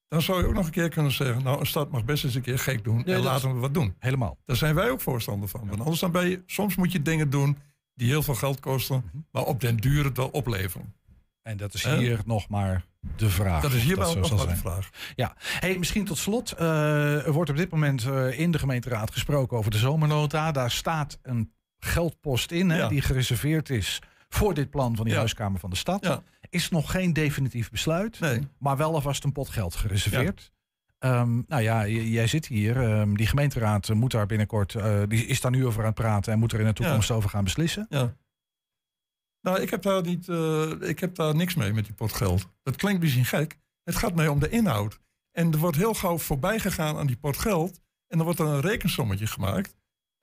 dan 0.07 0.21
zou 0.21 0.39
je 0.41 0.47
ook 0.47 0.53
nog 0.53 0.65
een 0.65 0.71
keer 0.71 0.89
kunnen 0.89 1.11
zeggen, 1.11 1.43
nou 1.43 1.59
een 1.59 1.65
stad 1.65 1.91
mag 1.91 2.05
best 2.05 2.23
eens 2.23 2.35
een 2.35 2.41
keer 2.41 2.59
gek 2.59 2.83
doen 2.83 3.05
en 3.05 3.19
laten 3.19 3.53
we 3.53 3.59
wat 3.59 3.73
doen. 3.73 3.95
Helemaal. 3.99 4.37
Daar 4.45 4.55
zijn 4.55 4.75
wij 4.75 4.89
ook 4.89 5.01
voorstander 5.01 5.49
van. 5.49 5.67
Want 5.67 5.79
anders 5.81 5.99
dan 5.99 6.11
ben 6.11 6.29
je, 6.29 6.43
soms 6.45 6.75
moet 6.75 6.91
je 6.91 7.01
dingen 7.01 7.29
doen 7.29 7.57
die 7.93 8.07
heel 8.09 8.23
veel 8.23 8.35
geld 8.35 8.59
kosten, 8.59 9.03
Mhm. 9.05 9.17
maar 9.31 9.43
op 9.43 9.59
den 9.61 9.77
duur 9.77 10.03
het 10.03 10.17
wel 10.17 10.27
opleveren. 10.29 10.93
En 11.41 11.57
dat 11.57 11.73
is 11.73 11.83
hier 11.85 12.21
nog 12.25 12.47
maar 12.49 12.85
de 13.15 13.29
vraag. 13.29 13.61
Dat 13.61 13.71
is 13.73 13.83
hier 13.83 13.95
wel 13.97 14.15
nog 14.15 14.47
de 14.47 14.55
vraag. 14.55 14.89
Ja, 15.15 15.33
hey, 15.37 15.77
misschien 15.77 16.05
tot 16.05 16.17
slot. 16.17 16.51
eh, 16.51 17.25
er 17.25 17.31
wordt 17.31 17.49
op 17.49 17.55
dit 17.57 17.69
moment 17.71 18.05
eh, 18.05 18.39
in 18.39 18.51
de 18.51 18.59
gemeenteraad 18.59 19.11
gesproken 19.11 19.57
over 19.57 19.71
de 19.71 19.77
zomernota. 19.77 20.51
Daar 20.51 20.71
staat 20.71 21.19
een 21.21 21.53
geldpost 21.85 22.51
in 22.51 22.69
hè, 22.69 22.77
Ja. 22.77 22.87
die 22.87 23.01
gereserveerd 23.01 23.69
is 23.69 24.01
voor 24.29 24.53
dit 24.53 24.69
plan 24.69 24.95
van 24.95 25.03
die 25.03 25.13
Ja. 25.13 25.19
huiskamer 25.19 25.59
van 25.59 25.69
de 25.69 25.75
stad. 25.75 26.05
Ja. 26.05 26.23
Is 26.49 26.69
nog 26.69 26.91
geen 26.91 27.13
definitief 27.13 27.69
besluit, 27.71 28.19
Nee. 28.19 28.47
maar 28.59 28.77
wel 28.77 28.93
alvast 28.93 29.23
een 29.23 29.31
pot 29.31 29.49
geld 29.49 29.75
gereserveerd. 29.75 30.51
Ehm, 30.99 31.41
nou 31.47 31.61
ja, 31.61 31.87
jij 31.87 32.27
zit 32.27 32.47
hier. 32.47 32.81
ehm, 32.81 33.13
die 33.13 33.27
gemeenteraad 33.27 33.93
moet 33.93 34.11
daar 34.11 34.25
binnenkort, 34.25 34.75
eh, 34.75 35.01
die 35.07 35.25
is 35.25 35.41
daar 35.41 35.51
nu 35.51 35.65
over 35.65 35.79
aan 35.79 35.85
het 35.85 35.95
praten 35.95 36.33
en 36.33 36.39
moet 36.39 36.51
er 36.53 36.59
in 36.59 36.65
de 36.65 36.73
toekomst 36.73 37.11
over 37.11 37.29
gaan 37.29 37.43
beslissen. 37.43 37.85
Ja. 37.89 38.15
Nou, 39.41 39.59
ik 39.61 39.69
heb, 39.69 39.81
daar 39.81 40.01
niet, 40.01 40.29
eh, 40.29 40.71
ik 40.79 40.99
heb 40.99 41.15
daar 41.15 41.35
niks 41.35 41.55
mee 41.55 41.73
met 41.73 41.85
die 41.85 41.93
pot 41.93 42.13
geld. 42.13 42.47
Dat 42.63 42.75
klinkt 42.75 43.01
misschien 43.01 43.25
gek. 43.25 43.57
Het 43.83 43.95
gaat 43.95 44.15
mij 44.15 44.27
om 44.27 44.39
de 44.39 44.49
inhoud. 44.49 44.99
En 45.31 45.51
er 45.51 45.57
wordt 45.57 45.77
heel 45.77 45.93
gauw 45.93 46.17
voorbij 46.17 46.59
gegaan 46.59 46.97
aan 46.97 47.07
die 47.07 47.17
pot 47.17 47.37
geld. 47.37 47.81
En 48.07 48.17
dan 48.17 48.23
wordt 48.25 48.39
er 48.39 48.45
een 48.47 48.61
rekensommetje 48.61 49.27
gemaakt. 49.27 49.75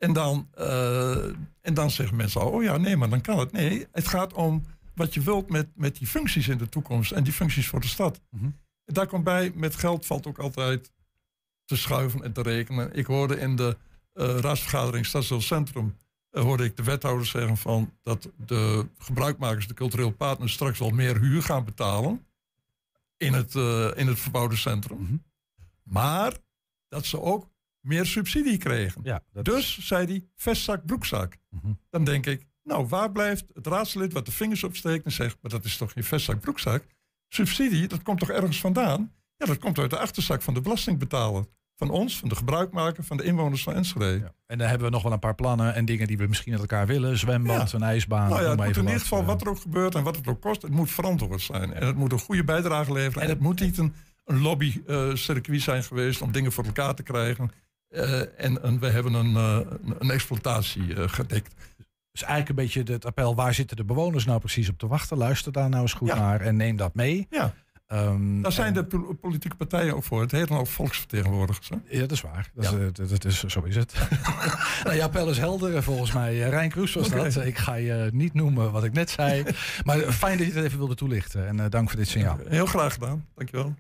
En 0.03 0.13
dan, 0.13 0.49
eh, 0.55 1.25
en 1.61 1.75
dan 1.75 1.91
zeggen 1.91 2.17
mensen 2.17 2.41
al, 2.41 2.51
oh 2.51 2.63
ja, 2.63 2.77
nee, 2.77 2.97
maar 2.97 3.09
dan 3.09 3.21
kan 3.21 3.39
het. 3.39 3.53
Nee, 3.53 3.87
het 3.93 4.09
gaat 4.09 4.33
om 4.33 4.65
wat 4.95 5.15
je 5.15 5.21
wilt 5.21 5.51
met, 5.51 5.69
met 5.75 5.97
die 5.97 6.07
functies 6.07 6.49
in 6.49 6.59
de 6.59 6.69
toekomst. 6.69 7.13
En 7.13 7.25
die 7.25 7.33
functies 7.33 7.69
voor 7.69 7.81
de 7.81 7.87
stad. 7.87 8.21
En 8.31 8.55
daar 8.85 9.07
komt 9.07 9.25
bij, 9.25 9.53
met 9.55 9.77
geld 9.77 10.07
valt 10.07 10.27
ook 10.27 10.39
altijd 10.39 10.93
te 11.65 11.77
schuiven 11.77 12.23
en 12.23 12.33
te 12.33 12.43
rekenen. 12.43 12.95
Ik 12.95 13.07
hoorde 13.07 13.39
in 13.39 13.57
de 13.57 13.77
eh, 14.13 14.39
raadsvergadering 14.39 15.07
Stadsdeel 15.07 15.41
Centrum 15.41 15.97
eh, 16.31 16.43
hoorde 16.43 16.65
ik 16.65 16.77
de 16.77 16.83
wethouder 16.83 17.27
zeggen 17.27 17.57
van 17.57 17.93
dat 18.03 18.29
de 18.37 18.87
gebruikmakers, 18.99 19.67
de 19.67 19.75
cultureel 19.75 20.11
partners, 20.11 20.53
straks 20.53 20.79
wel 20.79 20.91
meer 20.91 21.21
huur 21.21 21.43
gaan 21.43 21.65
betalen 21.65 22.27
in 23.17 23.33
het, 23.33 23.55
in 23.97 24.07
het 24.07 24.19
verbouwde 24.19 24.57
centrum. 24.57 25.03
Mhm. 25.03 25.17
Maar 25.83 26.33
dat 26.89 27.07
ze 27.07 27.21
ook 27.21 27.52
meer 27.83 28.07
subsidie 28.07 28.59
kregen. 28.59 29.01
Ja, 29.05 29.23
dat 29.33 29.45
Dus, 29.45 29.79
zei 29.87 30.07
hij, 30.07 30.25
vestzak, 30.37 30.85
broekzak. 30.87 31.37
Mhm. 31.51 31.73
Dan 31.91 32.05
denk 32.05 32.27
ik, 32.27 32.47
nou, 32.65 32.87
waar 32.87 33.13
blijft 33.13 33.45
het 33.55 33.67
raadslid 33.67 34.13
wat 34.13 34.27
de 34.27 34.33
vingers 34.33 34.65
opsteekt 34.65 35.05
en 35.05 35.13
zegt, 35.13 35.37
maar 35.43 35.51
dat 35.51 35.65
is 35.65 35.77
toch 35.77 35.93
geen 35.93 36.05
vestzak, 36.05 36.41
broekzak? 36.41 36.85
Subsidie, 37.29 37.89
dat 37.89 38.03
komt 38.03 38.19
toch 38.19 38.31
ergens 38.31 38.61
vandaan? 38.61 39.13
Ja, 39.37 39.47
dat 39.47 39.59
komt 39.59 39.79
uit 39.79 39.91
de 39.91 39.99
achterzak 39.99 40.43
van 40.43 40.55
de 40.55 40.61
belastingbetaler. 40.61 41.45
Van 41.77 41.91
ons, 41.91 42.19
van 42.19 42.29
de 42.29 42.35
gebruikmaker, 42.35 43.05
van 43.05 43.17
de 43.17 43.23
inwoners 43.23 43.63
van 43.63 43.75
Enschede. 43.75 44.19
Ja. 44.19 44.33
En 44.47 44.59
dan 44.59 44.69
hebben 44.69 44.87
we 44.87 44.93
nog 44.93 45.03
wel 45.03 45.13
een 45.13 45.19
paar 45.19 45.35
plannen 45.35 45.75
en 45.75 45.85
dingen 45.85 46.07
die 46.07 46.17
we 46.19 46.27
misschien 46.27 46.53
met 46.53 46.61
elkaar 46.61 46.87
willen. 46.87 47.19
Zwembad, 47.19 47.71
Ja. 47.71 47.77
een 47.79 47.83
ijsbaan. 47.85 48.29
Nou 48.29 48.33
ja, 48.33 48.39
noem 48.41 48.49
het 48.49 48.59
maar 48.59 48.67
moet 48.67 48.77
in 48.77 48.83
ieder 48.83 49.01
geval, 49.01 49.21
eh. 49.21 49.27
wat 49.27 49.41
er 49.41 49.49
ook 49.49 49.61
gebeurt 49.61 49.95
en 49.95 50.03
wat 50.03 50.17
het 50.17 50.27
ook 50.27 50.41
kost, 50.41 50.63
het 50.63 50.71
moet 50.71 50.91
verantwoord 50.91 51.41
zijn. 51.41 51.73
En 51.75 51.87
het 51.87 51.97
moet 51.97 52.13
een 52.13 52.19
goede 52.19 52.45
bijdrage 52.45 52.93
leveren. 52.93 53.23
En, 53.23 53.29
het 53.29 53.41
moet 53.41 53.61
niet 53.61 53.79
een, 53.79 53.95
een 54.25 54.41
lobbycircuit 54.41 55.61
zijn 55.63 55.83
geweest 55.85 56.23
om 56.23 56.33
dingen 56.33 56.53
voor 56.53 56.65
elkaar 56.65 56.95
te 56.95 57.03
krijgen. 57.03 57.51
Eh, 57.93 58.21
en, 58.45 58.63
en 58.63 58.79
we 58.79 58.87
hebben 58.89 59.15
een, 59.15 59.37
eh, 59.37 59.59
een- 59.99 60.11
exploitatie 60.11 60.95
eh, 60.95 61.09
gedekt. 61.09 61.55
Dus 62.13 62.23
eigenlijk 62.23 62.49
een 62.49 62.65
beetje 62.65 62.93
het 62.93 63.05
appel, 63.07 63.35
waar 63.35 63.55
zitten 63.55 63.77
de 63.77 63.85
bewoners 63.85 64.25
nou 64.25 64.39
precies 64.39 64.69
op 64.69 64.79
te 64.79 64.87
wachten? 64.87 65.17
Luister 65.17 65.53
daar 65.53 65.69
nou 65.69 65.83
eens 65.83 65.93
goed 65.93 66.09
Ja. 66.09 66.15
naar 66.19 66.41
en 66.41 66.57
neem 66.57 66.77
dat 66.77 66.95
mee. 66.95 67.27
Ja, 67.31 67.55
Ehm, 67.87 68.43
daar 68.43 68.53
zijn 68.53 68.67
en- 68.67 68.75
de 68.75 68.85
po- 68.85 69.15
politieke 69.21 69.57
partijen 69.57 69.95
ook 69.97 70.05
voor. 70.05 70.21
Het 70.21 70.31
heet 70.31 70.49
dan 70.49 70.59
ook 70.59 70.67
volksvertegenwoordigers. 70.67 71.69
Hè? 71.69 71.77
Ja, 71.89 72.01
dat 72.01 72.11
is 72.11 72.21
waar. 72.21 72.51
Dat, 72.55 72.65
Ja. 72.71 72.71
is, 72.79 72.93
dat, 72.93 73.09
dat 73.09 73.25
is, 73.25 73.45
zo 73.45 73.61
is 73.63 73.77
het. 73.77 73.95
nou, 74.85 74.97
jouw 74.97 75.07
appel 75.07 75.31
is 75.31 75.39
helder 75.39 75.83
volgens 75.83 76.13
mij. 76.13 76.39
Rijn 76.39 76.71
Kroes 76.71 76.95
was 76.95 77.09
dat. 77.11 77.37
Ik 77.37 77.59
ga 77.59 77.75
je 77.75 78.09
niet 78.13 78.35
noemen 78.35 78.73
wat 78.73 78.85
ik 78.85 78.93
net 78.93 79.11
zei. 79.11 79.45
maar 79.85 79.99
fijn 79.99 80.39
dat 80.39 80.47
je 80.47 80.53
het 80.53 80.65
even 80.65 80.79
wilde 80.79 80.95
toelichten. 80.95 81.47
En 81.47 81.71
dank 81.71 81.89
voor 81.89 81.99
dit 81.99 82.09
signaal. 82.09 82.39
Heel 82.49 82.67
graag 82.67 82.93
gedaan. 82.93 83.27
Dankjewel. 83.35 83.75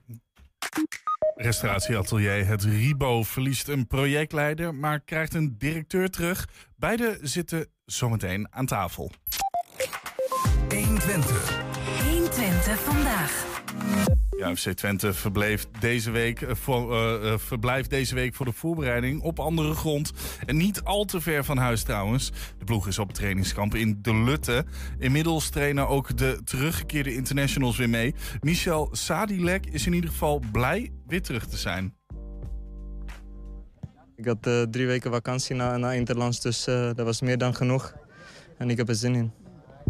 Restauratieatelier 1.43 2.47
Het 2.47 2.65
Ribo 2.65 3.23
verliest 3.23 3.69
een 3.69 3.87
projectleider, 3.87 4.75
maar 4.75 5.01
krijgt 5.01 5.35
een 5.35 5.55
directeur 5.59 6.11
terug. 6.11 6.49
Beide 6.77 7.19
zitten 7.21 7.67
zometeen 7.85 8.47
aan 8.51 8.67
tafel. 8.67 9.11
120. 10.69 11.63
120 12.11 12.79
vandaag. 12.81 13.45
Ja, 14.43 14.55
FC 14.55 14.71
Twente 14.71 15.13
verbleef 15.13 15.67
deze 15.81 16.11
week, 16.11 16.43
eh, 16.43 16.55
voor, 16.55 16.95
eh, 16.95 17.33
eh, 17.33 17.39
verblijft 17.39 17.91
deze 17.91 18.15
week 18.15 18.35
voor 18.35 18.47
de 18.47 18.53
voorbereiding 18.53 19.21
op 19.21 19.41
andere 19.41 19.75
grond. 19.75 20.13
En 20.47 20.57
niet 20.57 20.83
al 20.83 21.05
te 21.05 21.21
ver 21.21 21.45
van 21.45 21.57
huis 21.57 21.83
trouwens. 21.83 22.33
De 22.59 22.65
ploeg 22.65 22.87
is 22.87 22.99
op 22.99 23.13
trainingskamp 23.13 23.75
in 23.75 23.99
De 24.03 24.15
Lutte. 24.15 24.65
Inmiddels 24.99 25.51
trainen 25.51 25.89
ook 25.89 26.17
de 26.17 26.41
teruggekeerde 26.45 27.15
internationals 27.15 27.77
weer 27.77 27.89
mee. 27.89 28.15
Michel 28.41 28.89
Sadilek 28.93 29.67
is 29.67 29.87
in 29.87 29.93
ieder 29.93 30.11
geval 30.11 30.43
blij 30.53 30.91
weer 31.07 31.23
terug 31.23 31.47
te 31.47 31.57
zijn. 31.57 31.95
Ik 34.17 34.25
had 34.25 34.43
drie 34.71 34.87
weken 34.87 35.11
vakantie 35.11 35.55
na, 35.55 35.77
na 35.77 35.93
Interlands, 35.93 36.41
dus 36.41 36.65
dat 36.65 37.01
was 37.01 37.21
meer 37.21 37.39
dan 37.39 37.55
genoeg. 37.55 37.95
En 38.59 38.71
ik 38.71 38.77
heb 38.77 38.89
er 38.89 38.95
zin 38.95 39.15
in. 39.15 39.42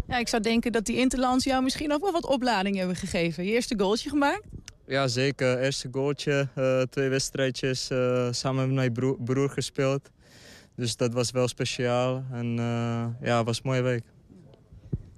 Ja, 0.07 0.17
ik 0.17 0.27
zou 0.27 0.41
denken 0.41 0.71
dat 0.71 0.85
die 0.85 0.97
Interlands 0.97 1.45
jou 1.45 1.63
misschien 1.63 1.93
ook 1.93 2.01
wel 2.01 2.11
wat 2.11 2.25
oplading 2.25 2.77
hebben 2.77 2.95
gegeven. 2.95 3.43
Je 3.43 3.51
eerste 3.51 3.73
goaltje 3.79 4.09
gemaakt? 4.09 4.43
Ja, 4.87 5.07
zeker. 5.07 5.59
Eerste 5.59 5.87
goaltje, 5.91 6.47
eh, 6.55 6.81
twee 6.81 7.09
wedstrijdjes, 7.09 7.89
eh, 7.89 8.27
samen 8.31 8.65
met 8.65 8.75
mijn 8.75 8.93
broer, 8.93 9.17
broer 9.23 9.49
gespeeld. 9.49 10.09
Dus 10.75 10.95
dat 10.97 11.13
was 11.13 11.31
wel 11.31 11.47
speciaal 11.47 12.23
en 12.31 12.59
eh, 12.59 13.05
ja, 13.27 13.37
het 13.37 13.45
was 13.45 13.57
een 13.57 13.63
mooie 13.65 13.81
week. 13.81 14.03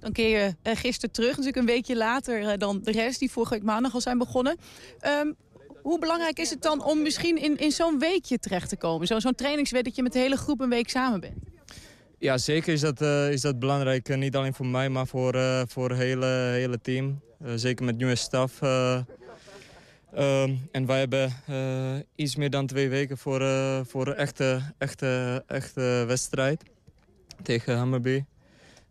Dan 0.00 0.12
keer 0.12 0.28
je 0.64 0.74
gisteren 0.74 1.10
terug, 1.14 1.30
natuurlijk 1.30 1.56
een 1.56 1.66
weekje 1.66 1.96
later 1.96 2.58
dan 2.58 2.80
de 2.82 2.90
rest 2.90 3.18
die 3.18 3.30
vorige 3.30 3.54
week 3.54 3.62
maandag 3.62 3.94
al 3.94 4.00
zijn 4.00 4.18
begonnen. 4.18 4.56
Ehm, 5.00 5.32
hoe 5.82 5.98
belangrijk 5.98 6.38
is 6.38 6.50
het 6.50 6.62
dan 6.62 6.84
om 6.84 7.02
misschien 7.02 7.42
in, 7.42 7.56
in 7.58 7.70
zo'n 7.70 7.98
weekje 7.98 8.38
terecht 8.38 8.68
te 8.68 8.76
komen? 8.76 9.06
Zo- 9.06 9.20
Zo'n 9.20 9.34
trainingsweek 9.34 9.84
dat 9.84 9.96
je 9.96 10.02
met 10.02 10.12
de 10.12 10.18
hele 10.18 10.36
groep 10.36 10.60
een 10.60 10.68
week 10.68 10.88
samen 10.90 11.20
bent. 11.20 11.34
Ja, 12.18 12.38
zeker 12.38 12.72
is 12.72 12.80
dat, 12.80 13.00
eh, 13.00 13.30
is 13.32 13.40
dat 13.40 13.58
belangrijk. 13.58 14.08
Eh, 14.08 14.16
niet 14.16 14.36
alleen 14.36 14.54
voor 14.54 14.66
mij, 14.66 14.88
maar 14.88 15.06
voor, 15.06 15.34
eh, 15.34 15.62
voor 15.66 15.88
het 15.90 15.98
hele, 15.98 16.26
hele 16.52 16.80
team. 16.80 17.20
Zeker 17.54 17.84
met 17.84 17.96
nieuwe 17.96 18.14
staf. 18.14 18.62
eh. 18.62 18.98
Ehm, 20.14 20.54
en 20.72 20.86
wij 20.86 20.98
hebben 20.98 21.32
iets 22.14 22.36
meer 22.36 22.50
dan 22.50 22.66
twee 22.66 22.88
weken 22.88 23.18
voor, 23.18 23.40
voor 23.86 24.06
een 24.06 24.14
echte, 24.14 24.60
echte, 24.78 25.42
echte 25.46 26.04
wedstrijd 26.06 26.62
tegen 27.42 27.76
Hammerby. 27.76 28.24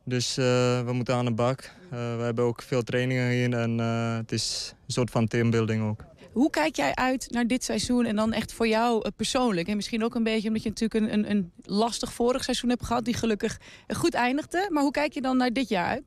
Dus 0.04 0.36
we 0.36 0.90
moeten 0.92 1.16
aan 1.16 1.26
de 1.26 1.34
bak. 1.34 1.72
We 1.90 1.96
hebben 2.22 2.44
ook 2.46 2.62
veel 2.62 2.84
trainingen 2.84 3.30
hier 3.30 3.54
en 3.54 3.78
het 4.18 4.32
is 4.32 4.74
een 4.88 4.94
soort 4.94 5.10
van 5.12 5.28
teambuilding 5.28 5.84
ook. 5.90 6.04
Hoe 6.36 6.50
kijk 6.50 6.76
jij 6.76 6.96
uit 6.96 7.28
naar 7.32 7.48
dit 7.48 7.64
seizoen 7.64 8.06
en 8.06 8.16
dan 8.16 8.34
echt 8.34 8.54
voor 8.54 8.68
jou 8.68 9.02
eh, 9.04 9.12
persoonlijk? 9.16 9.68
En 9.68 9.76
misschien 9.76 10.04
ook 10.04 10.16
een 10.16 10.24
beetje 10.24 10.48
omdat 10.48 10.64
je 10.64 10.70
natuurlijk 10.70 11.06
een, 11.06 11.14
een, 11.14 11.32
een 11.32 11.52
lastig 11.64 12.14
vorig 12.14 12.44
seizoen 12.44 12.70
hebt 12.70 12.86
gehad... 12.86 13.06
die 13.06 13.14
gelukkig 13.14 13.60
goed 13.88 14.14
eindigde. 14.14 14.68
Maar 14.72 14.84
hoe 14.84 14.92
kijk 14.92 15.14
je 15.14 15.22
dan 15.22 15.38
naar 15.38 15.54
dit 15.54 15.70
jaar 15.70 15.88
uit? 15.88 16.04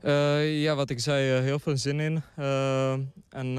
Eh, 0.00 0.62
ja, 0.62 0.74
wat 0.74 0.90
ik 0.90 1.00
zei, 1.00 1.36
eh, 1.36 1.42
heel 1.42 1.58
veel 1.58 1.76
zin 1.76 2.00
in. 2.00 2.22
En 3.28 3.58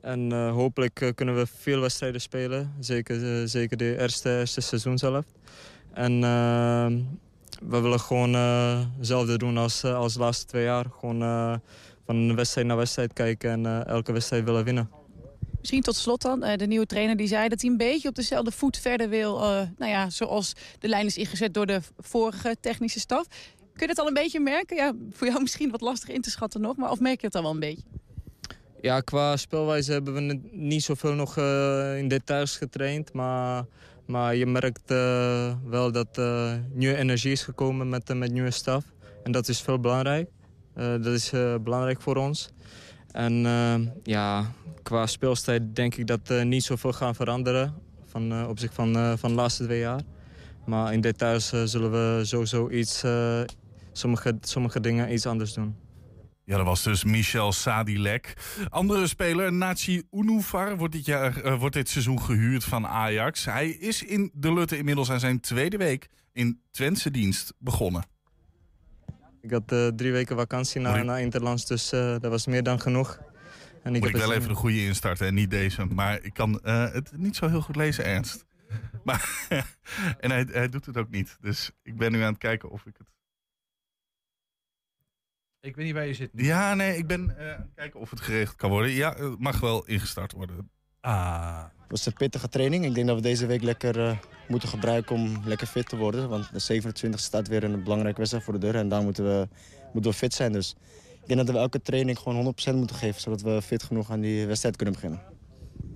en 0.00 0.32
hopelijk 0.32 1.12
kunnen 1.14 1.36
we 1.36 1.46
veel 1.46 1.80
wedstrijden 1.80 2.20
spelen. 2.20 2.74
Zeker, 2.80 3.48
zeker 3.48 3.76
de 3.76 3.98
eerste, 3.98 4.38
eerste 4.38 4.60
seizoen 4.60 4.98
zelf. 4.98 5.24
En 5.92 6.20
we 7.60 7.80
willen 7.80 8.00
gewoon 8.00 8.34
hetzelfde 8.98 9.38
doen 9.38 9.56
als, 9.56 9.84
als 9.84 10.12
de 10.12 10.20
laatste 10.20 10.46
twee 10.46 10.64
jaar. 10.64 10.86
Gewoon 11.00 11.60
van 12.10 12.34
wedstrijd 12.34 12.66
naar 12.66 12.76
wedstrijd 12.76 13.12
kijken 13.12 13.50
en 13.50 13.66
eh, 13.66 13.86
elke 13.86 14.12
wedstrijd 14.12 14.44
willen 14.44 14.64
winnen. 14.64 14.90
Misschien 15.58 15.82
tot 15.82 15.96
slot 15.96 16.22
dan, 16.22 16.42
eh, 16.42 16.56
de 16.56 16.66
nieuwe 16.66 16.86
trainer 16.86 17.16
die 17.16 17.26
zei 17.26 17.48
dat 17.48 17.60
hij 17.60 17.70
een 17.70 17.76
beetje 17.76 18.08
op 18.08 18.14
dezelfde 18.14 18.50
voet 18.50 18.76
verder 18.78 19.08
wil. 19.08 19.40
eh, 19.40 19.60
nou 19.78 19.90
ja, 19.90 20.10
zoals 20.10 20.52
de 20.78 20.88
lijn 20.88 21.06
is 21.06 21.16
ingezet 21.16 21.54
door 21.54 21.66
de 21.66 21.80
vorige 21.98 22.56
technische 22.60 23.00
staf. 23.00 23.26
Kun 23.56 23.88
je 23.88 23.94
dat 23.94 23.98
al 23.98 24.06
een 24.06 24.14
beetje 24.22 24.40
merken? 24.40 24.76
Ja, 24.76 24.92
voor 25.10 25.26
jou 25.26 25.40
misschien 25.40 25.70
wat 25.70 25.80
lastig 25.80 26.08
in 26.08 26.20
te 26.20 26.30
schatten 26.30 26.60
nog, 26.60 26.76
maar 26.76 26.90
of 26.90 27.00
merk 27.00 27.20
je 27.20 27.26
het 27.26 27.34
al 27.36 27.42
wel 27.42 27.50
een 27.50 27.60
beetje? 27.60 27.82
Ja, 28.80 29.00
qua 29.00 29.36
speelwijze 29.36 29.92
hebben 29.92 30.14
we 30.14 30.20
ni- 30.20 30.40
niet 30.52 30.82
zoveel 30.82 31.12
nog 31.14 31.36
in 31.96 32.08
details 32.08 32.56
getraind. 32.56 33.12
Maar, 33.12 33.64
maar 34.06 34.36
je 34.36 34.46
merkt 34.46 34.90
wel 35.64 35.92
dat 35.92 36.18
eh 36.18 36.54
nieuwe 36.72 36.96
energie 36.96 37.32
is 37.32 37.42
gekomen 37.42 37.88
met, 37.88 38.14
met 38.14 38.32
nieuwe 38.32 38.50
staf. 38.50 38.84
En 39.22 39.32
dat 39.32 39.48
is 39.48 39.60
veel 39.60 39.78
belangrijk. 39.80 40.28
Eh, 40.80 40.86
dat 40.86 41.06
is 41.06 41.32
eh, 41.32 41.54
belangrijk 41.62 42.00
voor 42.00 42.16
ons. 42.16 42.50
En 43.10 43.46
eh, 43.46 43.74
ja, 44.02 44.52
qua 44.82 45.06
speelstijl 45.06 45.60
denk 45.72 45.94
ik 45.94 46.06
dat 46.06 46.44
niet 46.44 46.62
zoveel 46.62 46.92
gaan 46.92 47.14
veranderen. 47.14 47.74
Van 48.06 48.32
uh, 48.32 48.48
opzicht 48.48 48.74
van, 48.74 49.18
van 49.18 49.30
de 49.30 49.36
laatste 49.36 49.64
twee 49.64 49.78
jaar. 49.78 50.00
Maar 50.66 50.92
in 50.92 51.00
details 51.00 51.48
zullen 51.64 51.90
we 51.90 52.24
sowieso 52.24 52.70
iets, 52.70 53.04
sommige, 53.92 54.38
sommige 54.40 54.80
dingen 54.80 55.12
iets 55.12 55.26
anders 55.26 55.52
doen. 55.52 55.76
Ja, 56.44 56.56
dat 56.56 56.66
was 56.66 56.82
dus 56.82 57.04
Michel 57.04 57.52
Sadilek. 57.52 58.34
Andere 58.68 59.06
speler, 59.06 59.52
Nachi 59.52 60.02
Unuvar, 60.10 60.76
wordt 60.76 60.94
dit, 60.94 61.04
jaar, 61.04 61.58
wordt 61.58 61.74
dit 61.74 61.88
seizoen 61.88 62.22
gehuurd 62.22 62.64
van 62.64 62.86
Ajax. 62.86 63.44
Hij 63.44 63.68
is 63.68 64.02
in 64.02 64.30
de 64.34 64.52
Lutte 64.52 64.78
inmiddels 64.78 65.10
aan 65.10 65.20
zijn 65.20 65.40
tweede 65.40 65.76
week 65.76 66.08
in 66.32 66.60
Twentse 66.70 67.10
dienst 67.10 67.52
begonnen. 67.58 68.04
Ik 69.40 69.50
had 69.50 69.72
uh, 69.72 69.88
drie 69.88 70.12
weken 70.12 70.36
vakantie 70.36 70.80
na, 70.80 71.02
na 71.02 71.16
Interlands, 71.18 71.66
dus 71.66 71.92
uh, 71.92 72.00
dat 72.00 72.30
was 72.30 72.46
meer 72.46 72.62
dan 72.62 72.80
genoeg. 72.80 73.20
En 73.82 73.94
ik 73.94 74.00
Moet 74.00 74.10
ik 74.10 74.16
wel 74.16 74.32
even 74.32 74.48
de 74.48 74.54
goede 74.54 74.84
instarten 74.84 75.26
en 75.26 75.34
niet 75.34 75.50
deze. 75.50 75.84
Maar 75.84 76.22
ik 76.22 76.34
kan 76.34 76.60
uh, 76.64 76.92
het 76.92 77.16
niet 77.16 77.36
zo 77.36 77.48
heel 77.48 77.62
goed 77.62 77.76
lezen, 77.76 78.04
Ernst. 78.04 78.44
Maar, 79.04 79.46
en 80.20 80.30
hij, 80.30 80.46
hij 80.50 80.68
doet 80.68 80.86
het 80.86 80.96
ook 80.96 81.10
niet. 81.10 81.36
Dus 81.40 81.70
ik 81.82 81.96
ben 81.96 82.12
nu 82.12 82.20
aan 82.20 82.32
het 82.32 82.38
kijken 82.38 82.70
of 82.70 82.86
ik 82.86 82.94
het... 82.98 83.08
Ik 85.60 85.76
weet 85.76 85.84
niet 85.84 85.94
waar 85.94 86.06
je 86.06 86.14
zit. 86.14 86.34
Nu. 86.34 86.44
Ja, 86.44 86.74
nee, 86.74 86.96
ik 86.96 87.06
ben 87.06 87.34
uh, 87.38 87.52
aan 87.54 87.60
het 87.60 87.74
kijken 87.74 88.00
of 88.00 88.10
het 88.10 88.20
geregeld 88.20 88.56
kan 88.56 88.70
worden. 88.70 88.90
Ja, 88.90 89.14
het 89.14 89.38
mag 89.38 89.60
wel 89.60 89.86
ingestart 89.86 90.32
worden. 90.32 90.70
Ah. 91.00 91.64
Het 91.90 91.98
was 91.98 92.06
een 92.06 92.18
pittige 92.18 92.48
training. 92.48 92.84
Ik 92.84 92.94
denk 92.94 93.06
dat 93.06 93.16
we 93.16 93.22
deze 93.22 93.46
week 93.46 93.62
lekker 93.62 93.98
uh, 93.98 94.16
moeten 94.48 94.68
gebruiken 94.68 95.16
om 95.16 95.40
lekker 95.44 95.66
fit 95.66 95.88
te 95.88 95.96
worden. 95.96 96.28
Want 96.28 96.52
de 96.52 96.58
27 96.58 97.20
staat 97.20 97.48
weer 97.48 97.64
een 97.64 97.82
belangrijke 97.82 98.18
wedstrijd 98.18 98.44
voor 98.44 98.52
de 98.52 98.58
deur. 98.58 98.74
En 98.74 98.88
daar 98.88 99.02
moeten 99.02 99.24
we, 99.24 99.48
moeten 99.92 100.10
we 100.10 100.16
fit 100.16 100.34
zijn. 100.34 100.52
Dus 100.52 100.74
ik 101.22 101.26
denk 101.26 101.46
dat 101.46 101.54
we 101.54 101.58
elke 101.60 101.82
training 101.82 102.18
gewoon 102.18 102.54
100% 102.72 102.74
moeten 102.74 102.96
geven. 102.96 103.20
Zodat 103.20 103.42
we 103.42 103.62
fit 103.62 103.82
genoeg 103.82 104.10
aan 104.10 104.20
die 104.20 104.46
wedstrijd 104.46 104.76
kunnen 104.76 104.94
beginnen. 104.94 105.22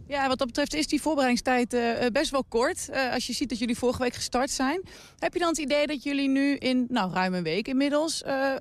Ja, 0.06 0.28
wat 0.28 0.38
dat 0.38 0.46
betreft 0.46 0.74
is 0.74 0.86
die 0.86 1.00
voorbereidingstijd 1.00 1.74
uh, 1.74 2.06
best 2.12 2.30
wel 2.30 2.44
kort. 2.44 2.88
Uh, 2.90 3.12
als 3.12 3.26
je 3.26 3.32
ziet 3.32 3.48
dat 3.48 3.58
jullie 3.58 3.78
vorige 3.78 4.02
week 4.02 4.14
gestart 4.14 4.50
zijn. 4.50 4.82
Heb 5.18 5.32
je 5.32 5.38
dan 5.38 5.48
het 5.48 5.58
idee 5.58 5.86
dat 5.86 6.02
jullie 6.02 6.28
nu 6.28 6.56
in 6.56 6.86
nou, 6.88 7.12
ruim 7.12 7.34
een 7.34 7.42
week 7.42 7.68
inmiddels 7.68 8.22
uh, 8.26 8.54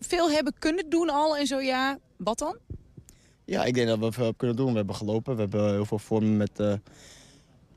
veel 0.00 0.30
hebben 0.30 0.54
kunnen 0.58 0.88
doen 0.90 1.10
al? 1.10 1.36
En 1.36 1.46
zo 1.46 1.60
ja, 1.60 1.98
wat 2.16 2.38
dan? 2.38 2.58
Ja, 3.44 3.64
ik 3.64 3.74
denk 3.74 3.88
dat 3.88 3.98
we 3.98 4.12
veel 4.12 4.24
hebben 4.24 4.36
kunnen 4.36 4.56
doen. 4.56 4.70
We 4.70 4.76
hebben 4.76 4.94
gelopen. 4.94 5.34
We 5.34 5.40
hebben 5.40 5.70
heel 5.70 5.84
veel 5.84 5.98
vormen 5.98 6.36
met, 6.36 6.60
uh, 6.60 6.74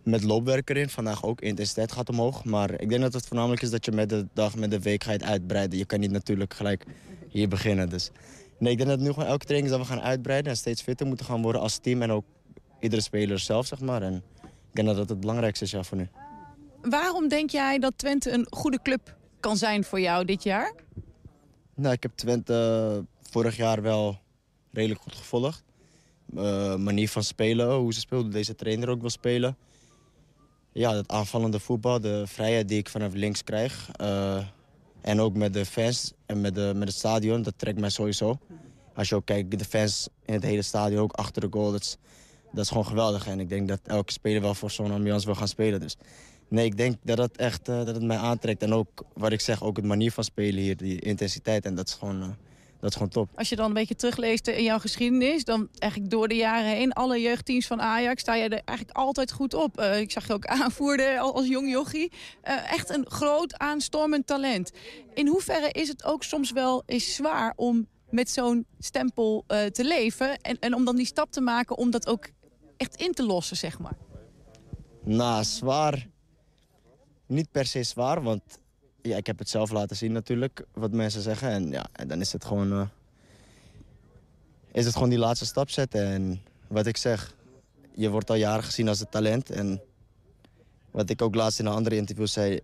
met 0.03 0.23
loopwerk 0.23 0.69
erin. 0.69 0.89
Vandaag 0.89 1.23
ook. 1.23 1.41
Intensiteit 1.41 1.91
gaat 1.91 2.09
omhoog. 2.09 2.43
Maar 2.43 2.81
ik 2.81 2.89
denk 2.89 3.01
dat 3.01 3.13
het 3.13 3.27
voornamelijk 3.27 3.61
is 3.61 3.69
dat 3.69 3.85
je 3.85 3.91
met 3.91 4.09
de 4.09 4.27
dag, 4.33 4.55
met 4.55 4.71
de 4.71 4.79
week 4.79 5.03
gaat 5.03 5.23
uitbreiden. 5.23 5.77
Je 5.77 5.85
kan 5.85 5.99
niet 5.99 6.11
natuurlijk 6.11 6.53
gelijk 6.53 6.85
hier 7.29 7.47
beginnen. 7.47 7.89
Dus 7.89 8.11
nee, 8.57 8.71
ik 8.71 8.77
denk 8.77 8.89
dat 8.89 8.97
het 8.97 9.07
nu 9.07 9.13
gewoon 9.13 9.29
elke 9.29 9.45
training 9.45 9.71
is 9.71 9.77
dat 9.77 9.87
we 9.87 9.93
gaan 9.93 10.03
uitbreiden. 10.03 10.51
En 10.51 10.57
steeds 10.57 10.81
fitter 10.81 11.07
moeten 11.07 11.25
gaan 11.25 11.41
worden 11.41 11.61
als 11.61 11.77
team. 11.77 12.01
En 12.01 12.11
ook 12.11 12.25
iedere 12.79 13.01
speler 13.01 13.39
zelf, 13.39 13.65
zeg 13.65 13.79
maar. 13.79 14.01
En 14.01 14.23
ik 14.43 14.73
denk 14.73 14.87
dat 14.87 14.97
dat 14.97 15.09
het 15.09 15.19
belangrijkste 15.19 15.65
is 15.65 15.71
ja, 15.71 15.83
voor 15.83 15.97
nu. 15.97 16.07
Waarom 16.81 17.27
denk 17.27 17.49
jij 17.49 17.79
dat 17.79 17.93
Twente 17.95 18.31
een 18.31 18.47
goede 18.49 18.81
club 18.81 19.15
kan 19.39 19.57
zijn 19.57 19.83
voor 19.83 19.99
jou 19.99 20.25
dit 20.25 20.43
jaar? 20.43 20.73
Nou, 21.75 21.93
ik 21.93 22.03
heb 22.03 22.11
Twente 22.15 23.05
vorig 23.29 23.57
jaar 23.57 23.81
wel 23.81 24.19
redelijk 24.71 25.01
goed 25.01 25.15
gevolgd. 25.15 25.63
Uh, 26.35 26.75
manier 26.75 27.09
van 27.09 27.23
spelen, 27.23 27.75
hoe 27.75 27.93
ze 27.93 27.99
speelden, 27.99 28.31
deze 28.31 28.55
trainer 28.55 28.89
ook 28.89 29.01
wil 29.01 29.09
spelen. 29.09 29.57
Ja, 30.71 30.95
het 30.95 31.09
aanvallende 31.09 31.59
voetbal, 31.59 31.99
de 31.99 32.23
vrijheid 32.27 32.67
die 32.67 32.77
ik 32.77 32.89
vanaf 32.89 33.13
links 33.13 33.43
krijg. 33.43 33.89
Uh, 34.01 34.45
en 35.01 35.21
ook 35.21 35.35
met 35.35 35.53
de 35.53 35.65
fans 35.65 36.13
en 36.25 36.41
met, 36.41 36.55
de, 36.55 36.71
met 36.75 36.87
het 36.87 36.97
stadion, 36.97 37.41
dat 37.41 37.53
trekt 37.57 37.79
mij 37.79 37.89
sowieso. 37.89 38.37
Als 38.93 39.09
je 39.09 39.15
ook 39.15 39.25
kijkt, 39.25 39.59
de 39.59 39.65
fans 39.65 40.09
in 40.25 40.33
het 40.33 40.43
hele 40.43 40.61
stadion, 40.61 41.01
ook 41.01 41.11
achter 41.11 41.41
de 41.41 41.47
goal, 41.51 41.71
dat 41.71 41.81
is, 41.81 41.97
dat 42.51 42.63
is 42.63 42.69
gewoon 42.69 42.85
geweldig. 42.85 43.27
En 43.27 43.39
ik 43.39 43.49
denk 43.49 43.67
dat 43.67 43.79
elke 43.83 44.11
speler 44.11 44.41
wel 44.41 44.53
voor 44.53 44.71
zo'n 44.71 44.91
ambiance 44.91 45.25
wil 45.25 45.35
gaan 45.35 45.47
spelen. 45.47 45.79
Dus 45.79 45.95
nee, 46.47 46.65
ik 46.65 46.77
denk 46.77 46.95
dat 47.03 47.17
het 47.17 47.37
echt 47.37 47.69
uh, 47.69 47.75
dat 47.75 47.95
het 47.95 48.03
mij 48.03 48.17
aantrekt. 48.17 48.61
En 48.61 48.73
ook, 48.73 49.03
wat 49.13 49.31
ik 49.31 49.41
zeg, 49.41 49.63
ook 49.63 49.75
het 49.75 49.85
manier 49.85 50.11
van 50.11 50.23
spelen 50.23 50.61
hier, 50.61 50.77
die 50.77 50.99
intensiteit. 50.99 51.65
En 51.65 51.75
dat 51.75 51.87
is 51.87 51.93
gewoon... 51.93 52.35
Dat 52.79 52.89
is 52.89 52.95
gewoon 52.95 53.11
top. 53.11 53.29
Als 53.35 53.49
je 53.49 53.55
dan 53.55 53.65
een 53.65 53.73
beetje 53.73 53.95
terugleest 53.95 54.47
in 54.47 54.63
jouw 54.63 54.79
geschiedenis... 54.79 55.43
dan 55.43 55.69
eigenlijk 55.77 56.11
door 56.11 56.27
de 56.27 56.35
jaren 56.35 56.69
heen, 56.69 56.93
alle 56.93 57.21
jeugdteams 57.21 57.67
van 57.67 57.81
Ajax... 57.81 58.21
sta 58.21 58.35
je 58.35 58.43
er 58.43 58.61
eigenlijk 58.65 58.97
altijd 58.97 59.31
goed 59.31 59.53
op. 59.53 59.79
Uh, 59.79 59.99
ik 59.99 60.11
zag 60.11 60.27
je 60.27 60.33
ook 60.33 60.45
aanvoerder 60.61 61.19
als 61.19 61.47
jong 61.47 61.69
jochie. 61.69 62.11
Uh, 62.43 62.71
echt 62.71 62.89
een 62.89 63.05
groot 63.09 63.57
aanstormend 63.57 64.27
talent. 64.27 64.71
In 65.13 65.27
hoeverre 65.27 65.71
is 65.71 65.87
het 65.87 66.03
ook 66.03 66.23
soms 66.23 66.51
wel 66.51 66.83
eens 66.85 67.15
zwaar 67.15 67.53
om 67.55 67.87
met 68.09 68.29
zo'n 68.29 68.65
stempel 68.79 69.43
uh, 69.47 69.65
te 69.65 69.83
leven... 69.83 70.41
En, 70.41 70.59
en 70.59 70.75
om 70.75 70.85
dan 70.85 70.95
die 70.95 71.05
stap 71.05 71.31
te 71.31 71.41
maken 71.41 71.77
om 71.77 71.91
dat 71.91 72.07
ook 72.07 72.29
echt 72.77 72.95
in 72.95 73.13
te 73.13 73.25
lossen, 73.25 73.57
zeg 73.57 73.79
maar? 73.79 73.97
Nou, 75.03 75.43
zwaar... 75.43 76.07
Niet 77.27 77.51
per 77.51 77.65
se 77.65 77.83
zwaar, 77.83 78.23
want 78.23 78.59
ja, 79.07 79.17
ik 79.17 79.27
heb 79.27 79.39
het 79.39 79.49
zelf 79.49 79.71
laten 79.71 79.95
zien 79.95 80.11
natuurlijk, 80.11 80.65
wat 80.73 80.91
mensen 80.91 81.21
zeggen. 81.21 81.49
En 81.49 81.71
ja, 81.71 81.85
en 81.91 82.07
dan 82.07 82.21
is 82.21 82.33
het 82.33 82.45
gewoon... 82.45 82.71
Uh, 82.73 82.81
is 84.71 84.85
het 84.85 84.93
gewoon 84.93 85.09
die 85.09 85.19
laatste 85.19 85.45
stap 85.45 85.69
zetten. 85.69 86.05
En 86.05 86.41
wat 86.67 86.85
ik 86.85 86.97
zeg, 86.97 87.33
je 87.93 88.09
wordt 88.09 88.29
al 88.29 88.35
jaren 88.35 88.63
gezien 88.63 88.87
als 88.87 88.99
het 88.99 89.11
talent. 89.11 89.49
En 89.49 89.81
wat 90.91 91.09
ik 91.09 91.21
ook 91.21 91.35
laatst 91.35 91.59
in 91.59 91.65
een 91.65 91.73
andere 91.73 91.95
interview 91.95 92.27
zei... 92.27 92.59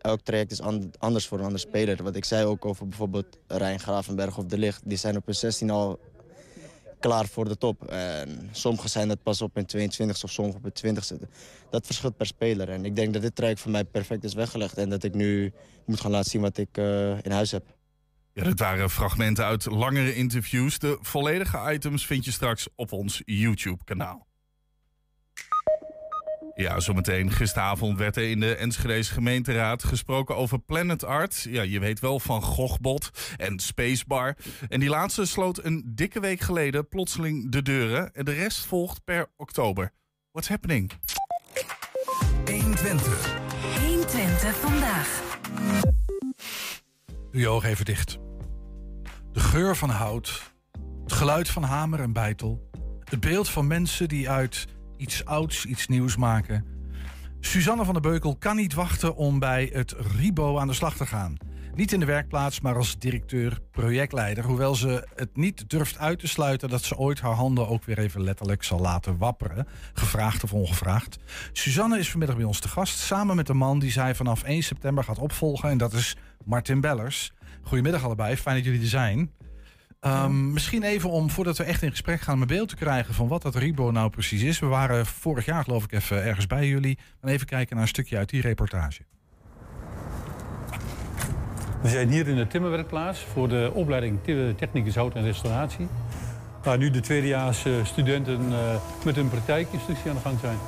elk 0.00 0.20
traject 0.20 0.50
is 0.50 0.60
anders 0.98 1.26
voor 1.26 1.38
een 1.38 1.44
andere 1.44 1.60
speler. 1.60 2.02
Wat 2.02 2.16
ik 2.16 2.24
zei 2.24 2.44
ook 2.44 2.64
over 2.64 2.88
bijvoorbeeld 2.88 3.38
Rijn 3.46 3.80
Gravenberg 3.80 4.38
of 4.38 4.44
De 4.44 4.58
Ligt. 4.58 4.82
Die 4.84 4.98
zijn 4.98 5.16
op 5.16 5.26
hun 5.26 5.34
16 5.34 5.70
al 5.70 5.98
klaar 7.00 7.26
voor 7.26 7.48
de 7.48 7.56
top. 7.56 7.84
En 7.84 8.48
sommigen 8.52 8.90
zijn 8.90 9.08
dat 9.08 9.22
pas 9.22 9.42
op 9.42 9.54
hun 9.54 9.66
22 9.66 10.22
of 10.22 10.30
sommigen 10.30 10.58
op 10.58 10.64
hun 10.64 10.72
20 10.72 11.04
zitten. 11.04 11.30
Dat 11.70 11.86
verschilt 11.86 12.16
per 12.16 12.26
speler. 12.26 12.68
En 12.68 12.84
ik 12.84 12.96
denk 12.96 13.12
dat 13.12 13.22
dit 13.22 13.34
traject 13.34 13.60
voor 13.60 13.70
mij 13.70 13.84
perfect 13.84 14.24
is 14.24 14.34
weggelegd. 14.34 14.76
En 14.78 14.88
dat 14.88 15.04
ik 15.04 15.14
nu 15.14 15.52
moet 15.86 16.00
gaan 16.00 16.10
laten 16.10 16.30
zien 16.30 16.40
wat 16.40 16.58
ik 16.58 16.78
uh, 16.78 17.10
in 17.22 17.30
huis 17.30 17.50
heb. 17.50 17.64
Ja, 18.32 18.44
dit 18.44 18.58
waren 18.58 18.90
fragmenten 18.90 19.44
uit 19.44 19.64
langere 19.64 20.14
interviews. 20.14 20.78
De 20.78 20.98
volledige 21.00 21.72
items 21.72 22.06
vind 22.06 22.24
je 22.24 22.30
straks 22.30 22.68
op 22.74 22.92
ons 22.92 23.22
YouTube-kanaal. 23.24 24.28
Ja, 26.60 26.80
zometeen. 26.80 27.30
Gisteravond 27.30 27.98
werd 27.98 28.16
er 28.16 28.30
in 28.30 28.40
de 28.40 28.56
Enschedese 28.56 29.12
gemeenteraad 29.12 29.84
gesproken 29.84 30.36
over 30.36 30.58
Planet 30.58 31.04
Art. 31.04 31.46
Ja, 31.48 31.62
je 31.62 31.78
weet 31.78 32.00
wel 32.00 32.20
van 32.20 32.42
Gogbot 32.42 33.10
en 33.36 33.58
Spacebar. 33.58 34.36
En 34.68 34.80
die 34.80 34.88
laatste 34.88 35.26
sloot 35.26 35.64
een 35.64 35.82
dikke 35.94 36.20
week 36.20 36.40
geleden 36.40 36.88
plotseling 36.88 37.52
de 37.52 37.62
deuren. 37.62 38.14
En 38.14 38.24
de 38.24 38.32
rest 38.32 38.66
volgt 38.66 39.04
per 39.04 39.26
oktober. 39.36 39.92
What's 40.30 40.48
happening? 40.48 40.92
120. 42.44 43.38
120 43.86 44.56
vandaag. 44.56 45.22
Doe 47.30 47.40
je 47.40 47.48
ogen 47.48 47.68
even 47.68 47.84
dicht. 47.84 48.18
De 49.32 49.40
geur 49.40 49.76
van 49.76 49.90
hout. 49.90 50.52
Het 51.02 51.12
geluid 51.12 51.48
van 51.48 51.62
hamer 51.62 52.00
en 52.00 52.12
bijtel. 52.12 52.70
Het 53.04 53.20
beeld 53.20 53.48
van 53.48 53.66
mensen 53.66 54.08
die 54.08 54.30
uit 54.30 54.66
iets 55.00 55.24
ouds, 55.24 55.64
iets 55.64 55.86
nieuws 55.86 56.16
maken. 56.16 56.64
Suzanne 57.40 57.84
van 57.84 57.92
der 57.94 58.02
Beukel 58.02 58.36
kan 58.36 58.56
niet 58.56 58.74
wachten 58.74 59.16
om 59.16 59.38
bij 59.38 59.70
het 59.72 59.94
RIBO 60.18 60.58
aan 60.58 60.66
de 60.66 60.72
slag 60.72 60.96
te 60.96 61.06
gaan. 61.06 61.36
Niet 61.74 61.92
in 61.92 62.00
de 62.00 62.06
werkplaats, 62.06 62.60
maar 62.60 62.76
als 62.76 62.98
directeur, 62.98 63.58
projectleider. 63.70 64.44
Hoewel 64.44 64.74
ze 64.74 65.08
het 65.14 65.36
niet 65.36 65.70
durft 65.70 65.98
uit 65.98 66.18
te 66.18 66.28
sluiten 66.28 66.68
dat 66.68 66.82
ze 66.82 66.96
ooit 66.96 67.20
haar 67.20 67.32
handen 67.32 67.68
ook 67.68 67.84
weer 67.84 67.98
even 67.98 68.22
letterlijk 68.22 68.62
zal 68.62 68.80
laten 68.80 69.18
wapperen. 69.18 69.66
Gevraagd 69.92 70.44
of 70.44 70.52
ongevraagd. 70.52 71.18
Suzanne 71.52 71.98
is 71.98 72.10
vanmiddag 72.10 72.36
bij 72.36 72.46
ons 72.46 72.60
te 72.60 72.68
gast. 72.68 72.98
Samen 72.98 73.36
met 73.36 73.46
de 73.46 73.54
man 73.54 73.78
die 73.78 73.90
zij 73.90 74.14
vanaf 74.14 74.42
1 74.42 74.62
september 74.62 75.04
gaat 75.04 75.18
opvolgen. 75.18 75.70
En 75.70 75.78
dat 75.78 75.92
is 75.92 76.16
Martin 76.44 76.80
Bellers. 76.80 77.32
Goedemiddag 77.62 78.04
allebei, 78.04 78.36
fijn 78.36 78.56
dat 78.56 78.64
jullie 78.64 78.80
er 78.80 78.86
zijn. 78.86 79.30
Um, 80.06 80.52
misschien 80.52 80.82
even 80.82 81.10
om, 81.10 81.30
voordat 81.30 81.56
we 81.56 81.64
echt 81.64 81.82
in 81.82 81.90
gesprek 81.90 82.20
gaan, 82.20 82.40
een 82.40 82.46
beeld 82.46 82.68
te 82.68 82.76
krijgen 82.76 83.14
van 83.14 83.28
wat 83.28 83.42
dat 83.42 83.54
Ribo 83.54 83.90
nou 83.90 84.10
precies 84.10 84.42
is. 84.42 84.58
We 84.58 84.66
waren 84.66 85.06
vorig 85.06 85.44
jaar 85.44 85.64
geloof 85.64 85.84
ik 85.84 85.92
even 85.92 86.24
ergens 86.24 86.46
bij 86.46 86.68
jullie. 86.68 86.98
Dan 87.20 87.30
even 87.30 87.46
kijken 87.46 87.74
naar 87.74 87.84
een 87.84 87.90
stukje 87.90 88.16
uit 88.16 88.28
die 88.28 88.40
reportage. 88.40 89.02
We 91.82 91.88
zijn 91.88 92.08
hier 92.08 92.28
in 92.28 92.36
de 92.36 92.46
timmerwerkplaats 92.46 93.20
voor 93.20 93.48
de 93.48 93.70
opleiding 93.74 94.18
Technicus 94.56 94.94
Hout 94.94 95.14
en 95.14 95.22
Restauratie. 95.22 95.88
Waar 96.62 96.78
nu 96.78 96.90
de 96.90 97.00
tweedejaars 97.00 97.64
eh, 97.64 97.72
studenten 97.84 98.40
uh, 98.42 98.74
met 99.04 99.16
hun 99.16 99.28
praktijkinstructie 99.28 100.10
aan 100.10 100.16
de 100.16 100.22
gang 100.22 100.38
zijn. 100.40 100.58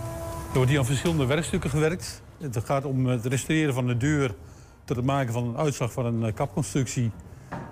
Er 0.49 0.55
wordt 0.55 0.71
hier 0.71 0.79
aan 0.79 0.87
verschillende 0.87 1.27
werkstukken 1.27 1.71
gewerkt. 1.71 2.23
Het 2.41 2.65
gaat 2.65 2.85
om 2.85 3.07
het 3.07 3.27
restaureren 3.27 3.75
van 3.75 3.87
de 3.87 3.97
deur 3.97 4.35
tot 4.85 4.97
het 4.97 5.05
maken 5.05 5.33
van 5.33 5.45
een 5.45 5.57
uitslag 5.57 5.93
van 5.93 6.05
een 6.05 6.35
kapconstructie. 6.35 7.11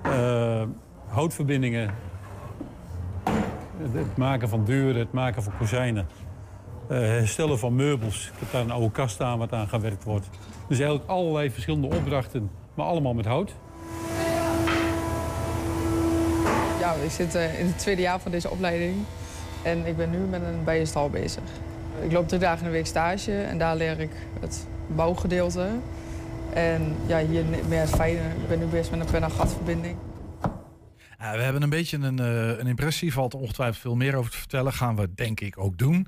Uh, 0.06 0.62
houtverbindingen, 1.10 1.94
het 3.92 4.16
maken 4.16 4.48
van 4.48 4.64
deuren, 4.64 5.00
het 5.00 5.12
maken 5.12 5.42
van 5.42 5.52
kozijnen. 5.58 6.06
Uh, 6.90 6.98
herstellen 6.98 7.58
van 7.58 7.74
meubels. 7.74 8.26
Ik 8.26 8.38
heb 8.38 8.52
daar 8.52 8.60
een 8.60 8.70
oude 8.70 8.90
kast 8.90 9.20
aan 9.20 9.38
wat 9.38 9.52
aan 9.52 9.68
gewerkt 9.68 10.04
wordt. 10.04 10.28
Dus 10.68 10.78
eigenlijk 10.78 11.10
allerlei 11.10 11.50
verschillende 11.50 11.86
opdrachten, 11.86 12.50
maar 12.74 12.86
allemaal 12.86 13.14
met 13.14 13.24
hout. 13.24 13.54
Ja, 16.80 16.92
ik 17.04 17.10
zit 17.10 17.34
uh, 17.34 17.60
in 17.60 17.66
het 17.66 17.78
tweede 17.78 18.02
jaar 18.02 18.20
van 18.20 18.30
deze 18.30 18.50
opleiding. 18.50 18.96
En 19.62 19.86
ik 19.86 19.96
ben 19.96 20.10
nu 20.10 20.18
met 20.18 20.42
een 20.42 20.64
bijenstal 20.64 21.10
bezig. 21.10 21.42
Ik 22.02 22.12
loop 22.12 22.28
drie 22.28 22.40
dagen 22.40 22.58
in 22.58 22.64
de 22.64 22.70
week 22.70 22.86
stage 22.86 23.42
en 23.42 23.58
daar 23.58 23.76
leer 23.76 24.00
ik 24.00 24.10
het 24.40 24.66
bouwgedeelte. 24.86 25.68
En 26.52 26.96
ja, 27.06 27.18
hier 27.18 27.44
meer 27.68 27.80
het. 27.80 28.00
Ik 28.42 28.48
ben 28.48 28.58
nu 28.58 28.64
bezig 28.64 28.90
met 28.90 29.00
een 29.00 29.12
pen-en-gatverbinding. 29.12 29.96
Uh, 31.20 31.32
we 31.32 31.42
hebben 31.42 31.62
een 31.62 31.70
beetje 31.70 31.96
een, 31.96 32.20
uh, 32.20 32.58
een 32.58 32.66
impressie, 32.66 33.12
valt 33.12 33.34
ongetwijfeld 33.34 33.82
veel 33.82 33.96
meer 33.96 34.14
over 34.14 34.30
te 34.30 34.36
vertellen. 34.36 34.72
Gaan 34.72 34.96
we 34.96 35.14
denk 35.14 35.40
ik 35.40 35.58
ook 35.58 35.78
doen. 35.78 36.06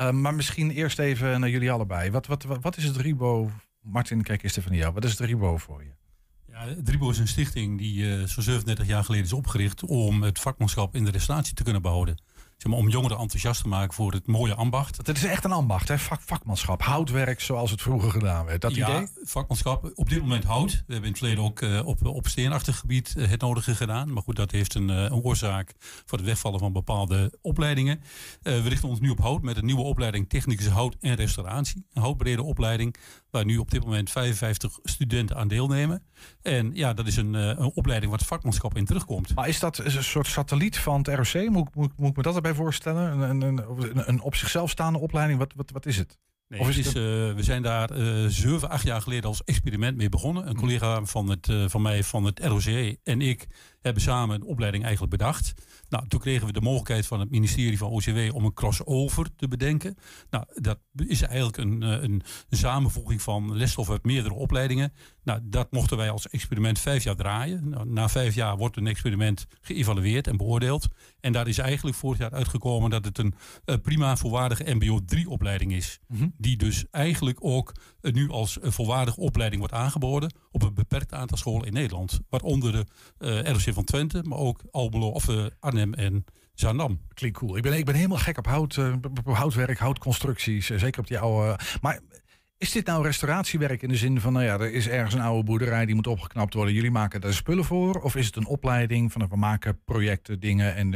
Uh, 0.00 0.10
maar 0.10 0.34
misschien 0.34 0.70
eerst 0.70 0.98
even 0.98 1.40
naar 1.40 1.50
jullie 1.50 1.70
allebei. 1.70 2.10
Wat, 2.10 2.26
wat, 2.26 2.44
wat, 2.60 2.76
is 2.76 2.84
het 2.84 2.96
Ribo? 2.96 3.50
Martin, 3.80 4.22
kijk 4.22 4.42
eens 4.42 4.56
even 4.56 4.68
van 4.68 4.76
jou. 4.76 4.92
Wat 4.92 5.04
is 5.04 5.10
het 5.10 5.20
Ribo 5.20 5.56
voor 5.56 5.82
je? 5.82 5.90
Ja, 6.52 6.66
het 6.66 6.88
is 6.88 7.18
een 7.18 7.28
stichting 7.28 7.78
die 7.78 8.26
zo'n 8.26 8.42
37 8.42 8.86
jaar 8.86 9.04
geleden 9.04 9.26
is 9.26 9.32
opgericht 9.32 9.84
om 9.84 10.22
het 10.22 10.38
vakmanschap 10.38 10.94
in 10.94 11.04
de 11.04 11.10
restauratie 11.10 11.54
te 11.54 11.62
kunnen 11.62 11.82
behouden 11.82 12.16
zeg 12.64 12.72
maar, 12.72 12.82
om 12.82 12.90
jongeren 12.90 13.18
enthousiast 13.18 13.62
te 13.62 13.68
maken 13.68 13.94
voor 13.94 14.12
het 14.12 14.26
mooie 14.26 14.54
ambacht. 14.54 14.96
Het 14.96 15.16
is 15.16 15.24
echt 15.24 15.44
een 15.44 15.52
ambacht, 15.52 15.88
hè? 15.88 15.98
Vak, 15.98 16.20
vakmanschap, 16.20 16.82
houtwerk 16.82 17.40
zoals 17.40 17.70
het 17.70 17.82
vroeger 17.82 18.10
gedaan 18.10 18.44
werd. 18.44 18.60
Dat 18.60 18.74
ja, 18.74 18.88
idee? 18.88 19.08
vakmanschap. 19.22 19.90
Op 19.94 20.08
dit 20.08 20.20
moment 20.20 20.44
hout. 20.44 20.70
We 20.70 20.76
hebben 20.76 21.04
in 21.04 21.10
het 21.10 21.18
verleden 21.18 21.44
ook 21.44 21.60
uh, 21.60 21.86
op, 21.86 22.06
op 22.06 22.28
steenachtig 22.28 22.78
gebied 22.78 23.14
uh, 23.16 23.28
het 23.28 23.40
nodige 23.40 23.74
gedaan. 23.74 24.12
Maar 24.12 24.22
goed, 24.22 24.36
dat 24.36 24.50
heeft 24.50 24.74
een, 24.74 24.88
een 24.88 25.12
oorzaak 25.12 25.74
voor 25.78 26.18
het 26.18 26.26
wegvallen 26.26 26.58
van 26.58 26.72
bepaalde 26.72 27.38
opleidingen. 27.42 28.00
we 28.42 28.68
richten 28.68 28.88
ons 28.88 29.00
nu 29.00 29.10
op 29.10 29.18
hout 29.18 29.42
met 29.42 29.56
een 29.56 29.64
nieuwe 29.64 29.82
opleiding 29.82 30.28
Technische 30.28 30.70
Hout 30.70 30.96
en 31.00 31.14
Restauratie. 31.14 31.86
Een 31.92 32.02
houtbrede 32.02 32.42
opleiding 32.42 32.96
waar 33.30 33.44
nu 33.44 33.58
op 33.58 33.70
dit 33.70 33.84
moment 33.84 34.10
55 34.10 34.78
studenten 34.82 35.36
aan 35.36 35.48
deelnemen. 35.48 36.02
En 36.42 36.70
ja, 36.74 36.92
dat 36.92 37.06
is 37.06 37.16
een, 37.16 37.34
een 37.34 37.70
opleiding 37.74 38.10
waar 38.10 38.20
het 38.20 38.28
vakmanschap 38.28 38.76
in 38.76 38.84
terugkomt. 38.84 39.34
Maar 39.34 39.48
is 39.48 39.58
dat 39.58 39.78
een 39.78 40.04
soort 40.04 40.26
satelliet 40.26 40.78
van 40.78 40.98
het 40.98 41.08
ROC? 41.08 41.48
Moet, 41.48 41.74
moet, 41.74 41.98
moet 41.98 42.10
ik 42.10 42.16
me 42.16 42.22
dat 42.22 42.34
erbij 42.34 42.53
voorstellen? 42.54 43.20
Een, 43.20 43.42
een, 43.42 44.08
een, 44.08 44.20
op 44.20 44.34
zichzelf 44.34 44.70
staande 44.70 44.98
opleiding? 44.98 45.38
Wat, 45.38 45.52
wat, 45.56 45.70
wat 45.70 45.86
is 45.86 45.96
het? 45.96 46.18
Nee, 46.48 46.60
of 46.60 46.68
is 46.68 46.76
het 46.76 46.86
is, 46.86 46.94
uh, 46.94 47.02
we 47.34 47.42
zijn 47.42 47.62
daar 47.62 47.96
uh, 47.96 48.26
zeven, 48.28 48.70
acht 48.70 48.84
jaar 48.84 49.02
geleden 49.02 49.24
als 49.24 49.44
experiment 49.44 49.96
mee 49.96 50.08
begonnen. 50.08 50.48
Een 50.48 50.56
collega 50.56 51.04
van, 51.04 51.30
het, 51.30 51.48
uh, 51.48 51.68
van 51.68 51.82
mij 51.82 52.04
van 52.04 52.24
het 52.24 52.40
ROC 52.44 52.96
en 53.02 53.20
ik 53.20 53.46
hebben 53.84 54.02
samen 54.02 54.34
een 54.34 54.46
opleiding 54.46 54.84
eigenlijk 54.84 55.16
bedacht. 55.16 55.54
Nou, 55.88 56.08
toen 56.08 56.20
kregen 56.20 56.46
we 56.46 56.52
de 56.52 56.60
mogelijkheid 56.60 57.06
van 57.06 57.20
het 57.20 57.30
ministerie 57.30 57.78
van 57.78 57.90
OCW 57.90 58.34
om 58.34 58.44
een 58.44 58.54
crossover 58.54 59.34
te 59.36 59.48
bedenken. 59.48 59.96
Nou, 60.30 60.44
dat 60.54 60.78
is 61.06 61.22
eigenlijk 61.22 61.56
een, 61.56 61.82
een 61.82 62.22
samenvoeging 62.50 63.22
van 63.22 63.56
lesstof 63.56 63.90
uit 63.90 64.04
meerdere 64.04 64.34
opleidingen. 64.34 64.92
Nou, 65.24 65.40
dat 65.42 65.72
mochten 65.72 65.96
wij 65.96 66.10
als 66.10 66.28
experiment 66.28 66.78
vijf 66.78 67.04
jaar 67.04 67.16
draaien. 67.16 67.68
Nou, 67.68 67.88
na 67.88 68.08
vijf 68.08 68.34
jaar 68.34 68.56
wordt 68.56 68.76
een 68.76 68.86
experiment 68.86 69.46
geëvalueerd 69.60 70.26
en 70.26 70.36
beoordeeld. 70.36 70.88
En 71.20 71.32
daar 71.32 71.48
is 71.48 71.58
eigenlijk 71.58 71.96
vorig 71.96 72.18
jaar 72.18 72.32
uitgekomen 72.32 72.90
dat 72.90 73.04
het 73.04 73.18
een 73.18 73.34
uh, 73.66 73.76
prima 73.82 74.16
volwaardige 74.16 74.74
MBO 74.74 75.00
3 75.04 75.28
opleiding 75.28 75.72
is. 75.72 75.98
Mm 76.08 76.18
-hmm. 76.18 76.34
Die 76.36 76.56
dus 76.56 76.84
eigenlijk 76.90 77.38
ook 77.40 77.72
uh, 78.00 78.12
nu 78.12 78.30
als 78.30 78.58
uh, 78.58 78.70
volwaardige 78.70 79.20
opleiding 79.20 79.60
wordt 79.60 79.76
aangeboden 79.76 80.34
op 80.50 80.62
een 80.62 80.74
beperkt 80.74 81.12
aantal 81.12 81.36
scholen 81.36 81.66
in 81.66 81.72
Nederland. 81.72 82.20
Waaronder 82.28 82.72
de 82.72 82.86
ROC 83.42 83.73
van 83.74 83.84
Twente, 83.84 84.22
maar 84.22 84.38
ook 84.38 84.60
Almelo 84.70 85.08
of 85.08 85.28
Arnhem 85.60 85.94
en 85.94 86.24
Zaandam. 86.54 87.00
Klinkt 87.14 87.38
cool. 87.38 87.56
Ik 87.56 87.62
ben, 87.62 87.78
ik 87.78 87.84
ben 87.84 87.94
helemaal 87.94 88.18
gek 88.18 88.38
op 88.38 88.46
hout, 88.46 88.78
houtwerk, 89.24 89.78
houtconstructies. 89.78 90.66
zeker 90.66 91.00
op 91.00 91.06
die 91.06 91.18
oude... 91.18 91.58
Maar 91.80 92.00
is 92.58 92.72
dit 92.72 92.86
nou 92.86 93.02
restauratiewerk 93.02 93.82
in 93.82 93.88
de 93.88 93.96
zin 93.96 94.20
van, 94.20 94.32
nou 94.32 94.44
ja, 94.44 94.54
er 94.54 94.72
is 94.72 94.88
ergens 94.88 95.14
een 95.14 95.20
oude 95.20 95.44
boerderij 95.44 95.86
die 95.86 95.94
moet 95.94 96.06
opgeknapt 96.06 96.54
worden. 96.54 96.74
Jullie 96.74 96.90
maken 96.90 97.20
daar 97.20 97.32
spullen 97.32 97.64
voor? 97.64 97.94
Of 98.00 98.16
is 98.16 98.26
het 98.26 98.36
een 98.36 98.46
opleiding 98.46 99.12
van, 99.12 99.28
we 99.28 99.36
maken 99.36 99.80
projecten, 99.84 100.40
dingen 100.40 100.74
en 100.74 100.90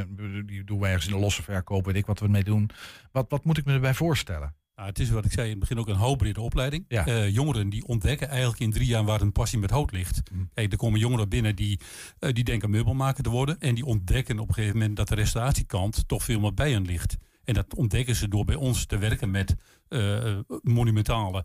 die 0.46 0.64
doen 0.64 0.80
we 0.80 0.86
ergens 0.86 1.06
in 1.06 1.12
de 1.12 1.18
losse 1.18 1.42
verkoop, 1.42 1.84
weet 1.84 1.96
ik 1.96 2.06
wat 2.06 2.18
we 2.18 2.24
ermee 2.24 2.44
doen. 2.44 2.70
Wat, 3.12 3.26
wat 3.28 3.44
moet 3.44 3.58
ik 3.58 3.64
me 3.64 3.72
erbij 3.72 3.94
voorstellen? 3.94 4.54
Nou, 4.78 4.90
het 4.90 4.98
is 4.98 5.10
wat 5.10 5.24
ik 5.24 5.32
zei 5.32 5.44
in 5.44 5.50
het 5.50 5.60
begin 5.60 5.78
ook 5.78 5.88
een 5.88 5.94
hoogbrede 5.94 6.40
opleiding. 6.40 6.84
Ja. 6.88 7.08
Uh, 7.08 7.28
jongeren 7.28 7.68
die 7.68 7.86
ontdekken 7.86 8.28
eigenlijk 8.28 8.60
in 8.60 8.70
drie 8.70 8.86
jaar 8.86 9.04
waar 9.04 9.20
een 9.20 9.32
passie 9.32 9.58
met 9.58 9.70
hout 9.70 9.92
ligt. 9.92 10.22
Mm. 10.32 10.50
Kijk, 10.54 10.72
er 10.72 10.78
komen 10.78 11.00
jongeren 11.00 11.28
binnen 11.28 11.56
die, 11.56 11.80
uh, 12.20 12.32
die 12.32 12.44
denken 12.44 12.70
meubelmaker 12.70 13.22
te 13.22 13.30
worden. 13.30 13.60
En 13.60 13.74
die 13.74 13.84
ontdekken 13.84 14.38
op 14.38 14.48
een 14.48 14.54
gegeven 14.54 14.78
moment 14.78 14.96
dat 14.96 15.08
de 15.08 15.14
restauratiekant 15.14 16.08
toch 16.08 16.22
veel 16.22 16.40
meer 16.40 16.54
bij 16.54 16.70
hen 16.70 16.84
ligt. 16.84 17.16
En 17.44 17.54
dat 17.54 17.74
ontdekken 17.74 18.14
ze 18.14 18.28
door 18.28 18.44
bij 18.44 18.54
ons 18.54 18.86
te 18.86 18.98
werken 18.98 19.30
met 19.30 19.54
uh, 19.88 20.38
monumentale 20.62 21.44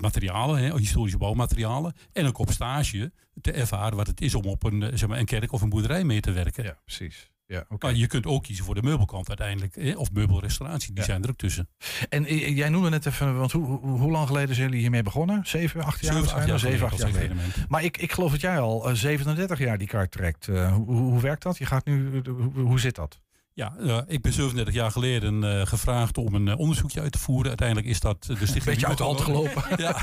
materialen, 0.00 0.58
hè, 0.58 0.78
historische 0.78 1.18
bouwmaterialen. 1.18 1.94
En 2.12 2.26
ook 2.26 2.38
op 2.38 2.50
stage 2.50 3.12
te 3.40 3.52
ervaren 3.52 3.96
wat 3.96 4.06
het 4.06 4.20
is 4.20 4.34
om 4.34 4.44
op 4.44 4.64
een, 4.64 4.98
zeg 4.98 5.08
maar, 5.08 5.18
een 5.18 5.24
kerk 5.24 5.52
of 5.52 5.62
een 5.62 5.68
boerderij 5.68 6.04
mee 6.04 6.20
te 6.20 6.32
werken. 6.32 6.64
Ja, 6.64 6.78
precies. 6.84 7.30
Ja, 7.46 7.64
okay. 7.68 7.90
Maar 7.90 8.00
je 8.00 8.06
kunt 8.06 8.26
ook 8.26 8.42
kiezen 8.42 8.64
voor 8.64 8.74
de 8.74 8.82
meubelkant 8.82 9.28
uiteindelijk. 9.28 9.98
Of 9.98 10.12
meubelrestauratie, 10.12 10.88
die 10.88 10.98
ja. 10.98 11.04
zijn 11.04 11.22
er 11.22 11.28
ook 11.28 11.36
tussen. 11.36 11.68
En 12.08 12.24
eh, 12.24 12.56
jij 12.56 12.68
noemde 12.68 12.90
net 12.90 13.06
even, 13.06 13.38
want 13.38 13.52
hoe, 13.52 13.64
hoe, 13.64 13.98
hoe 13.98 14.10
lang 14.10 14.26
geleden 14.26 14.54
zijn 14.54 14.66
jullie 14.66 14.82
hiermee 14.82 15.02
begonnen? 15.02 15.46
Zeven, 15.46 15.82
acht 15.82 16.00
jaar? 16.00 16.12
Zeven, 16.14 16.34
acht 16.34 16.46
jaar, 16.46 16.58
Zeven, 16.58 16.86
acht 16.86 16.98
jaar 16.98 17.10
geleden. 17.10 17.36
Maar 17.68 17.84
ik, 17.84 17.96
ik 17.96 18.12
geloof 18.12 18.30
dat 18.30 18.40
jij 18.40 18.58
al 18.58 18.90
uh, 18.90 18.94
37 18.94 19.58
jaar 19.58 19.78
die 19.78 19.88
kaart 19.88 20.10
trekt. 20.10 20.46
Uh, 20.46 20.74
hoe, 20.74 20.96
hoe 20.96 21.20
werkt 21.20 21.42
dat? 21.42 21.58
Je 21.58 21.66
gaat 21.66 21.84
nu, 21.84 22.22
hoe, 22.24 22.64
hoe 22.64 22.80
zit 22.80 22.94
dat? 22.94 23.20
Ja, 23.56 23.74
uh, 23.80 23.98
ik 24.06 24.22
ben 24.22 24.32
37 24.32 24.74
jaar 24.74 24.90
geleden 24.90 25.42
uh, 25.42 25.66
gevraagd 25.66 26.18
om 26.18 26.34
een 26.34 26.46
uh, 26.46 26.58
onderzoekje 26.58 27.00
uit 27.00 27.12
te 27.12 27.18
voeren. 27.18 27.48
Uiteindelijk 27.48 27.88
is 27.88 28.00
dat 28.00 28.24
de 28.24 28.34
Stichting 28.34 28.64
Beetje 28.64 28.86
uit 28.86 28.98
de 28.98 29.04
hand 29.04 29.20
gelopen. 29.20 29.62
ja. 29.76 29.96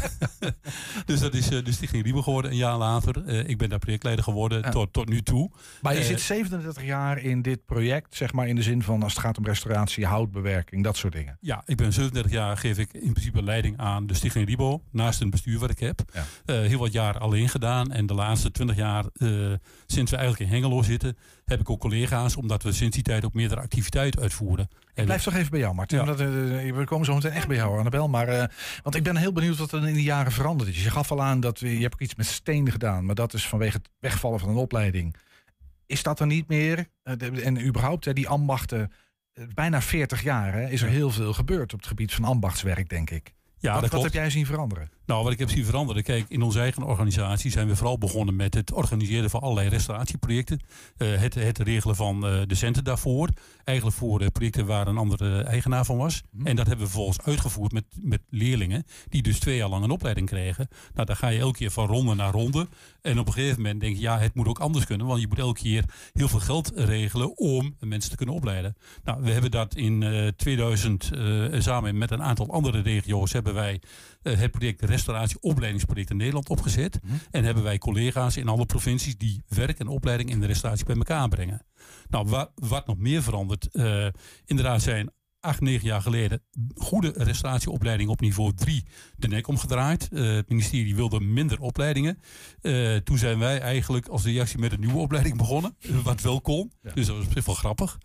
dus 1.06 1.20
dat 1.20 1.34
is 1.34 1.48
de 1.48 1.72
Stichting 1.72 2.04
Liebe 2.04 2.24
geworden 2.24 2.52
een 2.52 2.58
jaar 2.58 2.78
later. 2.78 3.28
ik 3.48 3.58
ben 3.58 3.70
daar 3.70 3.80
projectleider 3.80 4.24
geworden 4.24 4.62
ja. 4.62 4.70
tot, 4.70 4.94
tot 4.94 5.10
nu 5.10 5.22
toe. 5.22 5.52
Maar 5.82 5.96
je 5.96 6.04
zit 6.04 6.22
37 6.22 6.86
jaar 6.86 7.18
in 7.18 7.42
dit 7.42 7.66
project, 7.66 8.16
zeg 8.16 8.34
maar 8.34 8.48
in 8.48 8.56
de 8.56 8.62
zin 8.62 8.84
van 8.84 9.04
als 9.04 9.14
het 9.14 9.22
gaat 9.22 9.38
om 9.38 9.46
restauratie, 9.46 10.06
houtbewerking, 10.06 10.84
dat 10.84 10.98
soort 10.98 11.14
dingen. 11.14 11.38
Ja, 11.42 11.64
ik 11.66 11.78
ben 11.78 11.94
37 11.94 12.32
jaar, 12.32 12.58
geef 12.58 12.78
ik 12.78 12.94
in 12.94 13.14
principe 13.14 13.44
leiding 13.44 13.78
aan 13.78 14.08
de 14.08 14.14
Stichting 14.14 14.48
Libo, 14.48 14.82
naast 14.92 15.22
een 15.22 15.30
bestuur 15.30 15.60
wat 15.60 15.70
ik 15.70 15.80
heb. 15.80 16.02
Ja. 16.14 16.54
heel 16.54 16.80
wat 16.80 16.92
jaar 16.92 17.18
alleen 17.18 17.50
gedaan 17.50 17.92
en 17.92 18.06
de 18.06 18.14
laatste 18.14 18.52
20 18.52 18.76
jaar, 18.76 19.06
sinds 19.86 20.12
we 20.12 20.18
eigenlijk 20.18 20.40
in 20.52 20.58
Hengelo 20.58 20.82
zitten, 20.82 21.18
heb 21.46 21.60
ik 21.60 21.70
ook 21.70 21.80
collega's, 21.80 22.36
omdat 22.36 22.64
we 22.64 22.72
sinds 22.72 22.96
die 22.96 23.04
tijd 23.04 23.26
ook 23.26 23.34
meerdere 23.34 23.62
activiteiten 23.62 24.22
uitvoeren. 24.22 24.70
Ik 24.94 25.06
blijf 25.06 25.24
toch 25.24 25.34
even 25.34 25.52
bij 25.52 25.60
jou, 25.60 25.76
Martin. 25.76 25.98
Ja. 25.98 26.06
Dat, 26.06 26.22
uh, 26.22 26.28
we 26.76 26.84
komen 26.86 27.06
zo 27.06 27.14
meteen 27.14 27.32
echt 27.32 27.48
bij 27.48 27.56
jou 27.56 27.78
aan 27.78 27.84
de 27.84 27.90
bel. 27.90 28.08
Maar, 28.08 28.30
uh, 28.30 28.44
want 28.84 28.96
ik 28.96 29.04
ben 29.04 29.16
heel 29.16 29.32
benieuwd 29.32 29.58
wat 29.58 29.72
er 29.72 29.88
in 29.88 29.94
de 29.94 30.04
jaren 30.04 30.32
veranderd 30.32 30.70
is. 30.70 30.84
Je 30.84 30.90
gaf 30.90 31.12
al 31.12 31.22
aan 31.22 31.40
dat 31.40 31.60
je 31.60 31.68
hebt 31.68 31.94
ook 31.94 32.02
iets 32.02 32.16
met 32.16 32.26
steen 32.26 32.72
gedaan. 32.72 33.06
Maar 33.06 33.16
dat 33.16 33.34
is 33.34 33.48
vanwege 33.48 33.78
het 33.78 33.90
wegvallen 34.00 34.40
van 34.40 34.50
een 34.50 34.56
opleiding. 34.56 35.16
Is 35.86 36.04
dat 36.04 36.20
er 36.20 36.28
niet 36.28 36.48
meer? 36.48 36.88
En 37.04 37.66
überhaupt, 37.66 38.16
die 38.16 38.28
ambachten. 38.28 38.92
bijna 39.54 39.82
40 39.82 40.24
jaar 40.24 40.54
hè, 40.54 40.70
is 40.70 40.82
er 40.82 40.90
heel 40.90 41.12
veel 41.12 41.34
gebeurd 41.34 41.74
op 41.74 41.80
het 41.80 41.88
gebied 41.88 42.14
van 42.14 42.24
ambachtswerk, 42.24 42.90
denk 42.90 43.10
ik. 43.10 43.34
Ja, 43.58 43.74
wat, 43.74 43.82
dat 43.82 43.92
wat 43.92 44.04
heb 44.04 44.14
jij 44.14 44.30
zien 44.30 44.46
veranderen? 44.46 44.92
Nou, 45.12 45.24
wat 45.24 45.34
ik 45.34 45.40
heb 45.40 45.50
zien 45.50 45.66
veranderen. 45.66 46.04
Kijk, 46.04 46.26
in 46.28 46.42
onze 46.42 46.60
eigen 46.60 46.84
organisatie 46.84 47.52
zijn 47.52 47.68
we 47.68 47.76
vooral 47.76 47.98
begonnen 47.98 48.36
met 48.36 48.54
het 48.54 48.74
organiseren 48.74 49.30
van 49.30 49.42
allerlei 49.42 49.70
restauratieprojecten. 49.70 50.60
Uh, 50.98 51.18
het, 51.20 51.34
het 51.34 51.60
regelen 51.60 51.96
van 51.96 52.26
uh, 52.26 52.42
de 52.48 52.56
centen 52.56 52.84
daarvoor. 52.84 53.30
Eigenlijk 53.64 53.98
voor 53.98 54.20
de 54.20 54.32
projecten 54.32 54.66
waar 54.66 54.88
een 54.88 54.98
andere 54.98 55.42
eigenaar 55.42 55.86
van 55.86 55.98
was. 55.98 56.22
Mm. 56.32 56.46
En 56.46 56.56
dat 56.56 56.68
hebben 56.68 56.86
we 56.86 56.92
vervolgens 56.92 57.26
uitgevoerd 57.26 57.72
met, 57.72 57.84
met 58.02 58.22
leerlingen. 58.30 58.84
Die 59.10 59.22
dus 59.22 59.40
twee 59.40 59.56
jaar 59.56 59.70
lang 59.70 59.84
een 59.84 59.92
opleiding 59.92 60.28
kregen. 60.28 60.68
Nou, 60.94 61.06
dan 61.06 61.16
ga 61.16 61.28
je 61.28 61.40
elke 61.40 61.58
keer 61.58 61.72
van 61.72 61.88
ronde 61.88 62.16
naar 62.16 62.32
ronde. 62.32 62.68
En 63.02 63.20
op 63.20 63.28
een 63.28 63.34
gegeven 63.34 63.62
moment 63.62 63.82
denk 63.82 63.96
je, 63.96 64.02
ja, 64.02 64.20
het 64.20 64.36
moet 64.36 64.48
ook 64.48 64.60
anders 64.60 64.86
kunnen. 64.86 65.08
Want 65.08 65.22
je 65.22 65.28
moet 65.28 65.40
elke 65.40 65.62
keer 65.62 65.84
heel 66.14 66.28
veel 66.28 66.40
geld 66.40 66.72
regelen 66.76 67.38
om 67.38 67.76
mensen 67.80 68.10
te 68.10 68.18
kunnen 68.18 68.36
opleiden. 68.36 68.76
Nou, 69.04 69.22
we 69.24 69.32
hebben 69.32 69.52
dat 69.52 69.76
in 69.76 70.02
uh, 70.02 70.28
2000 70.28 71.12
samen 71.58 71.98
met 71.98 72.12
een 72.12 72.24
aantal 72.24 72.50
andere 72.50 72.82
regio's 72.82 73.34
hebben 73.34 73.54
wij 73.54 73.80
het 74.22 74.52
project 74.52 74.82
restauratieopleidingsproject 74.82 76.10
in 76.10 76.18
Nederland 76.18 76.50
opgezet. 76.50 77.00
Mm 77.02 77.10
-hmm. 77.10 77.20
En 77.32 77.44
hebben 77.44 77.64
wij 77.64 77.78
collega's 77.78 78.38
in 78.38 78.48
alle 78.48 78.66
provincies 78.66 79.18
die 79.18 79.44
werk 79.48 79.80
en 79.80 79.88
opleiding 79.88 80.30
in 80.30 80.40
de 80.40 80.46
restauratie 80.46 80.86
bij 80.86 80.96
elkaar 80.96 81.28
brengen. 81.28 81.66
Nou, 82.10 82.28
wat, 82.30 82.52
wat 82.56 82.88
nog 82.88 82.98
meer 82.98 83.24
verandert, 83.24 83.70
uh, 83.72 84.08
inderdaad 84.46 84.82
zijn 84.82 85.12
acht, 85.42 85.62
negen 85.62 85.88
jaar 85.88 86.02
geleden 86.02 86.42
goede 86.76 87.14
restauratieopleiding 87.16 88.10
op 88.10 88.22
niveau 88.22 88.54
3 88.54 88.84
de 89.16 89.28
nek 89.28 89.48
omgedraaid. 89.48 90.10
Uh, 90.12 90.36
het 90.36 90.50
ministerie 90.50 90.96
wilde 90.96 91.20
minder 91.20 91.60
opleidingen. 91.60 92.20
Uh, 92.62 92.96
toen 92.96 93.18
zijn 93.18 93.40
wij 93.40 93.60
eigenlijk 93.60 94.08
als 94.08 94.24
reactie 94.24 94.60
met 94.60 94.72
een 94.72 94.80
nieuwe 94.80 94.98
opleiding 94.98 95.38
begonnen. 95.38 95.76
wat 96.04 96.22
wel 96.22 96.42
kon. 96.42 96.72
Dus 96.94 97.06
dat 97.06 97.16
was 97.16 97.26
op 97.26 97.32
zich 97.32 97.46
wel 97.46 97.56
grappig. 97.56 97.98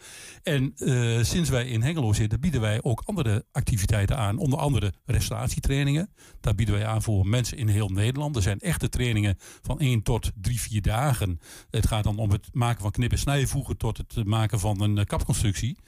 En 0.42 0.72
uh, 0.76 1.22
sinds 1.22 1.50
wij 1.50 1.66
in 1.66 1.82
Hengelo 1.82 2.12
zitten 2.12 2.40
bieden 2.40 2.60
wij 2.60 2.82
ook 2.82 3.02
andere 3.04 3.44
activiteiten 3.52 4.16
aan. 4.16 4.38
Onder 4.38 4.58
andere 4.58 4.92
restauratietrainingen. 5.04 6.10
Daar 6.40 6.54
bieden 6.54 6.74
wij 6.74 6.86
aan 6.86 7.02
voor 7.02 7.26
mensen 7.26 7.58
in 7.58 7.68
heel 7.68 7.88
Nederland. 7.88 8.36
Er 8.36 8.42
zijn 8.42 8.58
echte 8.58 8.88
trainingen 8.88 9.36
van 9.62 9.80
1 9.80 10.02
tot 10.02 10.30
3, 10.40 10.60
4 10.60 10.82
dagen. 10.82 11.40
Het 11.70 11.86
gaat 11.86 12.04
dan 12.04 12.18
om 12.18 12.30
het 12.30 12.48
maken 12.52 12.82
van 12.82 12.90
knip- 12.90 13.12
en 13.12 13.18
snijvoegen 13.18 13.76
tot 13.76 13.98
het 13.98 14.24
maken 14.24 14.60
van 14.60 14.80
een 14.80 15.06
kapconstructie. 15.06 15.78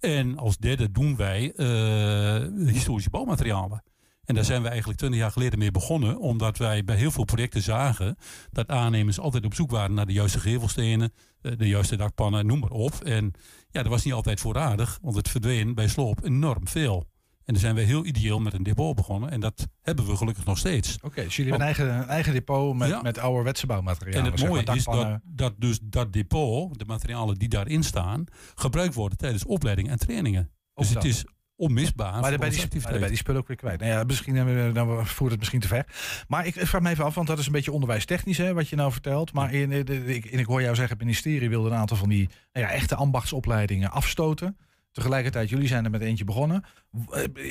En 0.00 0.38
als 0.38 0.56
derde 0.56 0.90
doen 0.96 1.16
wij 1.16 1.52
uh, 1.56 2.68
historische 2.72 3.10
bouwmaterialen. 3.10 3.82
En 4.24 4.34
daar 4.34 4.44
zijn 4.44 4.62
we 4.62 4.68
eigenlijk 4.68 4.98
twintig 4.98 5.20
jaar 5.20 5.30
geleden 5.30 5.58
mee 5.58 5.70
begonnen, 5.70 6.18
omdat 6.18 6.58
wij 6.58 6.84
bij 6.84 6.96
heel 6.96 7.10
veel 7.10 7.24
projecten 7.24 7.62
zagen 7.62 8.16
dat 8.50 8.68
aannemers 8.68 9.20
altijd 9.20 9.44
op 9.44 9.54
zoek 9.54 9.70
waren 9.70 9.94
naar 9.94 10.06
de 10.06 10.12
juiste 10.12 10.40
gevelstenen, 10.40 11.12
eh, 11.40 11.52
de 11.56 11.68
juiste 11.68 11.96
dakpannen, 11.96 12.46
noem 12.46 12.58
maar 12.58 12.70
op. 12.70 12.94
En 12.94 13.32
ja, 13.70 13.82
dat 13.82 13.92
was 13.92 14.04
niet 14.04 14.14
altijd 14.14 14.40
voorradig, 14.40 14.98
want 15.02 15.16
het 15.16 15.28
verdween 15.28 15.74
bij 15.74 15.88
sloop 15.88 16.24
enorm 16.24 16.68
veel. 16.68 17.06
En 17.44 17.52
daar 17.52 17.62
zijn 17.62 17.74
we 17.74 17.80
heel 17.80 18.04
ideeel 18.04 18.38
met 18.38 18.52
een 18.52 18.62
depot 18.62 18.96
begonnen. 18.96 19.30
En 19.30 19.40
dat 19.40 19.68
hebben 19.82 20.06
we 20.06 20.16
gelukkig 20.16 20.44
nog 20.44 20.58
steeds. 20.58 20.98
Oké, 21.02 21.22
dus 21.22 21.36
jullie 21.36 21.52
hebben 21.52 21.68
een 21.68 21.74
eigen, 21.74 22.02
een 22.02 22.08
eigen 22.08 22.32
depot 22.32 22.76
met, 22.76 22.88
ja. 22.88 23.02
met 23.02 23.18
ouderwetse 23.18 23.66
bouwmaterialen. 23.66 24.24
En 24.24 24.32
het 24.32 24.48
mooie 24.48 24.62
is 24.74 24.84
dat, 24.84 25.20
dat 25.24 25.54
dus 25.58 25.78
dat 25.82 26.12
depot, 26.12 26.78
de 26.78 26.84
materialen 26.84 27.34
die 27.34 27.48
daarin 27.48 27.82
staan, 27.82 28.24
gebruikt 28.54 28.94
worden 28.94 29.18
tijdens 29.18 29.44
opleidingen 29.44 29.90
en 29.90 29.98
trainingen. 29.98 30.50
Dus 30.76 30.88
het 30.88 31.04
is 31.04 31.24
onmisbaar. 31.56 32.20
Maar 32.20 32.38
bij 32.38 32.50
die, 32.50 32.68
bij 32.80 33.08
die 33.08 33.16
spullen 33.16 33.40
ook 33.40 33.46
weer 33.46 33.56
kwijt. 33.56 33.80
Nou 33.80 33.92
ja, 33.92 34.04
misschien 34.04 34.44
we, 34.44 34.70
dan 34.72 35.06
voert 35.06 35.30
het 35.30 35.38
misschien 35.38 35.60
te 35.60 35.68
ver. 35.68 35.86
Maar 36.28 36.46
ik 36.46 36.54
vraag 36.54 36.82
me 36.82 36.90
even 36.90 37.04
af, 37.04 37.14
want 37.14 37.26
dat 37.26 37.38
is 37.38 37.46
een 37.46 37.52
beetje 37.52 37.72
onderwijstechnisch, 37.72 38.38
hè, 38.38 38.54
wat 38.54 38.68
je 38.68 38.76
nou 38.76 38.92
vertelt. 38.92 39.32
Maar 39.32 39.52
in, 39.52 39.72
in, 39.72 39.84
in, 39.84 40.08
ik, 40.08 40.24
ik 40.24 40.46
hoor 40.46 40.62
jou 40.62 40.74
zeggen, 40.74 40.96
het 40.96 41.06
ministerie 41.06 41.48
wilde 41.48 41.70
een 41.70 41.76
aantal 41.76 41.96
van 41.96 42.08
die 42.08 42.28
nou 42.52 42.66
ja, 42.66 42.72
echte 42.72 42.94
ambachtsopleidingen 42.94 43.90
afstoten. 43.90 44.56
Tegelijkertijd, 44.92 45.48
jullie 45.48 45.68
zijn 45.68 45.84
er 45.84 45.90
met 45.90 46.00
eentje 46.00 46.24
begonnen. 46.24 46.64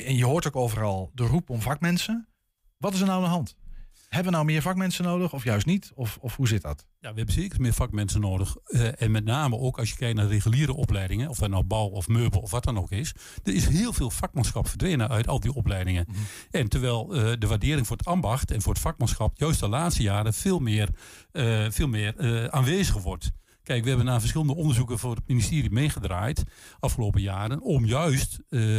En 0.06 0.16
je 0.16 0.24
hoort 0.24 0.46
ook 0.46 0.56
overal 0.56 1.10
de 1.14 1.24
roep 1.24 1.50
om 1.50 1.60
vakmensen. 1.60 2.28
Wat 2.78 2.94
is 2.94 3.00
er 3.00 3.06
nou 3.06 3.18
aan 3.18 3.24
de 3.24 3.30
hand? 3.30 3.56
Hebben 4.16 4.34
we 4.34 4.40
nou 4.40 4.50
meer 4.52 4.62
vakmensen 4.62 5.04
nodig 5.04 5.32
of 5.32 5.44
juist 5.44 5.66
niet? 5.66 5.92
Of, 5.94 6.18
of 6.20 6.36
hoe 6.36 6.48
zit 6.48 6.62
dat? 6.62 6.86
Ja, 7.00 7.10
we 7.10 7.16
hebben 7.16 7.34
zeker 7.34 7.60
meer 7.60 7.72
vakmensen 7.72 8.20
nodig. 8.20 8.56
Uh, 8.66 9.02
en 9.02 9.10
met 9.10 9.24
name 9.24 9.58
ook 9.58 9.78
als 9.78 9.90
je 9.90 9.96
kijkt 9.96 10.16
naar 10.16 10.26
reguliere 10.26 10.74
opleidingen, 10.74 11.28
of 11.28 11.38
dat 11.38 11.50
nou 11.50 11.64
bouw 11.64 11.86
of 11.86 12.08
meubel 12.08 12.40
of 12.40 12.50
wat 12.50 12.64
dan 12.64 12.78
ook 12.78 12.90
is. 12.90 13.14
Er 13.44 13.54
is 13.54 13.68
heel 13.68 13.92
veel 13.92 14.10
vakmanschap 14.10 14.68
verdwenen 14.68 15.08
uit 15.08 15.28
al 15.28 15.40
die 15.40 15.54
opleidingen. 15.54 16.04
Mm 16.08 16.14
-hmm. 16.14 16.24
En 16.50 16.68
terwijl 16.68 17.16
uh, 17.16 17.32
de 17.38 17.46
waardering 17.46 17.86
voor 17.86 17.96
het 17.96 18.06
ambacht 18.06 18.50
en 18.50 18.62
voor 18.62 18.72
het 18.72 18.82
vakmanschap 18.82 19.38
juist 19.38 19.60
de 19.60 19.68
laatste 19.68 20.02
jaren 20.02 20.34
veel 20.34 20.58
meer, 20.58 20.88
uh, 21.32 21.66
veel 21.70 21.88
meer 21.88 22.50
aanwezig 22.50 23.02
wordt. 23.02 23.30
Kijk, 23.62 23.82
we 23.82 23.88
hebben 23.88 24.06
naar 24.06 24.20
verschillende 24.20 24.54
onderzoeken 24.54 24.98
voor 24.98 25.14
het 25.14 25.28
ministerie 25.28 25.70
meegedraaid 25.70 26.42
afgelopen 26.78 27.20
jaren 27.20 27.60
om 27.60 27.84
juist 27.84 28.38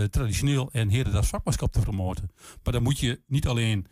traditioneel 0.10 0.69
en 0.71 0.89
hedendaags 0.89 1.28
vakmanschap 1.28 1.71
te 1.71 1.80
promoten. 1.80 2.30
Maar 2.63 2.73
dan 2.73 2.84
moet 2.84 3.00
je 3.00 3.21
niet 3.28 3.47
alleen 3.47 3.88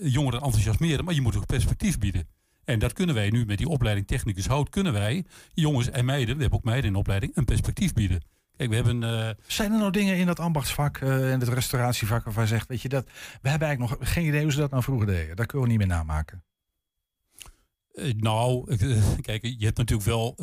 jongeren 0.00 0.40
enthousiasmeren, 0.40 1.04
maar 1.04 1.14
je 1.14 1.20
moet 1.20 1.36
ook 1.36 1.46
perspectief 1.46 1.98
bieden. 1.98 2.28
En 2.64 2.78
dat 2.78 2.92
kunnen 2.92 3.14
wij 3.14 3.30
nu 3.30 3.46
met 3.46 3.58
die 3.58 3.68
opleiding 3.68 4.06
Technicus 4.06 4.46
Hout, 4.46 4.68
kunnen 4.68 4.92
wij 4.92 5.24
jongens 5.54 5.90
en 5.90 6.04
meiden, 6.04 6.34
we 6.34 6.40
hebben 6.40 6.58
ook 6.58 6.64
meiden 6.64 6.86
in 6.86 6.92
de 6.92 6.98
opleiding, 6.98 7.36
een 7.36 7.44
perspectief 7.44 7.92
bieden. 7.92 8.22
Kijk, 8.56 8.68
we 8.68 8.74
hebben, 8.74 9.02
uh... 9.02 9.30
Zijn 9.46 9.72
er 9.72 9.78
nou 9.78 9.90
dingen 9.90 10.16
in 10.16 10.26
dat 10.26 10.40
ambachtsvak 10.40 10.98
en 10.98 11.08
uh, 11.08 11.30
het 11.30 11.48
restauratievak 11.48 12.24
waarvan 12.24 12.42
je 12.42 12.48
zegt, 12.48 12.68
weet 12.68 12.82
je 12.82 12.88
dat, 12.88 13.04
we 13.42 13.48
hebben 13.48 13.68
eigenlijk 13.68 14.00
nog 14.00 14.10
geen 14.12 14.26
idee 14.26 14.42
hoe 14.42 14.52
ze 14.52 14.58
dat 14.58 14.70
nou 14.70 14.82
vroeger 14.82 15.06
deden. 15.06 15.36
Dat 15.36 15.46
kunnen 15.46 15.66
we 15.66 15.72
niet 15.72 15.86
meer 15.86 15.96
namaken. 15.96 16.44
Uh, 17.92 18.12
nou, 18.14 18.76
kijk, 19.20 19.42
je 19.42 19.64
hebt 19.64 19.78
natuurlijk 19.78 20.08
wel, 20.08 20.34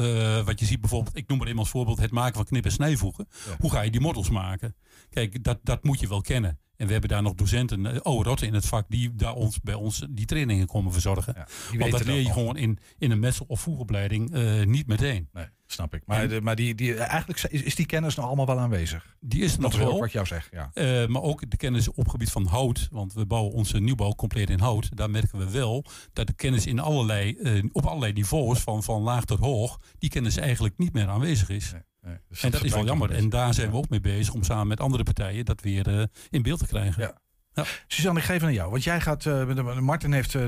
wat 0.45 0.60
je 0.60 0.65
ziet 0.65 0.82
bijvoorbeeld, 0.82 1.15
ik 1.15 1.28
noem 1.28 1.38
maar 1.38 1.47
eenmaal 1.47 1.63
als 1.63 1.71
voorbeeld 1.71 2.00
het 2.00 2.12
maken 2.12 2.36
van 2.36 2.45
knip- 2.45 2.65
en 2.65 2.71
snijvoegen. 2.71 3.28
Ja. 3.30 3.56
Hoe 3.60 3.71
ga 3.71 3.82
je 3.82 3.91
die 3.91 4.02
models 4.02 4.30
maken? 4.30 4.76
Kijk, 5.10 5.43
dat, 5.43 5.60
dat 5.63 5.84
moet 5.84 6.00
je 6.00 6.08
wel 6.08 6.21
kennen. 6.21 6.60
En 6.81 6.87
we 6.87 6.91
hebben 6.93 7.09
daar 7.09 7.21
nog 7.21 7.33
docenten, 7.33 8.05
oh 8.05 8.23
rotten 8.23 8.47
in 8.47 8.53
het 8.53 8.65
vak, 8.65 8.85
die 8.89 9.15
daar 9.15 9.33
ons, 9.33 9.61
bij 9.61 9.73
ons 9.73 10.05
die 10.09 10.25
trainingen 10.25 10.67
komen 10.67 10.91
verzorgen. 10.91 11.33
Ja, 11.37 11.77
Want 11.77 11.91
dat 11.91 12.05
leer 12.05 12.21
je 12.21 12.31
gewoon 12.31 12.57
in, 12.57 12.79
in 12.97 13.11
een 13.11 13.19
messel- 13.19 13.45
of 13.47 13.61
voegopleiding 13.61 14.35
uh, 14.35 14.63
niet 14.63 14.87
meteen. 14.87 15.29
Nee, 15.33 15.45
snap 15.67 15.93
ik. 15.93 16.01
Maar, 16.05 16.21
en, 16.21 16.29
de, 16.29 16.41
maar 16.41 16.55
die, 16.55 16.75
die, 16.75 16.95
eigenlijk 16.95 17.43
is, 17.43 17.61
is 17.61 17.75
die 17.75 17.85
kennis 17.85 18.15
nog 18.15 18.25
allemaal 18.25 18.45
wel 18.45 18.59
aanwezig? 18.59 19.15
Die 19.19 19.43
is 19.43 19.57
nog 19.57 19.77
wel. 19.77 19.99
wat 19.99 20.11
jou 20.11 20.25
zegt, 20.25 20.49
ja. 20.51 20.71
Uh, 20.73 21.07
maar 21.07 21.21
ook 21.21 21.49
de 21.49 21.57
kennis 21.57 21.91
op 21.91 22.07
gebied 22.07 22.31
van 22.31 22.45
hout. 22.45 22.87
Want 22.91 23.13
we 23.13 23.25
bouwen 23.25 23.53
onze 23.53 23.79
nieuwbouw 23.79 24.13
compleet 24.13 24.49
in 24.49 24.59
hout. 24.59 24.97
Daar 24.97 25.09
merken 25.09 25.39
we 25.39 25.49
wel 25.49 25.85
dat 26.13 26.27
de 26.27 26.33
kennis 26.33 26.65
in 26.65 26.79
allerlei, 26.79 27.37
uh, 27.39 27.63
op 27.71 27.85
allerlei 27.85 28.13
niveaus, 28.13 28.59
van, 28.59 28.83
van 28.83 29.01
laag 29.01 29.25
tot 29.25 29.39
hoog, 29.39 29.79
die 29.99 30.09
kennis 30.09 30.37
eigenlijk 30.37 30.77
niet 30.77 30.93
meer 30.93 31.07
aanwezig 31.07 31.49
is. 31.49 31.71
Nee. 31.71 31.81
Nee, 32.01 32.17
dus 32.29 32.43
en 32.43 32.51
dat 32.51 32.63
is 32.63 32.73
wel 32.73 32.85
jammer. 32.85 33.11
En 33.11 33.29
daar 33.29 33.53
zijn 33.53 33.71
we 33.71 33.77
ook 33.77 33.89
mee 33.89 34.01
bezig 34.01 34.33
om 34.33 34.43
samen 34.43 34.67
met 34.67 34.79
andere 34.79 35.03
partijen 35.03 35.45
dat 35.45 35.61
weer 35.61 35.87
uh, 35.87 36.03
in 36.29 36.41
beeld 36.41 36.59
te 36.59 36.67
krijgen. 36.67 37.01
Ja. 37.01 37.21
Ja. 37.53 37.65
Suzanne, 37.87 38.19
ik 38.19 38.25
geef 38.25 38.43
aan 38.43 38.53
jou. 38.53 38.71
Want 38.71 38.83
jij 38.83 39.01
gaat. 39.01 39.25
Uh, 39.25 39.79
Martin 39.79 40.13
heeft. 40.13 40.33
Uh, 40.33 40.43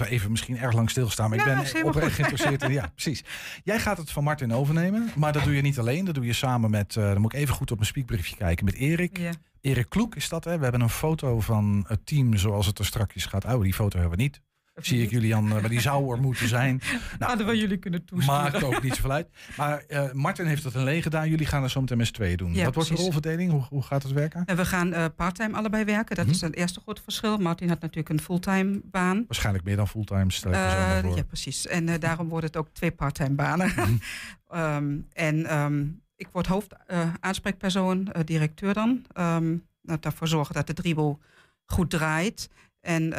even 0.00 0.30
misschien 0.30 0.58
erg 0.58 0.74
lang 0.74 0.90
stilstaan. 0.90 1.30
Maar 1.30 1.38
ja, 1.38 1.62
ik 1.62 1.72
ben 1.72 1.84
oprecht 1.84 2.14
geïnteresseerd 2.14 2.62
in. 2.62 2.72
Ja, 2.80 2.90
precies. 2.94 3.24
Jij 3.64 3.80
gaat 3.80 3.96
het 3.96 4.10
van 4.10 4.24
Martin 4.24 4.52
overnemen. 4.52 5.10
Maar 5.16 5.32
dat 5.32 5.44
doe 5.44 5.54
je 5.54 5.62
niet 5.62 5.78
alleen. 5.78 6.04
Dat 6.04 6.14
doe 6.14 6.26
je 6.26 6.32
samen 6.32 6.70
met. 6.70 6.94
Uh, 6.94 7.12
dan 7.12 7.20
moet 7.20 7.32
ik 7.32 7.38
even 7.38 7.54
goed 7.54 7.70
op 7.70 7.76
mijn 7.76 7.88
speakbriefje 7.88 8.36
kijken. 8.36 8.64
Met 8.64 8.74
Erik. 8.74 9.18
Ja. 9.18 9.32
Erik 9.60 9.88
Kloek 9.88 10.14
is 10.14 10.28
dat. 10.28 10.44
Hè? 10.44 10.56
We 10.56 10.62
hebben 10.62 10.80
een 10.80 10.88
foto 10.88 11.40
van 11.40 11.84
het 11.88 12.06
team 12.06 12.36
zoals 12.36 12.66
het 12.66 12.78
er 12.78 12.86
strakjes 12.86 13.26
gaat. 13.26 13.44
Oh, 13.44 13.62
die 13.62 13.74
foto 13.74 13.98
hebben 13.98 14.16
we 14.16 14.22
niet. 14.22 14.40
Zie 14.82 15.02
ik 15.02 15.10
Julian, 15.10 15.48
maar 15.48 15.68
die 15.68 15.80
zou 15.80 16.12
er 16.12 16.20
moeten 16.20 16.48
zijn. 16.48 16.80
Nou, 17.18 17.30
Hadden 17.30 17.46
we 17.46 17.56
jullie 17.58 17.76
kunnen 17.76 18.04
toesturen. 18.04 18.42
Maakt 18.42 18.62
ook 18.62 18.82
niet 18.82 18.94
zoveel 18.94 19.10
uit. 19.10 19.28
Maar 19.56 19.84
uh, 19.88 20.12
Martin 20.12 20.46
heeft 20.46 20.64
het 20.64 20.76
alleen 20.76 21.02
gedaan. 21.02 21.28
Jullie 21.28 21.46
gaan 21.46 21.62
er 21.62 21.70
zo 21.70 21.80
meteen 21.80 21.96
met 21.96 22.06
z'n 22.06 22.12
tweeën 22.12 22.36
doen. 22.36 22.54
Ja, 22.54 22.64
Wat 22.64 22.74
wordt 22.74 22.88
de 22.88 22.94
rolverdeling? 22.94 23.50
Hoe, 23.50 23.62
hoe 23.62 23.82
gaat 23.82 24.02
het 24.02 24.12
werken? 24.12 24.44
En 24.44 24.56
we 24.56 24.64
gaan 24.64 24.92
uh, 24.92 25.04
parttime 25.16 25.56
allebei 25.56 25.84
werken. 25.84 26.16
Dat 26.16 26.24
hm. 26.24 26.30
is 26.30 26.40
het 26.40 26.54
eerste 26.54 26.80
grote 26.80 27.02
verschil. 27.02 27.38
Martin 27.38 27.68
had 27.68 27.80
natuurlijk 27.80 28.08
een 28.08 28.20
fulltime 28.20 28.80
baan. 28.84 29.24
Waarschijnlijk 29.26 29.64
meer 29.64 29.76
dan 29.76 29.88
fulltime, 29.88 30.32
stel 30.32 30.50
ik 30.50 30.56
uh, 30.56 31.16
Ja, 31.16 31.22
precies. 31.26 31.66
En 31.66 32.00
daarom 32.00 32.28
wordt 32.28 32.46
het 32.46 32.56
ook 32.56 32.68
twee 32.72 32.90
parttime 32.90 33.34
banen. 33.34 33.70
Hm. 33.70 34.58
um, 34.58 35.06
en 35.12 35.58
um, 35.58 36.02
ik 36.16 36.28
word 36.32 36.46
hoofd 36.46 36.74
aanspreekpersoon, 37.20 38.12
directeur 38.24 38.74
dan. 38.74 39.04
Um, 39.18 39.66
daarvoor 39.82 40.28
zorgen 40.28 40.54
dat 40.54 40.66
de 40.66 40.72
driehoek 40.72 41.22
goed 41.64 41.90
draait. 41.90 42.48
En 42.80 43.12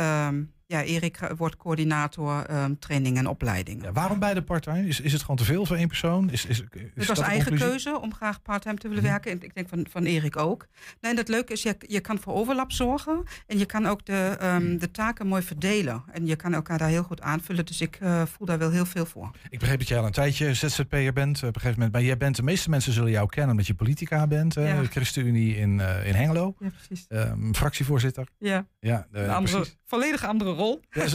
ja, 0.67 0.84
Erik 0.84 1.19
wordt 1.38 1.58
coördinator 1.58 2.45
um, 2.51 2.80
training 2.80 3.17
en 3.17 3.28
opleidingen. 3.28 3.84
Ja, 3.84 3.91
waarom 3.91 4.19
beide 4.19 4.41
part-time? 4.41 4.88
Is, 4.88 4.99
is 4.99 5.12
het 5.12 5.21
gewoon 5.21 5.36
te 5.36 5.43
veel 5.43 5.65
voor 5.65 5.75
één 5.75 5.88
persoon? 5.88 6.30
Is, 6.30 6.45
is, 6.45 6.60
is 6.60 6.82
het 6.93 7.08
was 7.08 7.19
eigen 7.19 7.47
conclusie? 7.47 7.67
keuze 7.67 8.01
om 8.01 8.13
graag 8.13 8.41
part-time 8.41 8.78
te 8.78 8.88
willen 8.88 9.04
hm. 9.04 9.10
werken. 9.10 9.32
En 9.32 9.43
ik 9.43 9.56
denk 9.56 9.69
van, 9.69 9.86
van 9.89 10.04
Erik 10.04 10.38
ook. 10.38 10.67
Nee, 11.01 11.12
en 11.12 11.17
het 11.17 11.28
leuke 11.28 11.54
is, 11.54 11.63
je, 11.63 11.75
je 11.80 11.99
kan 11.99 12.19
voor 12.19 12.34
overlap 12.34 12.71
zorgen. 12.71 13.23
En 13.47 13.58
je 13.58 13.65
kan 13.65 13.86
ook 13.86 14.06
de, 14.06 14.38
um, 14.43 14.78
de 14.78 14.91
taken 14.91 15.28
mooi 15.28 15.41
verdelen. 15.41 16.04
En 16.12 16.25
je 16.25 16.36
kan 16.36 16.54
elkaar 16.54 16.78
daar 16.78 16.89
heel 16.89 17.04
goed 17.04 17.21
aanvullen. 17.21 17.65
Dus 17.65 17.82
ik 17.82 17.99
uh, 18.01 18.25
voel 18.25 18.47
daar 18.47 18.58
wel 18.58 18.71
heel 18.71 18.86
veel 18.86 19.06
voor. 19.06 19.32
Ik 19.49 19.60
begreep 19.60 19.80
dat 19.80 19.88
jij 19.88 19.97
al 19.99 20.06
een 20.06 20.12
tijdje 20.12 20.54
ZZP'er 20.54 21.13
bent. 21.13 21.38
Op 21.38 21.43
een 21.43 21.54
gegeven 21.54 21.73
moment. 21.73 21.91
Maar 21.91 22.04
jij 22.04 22.17
bent, 22.17 22.36
de 22.36 22.43
meeste 22.43 22.69
mensen 22.69 22.93
zullen 22.93 23.12
jou 23.12 23.30
kennen 23.30 23.51
omdat 23.51 23.67
je 23.67 23.73
politica 23.73 24.28
bent. 24.28 24.54
Ja. 24.54 24.82
Uh, 24.82 24.88
ChristenUnie 24.89 25.58
in, 25.58 25.80
uh, 25.80 26.08
in 26.08 26.13
Hengelo. 26.13 26.56
Ja, 26.60 26.69
precies. 26.69 27.06
Um, 27.10 27.56
fractievoorzitter. 27.56 28.28
Ja, 28.38 28.65
ja 28.80 29.08
een 29.12 29.30
andere, 29.30 29.65
volledig 29.86 30.25
andere 30.25 30.55
rol. 30.56 30.82
Ja, 30.89 31.06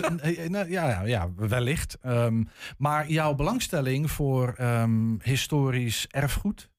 ja, 0.69 0.89
ja, 0.89 1.03
ja, 1.03 1.31
wellicht. 1.37 1.99
Um, 2.07 2.49
maar 2.79 3.11
jouw 3.11 3.35
belangstelling 3.35 4.11
voor 4.11 4.55
um, 4.61 5.19
historisch 5.23 6.07
erfgoed 6.11 6.71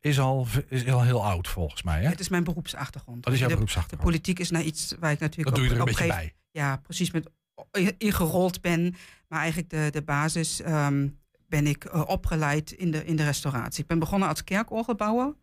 is 0.00 0.18
al, 0.18 0.46
is 0.68 0.88
al 0.88 1.02
heel 1.02 1.24
oud 1.24 1.48
volgens 1.48 1.82
mij. 1.82 2.02
Hè? 2.02 2.08
Het 2.08 2.20
is 2.20 2.28
mijn 2.28 2.44
beroepsachtergrond. 2.44 3.24
Dat 3.24 3.32
is 3.32 3.38
jouw 3.38 3.48
de, 3.48 3.54
beroepsachtergrond. 3.54 4.12
De 4.12 4.18
politiek 4.18 4.38
is 4.38 4.50
naar 4.50 4.62
iets 4.62 4.94
waar 5.00 5.12
ik 5.12 5.20
natuurlijk 5.20 5.56
dat 5.56 5.56
doe 5.56 5.64
je 5.64 5.74
er 5.74 5.78
een 5.78 5.84
beetje 5.84 6.06
bij. 6.06 6.34
Ja, 6.50 6.76
precies 6.76 7.10
met 7.10 7.30
ingerold 7.98 8.60
ben. 8.60 8.94
Maar 9.28 9.38
eigenlijk 9.38 9.70
de, 9.70 9.88
de 9.90 10.02
basis 10.02 10.60
um, 10.66 11.18
ben 11.48 11.66
ik 11.66 11.84
uh, 11.84 12.02
opgeleid 12.06 12.70
in 12.70 12.90
de, 12.90 13.04
in 13.04 13.16
de 13.16 13.24
restauratie. 13.24 13.82
Ik 13.82 13.88
ben 13.88 13.98
begonnen 13.98 14.28
als 14.28 14.44
kerkorgelbouwer 14.44 15.34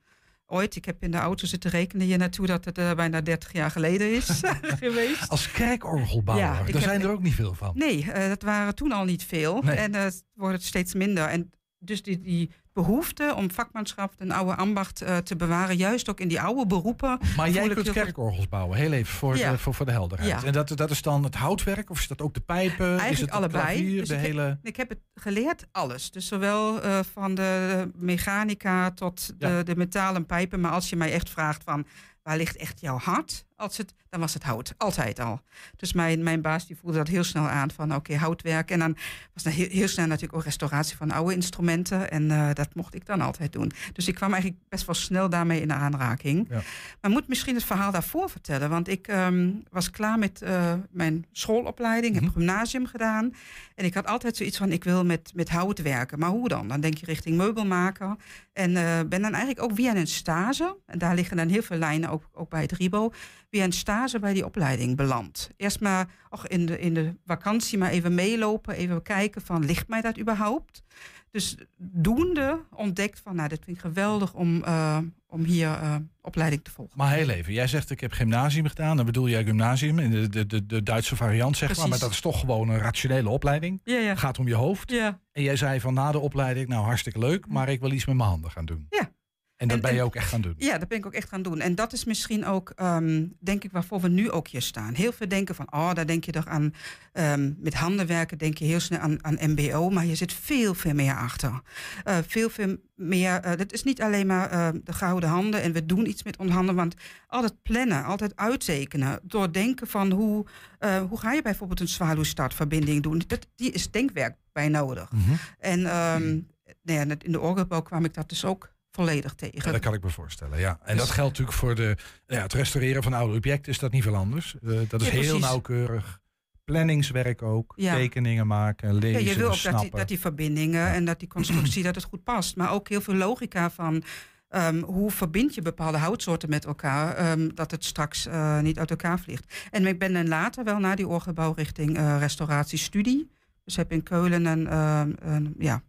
ooit, 0.48 0.76
ik 0.76 0.86
heb 0.86 1.04
in 1.04 1.12
de 1.12 1.18
auto 1.18 1.45
zitten 1.45 1.72
rekenen 1.72 2.06
hier 2.06 2.18
naartoe 2.18 2.45
dat 2.48 2.66
het 2.66 2.78
uh, 2.78 2.93
bijna 2.93 3.22
30 3.22 3.54
jaar 3.54 3.72
geleden 3.72 4.16
is 4.16 4.41
geweest. 4.84 5.30
Als 5.30 5.52
kerkorgelbouwer, 5.52 6.45
ja, 6.45 6.64
daar 6.72 6.82
zijn 6.82 7.02
er 7.02 7.10
ook 7.10 7.24
niet 7.24 7.36
veel 7.36 7.54
van. 7.54 7.72
Nee, 7.76 8.04
uh, 8.04 8.28
dat 8.28 8.41
waren 8.41 8.76
toen 8.76 8.91
al 8.91 9.06
niet 9.06 9.24
veel. 9.24 9.62
Nee. 9.62 9.76
En 9.76 9.95
uh, 9.95 10.04
het 10.04 10.24
wordt 10.34 10.64
steeds 10.64 10.93
minder. 10.93 11.28
En 11.28 11.52
dus 11.80 12.04
die, 12.04 12.22
die 12.22 12.52
behoefte 12.84 13.34
om 13.36 13.51
vakmanschap, 13.51 14.13
een 14.17 14.32
oude 14.32 14.55
ambacht 14.55 15.01
eh, 15.01 15.17
te 15.17 15.36
bewaren. 15.36 15.78
Juist 15.78 16.09
ook 16.09 16.19
in 16.19 16.28
die 16.28 16.41
oude 16.41 16.67
beroepen. 16.67 17.19
Maar 17.38 17.49
jij 17.49 17.67
kunt 17.69 17.91
kerkorgels 17.91 18.49
bouwen, 18.49 18.78
heel 18.78 18.91
even 18.91 19.13
voor, 19.13 19.38
Ja. 19.38 19.51
de, 19.51 19.57
voor, 19.57 19.73
voor 19.73 19.86
de 19.86 19.91
helderheid. 19.91 20.30
Ja. 20.41 20.43
En 20.47 20.53
dat, 20.53 20.78
dat 20.78 20.89
is 20.89 21.01
dan 21.01 21.23
het 21.23 21.36
houtwerk 21.36 21.89
of 21.89 21.99
is 21.99 22.07
dat 22.07 22.21
ook 22.21 22.34
de 22.34 22.39
pijpen? 22.39 22.86
is 22.86 22.91
het 22.91 22.99
Eigenlijk 23.01 23.34
allebei. 23.34 23.63
klavier, 23.63 23.99
Dus 23.99 24.07
de 24.07 24.15
ik, 24.15 24.21
hele... 24.21 24.41
heb, 24.41 24.57
ik 24.63 24.75
heb 24.75 24.89
het 24.89 24.99
geleerd, 25.15 25.65
alles. 25.71 26.11
Dus 26.11 26.28
zowel 26.28 26.82
eh, 26.82 26.99
van 27.13 27.36
de 27.36 27.89
mechanica 27.95 28.91
tot 28.91 29.28
de, 29.38 29.47
Ja. 29.47 29.63
de 29.63 29.75
metalen 29.75 30.25
pijpen. 30.25 30.59
Maar 30.61 30.71
als 30.71 30.89
je 30.89 30.95
mij 30.95 31.13
echt 31.13 31.30
vraagt 31.30 31.63
van 31.63 31.86
waar 32.23 32.38
ligt 32.38 32.55
echt 32.55 32.80
jouw 32.82 32.97
hart? 32.97 33.45
Als 33.60 33.78
het, 33.78 33.93
dan 34.10 34.20
was 34.20 34.34
het 34.34 34.43
hout, 34.43 34.74
altijd 34.78 35.20
al. 35.20 35.41
Dus 35.76 35.93
mijn, 35.93 36.24
mijn 36.24 36.41
baas 36.41 36.68
die 36.68 36.76
voelde 36.76 36.97
dat 36.97 37.08
heel 37.08 37.24
snel 37.24 37.47
aan 37.47 37.72
van 37.72 37.95
oké, 37.95 38.16
houtwerk. 38.16 38.72
En 38.72 38.80
dan 38.80 38.97
was 39.34 39.45
er 39.45 39.51
heel, 39.51 39.70
heel 39.70 39.88
snel 39.88 40.08
natuurlijk 40.08 40.38
ook 40.38 40.43
restauratie 40.43 40.97
van 40.97 41.12
oude 41.12 41.34
instrumenten. 41.34 42.12
En 42.12 42.32
eh, 42.32 42.49
dat 42.53 42.76
mocht 42.76 42.95
ik 42.95 43.05
dan 43.05 43.22
altijd 43.22 43.53
doen. 43.53 43.72
Dus 43.93 44.08
ik 44.08 44.16
kwam 44.16 44.34
eigenlijk 44.34 44.62
best 44.70 44.86
wel 44.86 44.95
snel 44.95 45.30
daarmee 45.30 45.62
in 45.62 45.74
aanraking. 45.74 46.47
Ja. 46.49 46.62
Maar 47.01 47.12
moet 47.12 47.28
misschien 47.28 47.55
het 47.55 47.64
verhaal 47.64 47.91
daarvoor 47.91 48.30
vertellen. 48.30 48.70
Want 48.70 48.88
ik 48.88 49.08
ehm, 49.08 49.51
was 49.70 49.89
klaar 49.89 50.20
met 50.20 50.41
eh, 50.41 50.74
mijn 50.89 51.26
schoolopleiding, 51.32 52.16
heb 52.16 52.30
gymnasium 52.30 52.86
gedaan. 52.86 53.34
En 53.76 53.86
ik 53.86 53.93
had 53.93 54.08
altijd 54.08 54.38
zoiets 54.38 54.58
van, 54.58 54.72
ik 54.72 54.84
wil 54.84 55.05
met, 55.05 55.32
met 55.36 55.49
hout 55.49 55.82
werken. 55.82 56.20
Maar 56.20 56.30
hoe 56.30 56.47
dan? 56.47 56.68
Dan 56.68 56.82
denk 56.82 56.97
je 56.97 57.05
richting 57.05 57.38
meubelmaker. 57.38 58.16
En 58.53 58.76
eh, 58.76 58.99
ben 59.10 59.22
dan 59.22 59.34
eigenlijk 59.34 59.62
ook 59.62 59.76
via 59.76 59.95
een 59.95 60.08
stage, 60.08 60.78
en 60.86 60.97
daar 60.97 61.16
liggen 61.16 61.38
dan 61.38 61.47
heel 61.47 61.62
veel 61.62 61.78
lijnen 61.78 62.10
ook, 62.10 62.30
ook 62.34 62.49
bij 62.49 62.62
het 62.62 62.72
RIBO, 62.72 63.12
via 63.58 63.66
een 63.66 63.72
stage 63.72 64.20
bij 64.20 64.34
die 64.34 64.45
opleiding 64.45 64.95
beland. 64.95 65.49
Eerst 65.58 65.80
maar 65.80 66.10
och, 66.30 66.47
in, 66.47 66.66
de, 66.66 66.80
in 66.80 66.93
de 66.93 67.14
vakantie 67.26 67.78
maar 67.78 67.89
even 67.89 68.16
meelopen, 68.16 68.76
even 68.76 69.01
kijken 69.01 69.41
van, 69.41 69.66
ligt 69.66 69.88
mij 69.88 70.01
dat 70.01 70.20
überhaupt? 70.20 70.84
Dus 71.32 71.58
doende 71.78 72.60
ontdekt 72.76 73.20
van, 73.20 73.36
nou, 73.36 73.49
dit 73.49 73.64
vind 73.64 73.78
ik 73.78 73.82
geweldig 73.82 74.34
om, 74.34 74.64
eh, 74.64 74.97
om 75.28 75.43
hier 75.43 75.68
eh, 75.68 75.95
opleiding 76.22 76.64
te 76.64 76.72
volgen. 76.72 76.97
Maar 76.97 77.14
heel 77.14 77.30
even, 77.30 77.53
jij 77.53 77.68
zegt 77.68 77.89
ik 77.89 77.99
heb 77.99 78.12
gymnasium 78.12 78.68
gedaan. 78.68 78.97
Dan 78.97 79.05
bedoel 79.05 79.30
jij 79.30 79.43
gymnasium 79.43 79.99
in 79.99 80.12
de, 80.12 80.45
de, 80.45 80.66
de, 80.66 80.84
Duitse 80.84 81.16
variant, 81.16 81.58
zeg 81.58 81.78
maar. 81.78 81.88
Maar 81.89 81.99
dat 81.99 82.12
is 82.12 82.22
toch 82.22 82.39
gewoon 82.39 82.70
een 82.70 82.80
rationele 82.80 83.30
opleiding. 83.30 83.82
Ja, 83.84 83.97
ja. 83.97 84.16
Gaat 84.16 84.39
om 84.39 84.47
je 84.47 84.55
hoofd. 84.55 84.91
Ja. 84.91 85.20
En 85.32 85.43
jij 85.43 85.55
zei 85.55 85.80
van 85.80 85.93
na 85.93 86.12
de 86.12 86.20
opleiding, 86.20 86.68
nou 86.68 86.84
hartstikke 86.84 87.20
leuk, 87.20 87.47
maar 87.47 87.70
ik 87.70 87.80
wil 87.80 87.91
iets 87.91 88.05
met 88.05 88.16
mijn 88.16 88.30
handen 88.30 88.51
gaan 88.51 88.66
doen. 88.66 88.86
Ja. 88.89 89.12
En 89.58 89.68
dat 89.68 89.78
En- 89.78 89.84
ben 89.84 89.93
je 89.93 90.01
ook 90.01 90.16
echt 90.16 90.30
gaan 90.30 90.41
doen. 90.41 90.53
Ja, 90.58 90.78
dat 90.78 90.88
ben 90.88 90.97
ik 90.97 91.05
ook 91.05 91.14
echt 91.14 91.30
gaan 91.30 91.41
doen. 91.41 91.60
En 91.60 91.76
dat 91.76 91.93
is 91.93 92.05
misschien 92.05 92.45
ook, 92.45 92.70
ehm, 92.76 93.26
denk 93.39 93.64
ik, 93.64 93.72
waarvoor 93.72 94.01
we 94.01 94.08
nu 94.08 94.32
ook 94.32 94.47
hier 94.47 94.62
staan. 94.62 94.93
Heel 94.93 95.12
veel 95.12 95.28
denken 95.28 95.55
van, 95.55 95.74
oh, 95.74 95.93
daar 95.93 96.05
denk 96.05 96.24
je 96.24 96.32
toch 96.32 96.47
aan, 96.47 96.74
ehm, 97.14 97.51
met 97.58 97.74
handen 97.74 98.08
werken 98.08 98.38
denk 98.38 98.58
je 98.58 98.66
heel 98.66 98.80
snel 98.80 98.99
aan, 98.99 99.24
aan 99.24 99.38
MBO, 99.41 99.89
maar 99.89 100.03
hier 100.03 100.16
zit 100.16 100.34
veel, 100.34 100.74
veel 100.74 100.93
meer 100.93 101.16
achter. 101.16 101.62
Eh, 102.03 102.18
veel, 102.28 102.49
veel 102.49 102.78
meer, 102.95 103.45
uh, 103.45 103.55
dat 103.55 103.74
is 103.74 103.84
niet 103.84 104.01
alleen 104.01 104.28
maar 104.28 104.53
uh, 104.53 104.70
de 104.84 104.93
gouden 104.93 105.30
handen 105.30 105.62
en 105.62 105.72
we 105.72 105.86
doen 105.86 106.08
iets 106.10 106.24
met 106.24 106.38
onze 106.38 106.53
handen, 106.53 106.76
want 106.76 106.95
altijd 107.28 107.62
plannen, 107.62 108.03
altijd 108.03 108.36
uittekenen, 108.36 109.20
doordenken 109.24 109.88
van 109.88 110.12
hoe, 110.12 110.45
uh, 110.80 111.01
hoe 111.01 111.20
ga 111.20 111.34
je 111.34 111.41
bijvoorbeeld 111.41 111.80
een 111.80 111.88
zwaluwstartverbinding 111.88 113.03
doen. 113.03 113.24
Dat, 113.28 113.47
die 113.55 113.72
is 113.72 113.91
denkwerk 113.91 114.36
bij 114.51 114.68
nodig. 114.70 115.12
Mhm. 115.12 115.32
En 115.60 115.80
um, 115.80 116.47
nou 116.82 117.08
ja, 117.10 117.16
in 117.22 117.32
de 117.32 117.39
orgelbouw 117.39 117.82
kwam 117.82 118.05
ik 118.05 118.14
dat 118.14 118.30
dus 118.30 118.45
ook 118.45 118.76
volledig 118.98 119.34
tegen. 119.34 119.62
Ja, 119.66 119.72
dat 119.72 119.82
kan 119.82 119.93
ik 119.93 120.04
me 120.04 120.10
voorstellen, 120.10 120.60
ja. 120.60 120.80
En 120.84 120.98
dat 120.98 121.10
geldt 121.10 121.30
natuurlijk 121.30 121.58
voor 121.58 121.76
de, 121.76 121.98
ja, 122.28 122.41
het 122.41 122.54
restaureren 122.54 123.04
van 123.04 123.14
oude 123.14 123.36
objecten 123.36 123.72
is 123.72 123.80
dat 123.80 123.91
niet 123.91 124.04
veel 124.04 124.16
anders. 124.16 124.56
Uh, 124.62 124.80
dat 124.88 125.02
is 125.02 125.08
Ja, 125.08 125.14
heel 125.14 125.39
nauwkeurig. 125.39 126.20
Planningswerk 126.64 127.41
ook, 127.41 127.74
Ja. 127.76 127.93
tekeningen 127.93 128.48
maken, 128.48 128.93
lezen, 128.93 129.24
Ja, 129.24 129.30
je 129.30 129.38
wil 129.38 129.52
ook 129.52 129.62
dat 129.64 129.82
die, 129.82 129.91
dat 129.91 130.08
die 130.08 130.20
verbindingen 130.20 130.88
en 130.88 131.06
dat 131.06 131.20
die 131.20 131.28
constructie 131.28 131.84
dat 131.84 131.95
het 131.95 132.04
goed 132.04 132.24
past. 132.24 132.56
Maar 132.56 132.72
ook 132.72 132.89
heel 132.89 133.02
veel 133.02 133.14
logica 133.16 133.70
van 133.70 134.04
um, 134.50 134.84
hoe 134.84 135.12
verbind 135.12 135.56
je 135.56 135.62
bepaalde 135.62 135.98
houtsoorten 135.98 136.50
met 136.50 136.66
elkaar, 136.66 137.32
um, 137.32 137.56
dat 137.56 137.72
het 137.72 137.86
straks 137.86 138.28
uh, 138.28 138.60
niet 138.60 138.80
uit 138.80 138.89
elkaar 138.89 139.20
vliegt. 139.20 139.68
En 139.72 139.86
ik 139.86 140.00
ben 140.00 140.14
dan 140.14 140.28
later 140.28 140.64
wel 140.64 140.80
naar 140.80 140.95
die 140.95 141.08
orgelbouw 141.08 141.54
richting 141.54 141.98
uh, 141.98 142.18
restauratiestudie. 142.20 143.32
Dus 143.64 143.76
heb 143.76 143.91
in 143.91 144.04
Keulen 144.04 144.45
een, 144.45 144.78
um, 144.78 145.16
een 145.20 145.56
ja, 145.60 145.84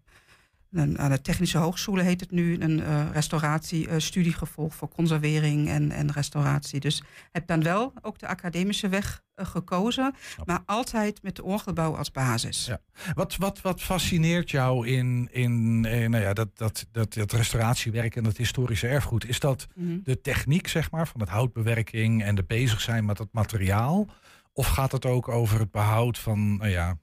een, 0.70 0.98
aan 0.98 1.10
de 1.10 1.20
Technische 1.20 1.58
Hogeschool 1.58 1.96
heet 1.96 2.20
het 2.20 2.30
nu, 2.30 2.60
een 2.60 2.78
uh, 2.78 3.04
restauratiestudie 3.12 4.32
gevolgd 4.32 4.76
voor 4.76 4.88
conservering 4.88 5.68
en, 5.68 5.90
en 5.90 6.12
restauratie. 6.12 6.80
Dus 6.80 7.02
heb 7.32 7.46
dan 7.46 7.62
wel 7.62 7.92
ook 8.02 8.18
de 8.18 8.26
academische 8.26 8.88
weg 8.88 9.22
uh, 9.36 9.46
gekozen, 9.46 10.14
maar 10.44 10.60
altijd 10.66 11.22
met 11.22 11.36
de 11.36 11.44
orgelbouw 11.44 11.96
als 11.96 12.10
basis. 12.10 12.66
Ja. 12.66 12.80
Wat, 13.14 13.36
wat, 13.36 13.60
wat 13.60 13.82
fascineert 13.82 14.50
jou 14.50 14.86
in, 14.88 15.28
in, 15.32 15.84
in 15.84 16.10
nou 16.10 16.22
ja, 16.22 16.32
dat, 16.32 16.48
dat, 16.54 16.86
dat, 16.92 17.14
dat 17.14 17.32
restauratiewerk 17.32 18.16
en 18.16 18.22
dat 18.22 18.36
historische 18.36 18.88
erfgoed? 18.88 19.28
Is 19.28 19.40
dat 19.40 19.66
Mhm. 19.74 19.98
de 20.04 20.20
techniek, 20.20 20.68
zeg 20.68 20.90
maar, 20.90 21.08
van 21.08 21.20
het 21.20 21.28
houtbewerking 21.28 22.22
en 22.22 22.34
de 22.34 22.44
bezig 22.44 22.80
zijn 22.80 23.04
met 23.04 23.18
het 23.18 23.32
materiaal? 23.32 24.08
Of 24.52 24.66
gaat 24.66 24.92
het 24.92 25.06
ook 25.06 25.28
over 25.28 25.58
het 25.58 25.70
behoud 25.70 26.18
van, 26.18 26.56
nou 26.56 26.70
ja, 26.70 26.98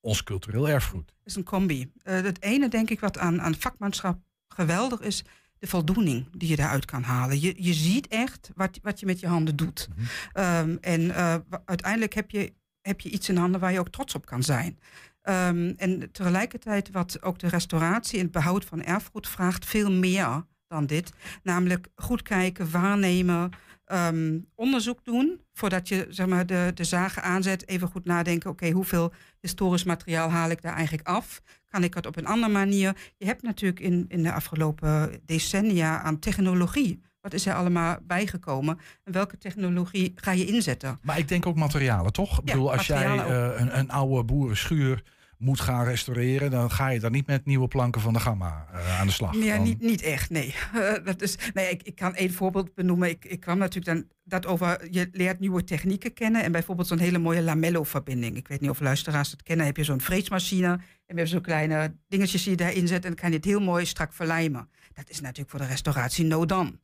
ons 0.00 0.22
cultureel 0.22 0.68
erfgoed? 0.68 1.08
Het 1.18 1.26
is 1.26 1.34
een 1.34 1.44
combi. 1.44 1.92
Uh, 2.04 2.20
het 2.20 2.42
ene 2.42 2.68
denk 2.68 2.90
ik 2.90 3.00
wat 3.00 3.18
aan, 3.18 3.40
aan 3.40 3.54
vakmanschap 3.54 4.18
geweldig 4.48 5.00
is, 5.00 5.24
de 5.58 5.66
voldoening 5.66 6.28
die 6.36 6.48
je 6.48 6.56
daaruit 6.56 6.84
kan 6.84 7.02
halen. 7.02 7.40
Je, 7.40 7.54
je 7.56 7.72
ziet 7.72 8.08
echt 8.08 8.50
wat, 8.54 8.78
wat 8.82 9.00
je 9.00 9.06
met 9.06 9.20
je 9.20 9.26
handen 9.26 9.56
doet. 9.56 9.88
Mm 9.88 10.04
-hmm. 10.32 10.70
um, 10.70 10.78
en 10.80 11.00
uh, 11.00 11.34
uiteindelijk 11.64 12.14
heb 12.14 12.30
je, 12.30 12.52
heb 12.80 13.00
je 13.00 13.10
iets 13.10 13.28
in 13.28 13.36
handen 13.36 13.60
waar 13.60 13.72
je 13.72 13.78
ook 13.78 13.90
trots 13.90 14.14
op 14.14 14.26
kan 14.26 14.42
zijn. 14.42 14.78
Um, 15.22 15.74
en 15.76 16.08
tegelijkertijd 16.12 16.90
wat 16.90 17.22
ook 17.22 17.38
de 17.38 17.48
restauratie 17.48 18.18
en 18.18 18.24
het 18.24 18.32
behoud 18.32 18.64
van 18.64 18.82
erfgoed 18.82 19.28
vraagt 19.28 19.64
veel 19.64 19.92
meer 19.92 20.44
dan 20.68 20.86
dit. 20.86 21.12
Namelijk 21.42 21.88
goed 21.96 22.22
kijken, 22.22 22.70
waarnemen, 22.70 23.50
um, 23.92 24.46
onderzoek 24.54 25.04
doen 25.04 25.40
voordat 25.52 25.88
je 25.88 26.06
zeg 26.08 26.26
maar, 26.26 26.46
de, 26.46 26.70
de 26.74 26.84
zagen 26.84 27.22
aanzet. 27.22 27.68
Even 27.68 27.88
goed 27.88 28.04
nadenken, 28.04 28.50
oké, 28.50 28.62
okay, 28.62 28.74
hoeveel 28.74 29.12
historisch 29.40 29.84
materiaal 29.84 30.30
haal 30.30 30.50
ik 30.50 30.62
daar 30.62 30.74
eigenlijk 30.74 31.08
af? 31.08 31.42
Kan 31.68 31.84
ik 31.84 31.94
het 31.94 32.06
op 32.06 32.16
een 32.16 32.26
andere 32.26 32.52
manier? 32.52 32.96
Je 33.16 33.26
hebt 33.26 33.42
natuurlijk 33.42 33.80
in, 33.80 34.04
in 34.08 34.22
de 34.22 34.32
afgelopen 34.32 35.20
decennia 35.24 36.02
aan 36.02 36.18
technologie. 36.18 37.00
Wat 37.20 37.32
is 37.32 37.46
er 37.46 37.54
allemaal 37.54 37.98
bijgekomen? 38.02 38.78
En 39.04 39.12
welke 39.12 39.38
technologie 39.38 40.12
ga 40.14 40.32
je 40.32 40.46
inzetten? 40.46 40.98
Maar 41.02 41.18
ik 41.18 41.28
denk 41.28 41.46
ook 41.46 41.56
materialen, 41.56 42.12
toch? 42.12 42.38
Ik 42.38 42.44
bedoel, 42.44 42.72
als 42.72 42.86
jij 42.86 43.16
uh, 43.16 43.60
een, 43.60 43.78
een 43.78 43.90
oude 43.90 44.24
boerenschuur 44.24 45.02
moet 45.38 45.60
gaan 45.60 45.84
restaureren, 45.84 46.50
dan 46.50 46.70
ga 46.70 46.88
je 46.88 47.00
dan 47.00 47.12
niet 47.12 47.26
met 47.26 47.44
nieuwe 47.44 47.68
planken 47.68 48.00
van 48.00 48.12
de 48.12 48.20
gamma 48.20 48.66
uh, 48.74 49.00
aan 49.00 49.06
de 49.06 49.12
slag. 49.12 49.34
Ja, 49.34 49.54
dan... 49.54 49.64
niet, 49.64 49.80
niet 49.80 50.02
echt, 50.02 50.30
nee. 50.30 50.54
Uh, 50.74 50.94
dat 51.04 51.22
is, 51.22 51.36
nee 51.54 51.70
ik, 51.70 51.82
ik 51.82 51.94
kan 51.94 52.14
één 52.14 52.32
voorbeeld 52.32 52.74
benoemen. 52.74 53.08
Ik, 53.08 53.24
ik 53.24 53.40
kwam 53.40 53.58
natuurlijk 53.58 53.96
dan 53.96 54.06
dat 54.24 54.46
over, 54.46 54.92
je 54.92 55.08
leert 55.12 55.40
nieuwe 55.40 55.64
technieken 55.64 56.12
kennen 56.12 56.42
en 56.42 56.52
bijvoorbeeld 56.52 56.88
zo'n 56.88 56.98
hele 56.98 57.18
mooie 57.18 57.42
lamello-verbinding. 57.42 58.36
Ik 58.36 58.48
weet 58.48 58.60
niet 58.60 58.70
of 58.70 58.80
luisteraars 58.80 59.30
het 59.30 59.42
kennen. 59.42 59.66
heb 59.66 59.76
je 59.76 59.84
zo'n 59.84 60.00
freesmachine 60.00 60.66
en 60.66 60.78
we 60.78 61.04
hebben 61.06 61.28
zo'n 61.28 61.40
kleine 61.40 61.94
dingetjes 62.08 62.42
die 62.42 62.50
je 62.50 62.56
daarin 62.56 62.88
zet 62.88 63.02
en 63.04 63.10
dan 63.10 63.14
kan 63.14 63.30
je 63.30 63.36
het 63.36 63.44
heel 63.44 63.60
mooi 63.60 63.86
strak 63.86 64.12
verlijmen. 64.12 64.68
Dat 64.94 65.10
is 65.10 65.20
natuurlijk 65.20 65.50
voor 65.50 65.60
de 65.60 65.66
restauratie 65.66 66.24
no 66.24 66.46
dan. 66.46 66.78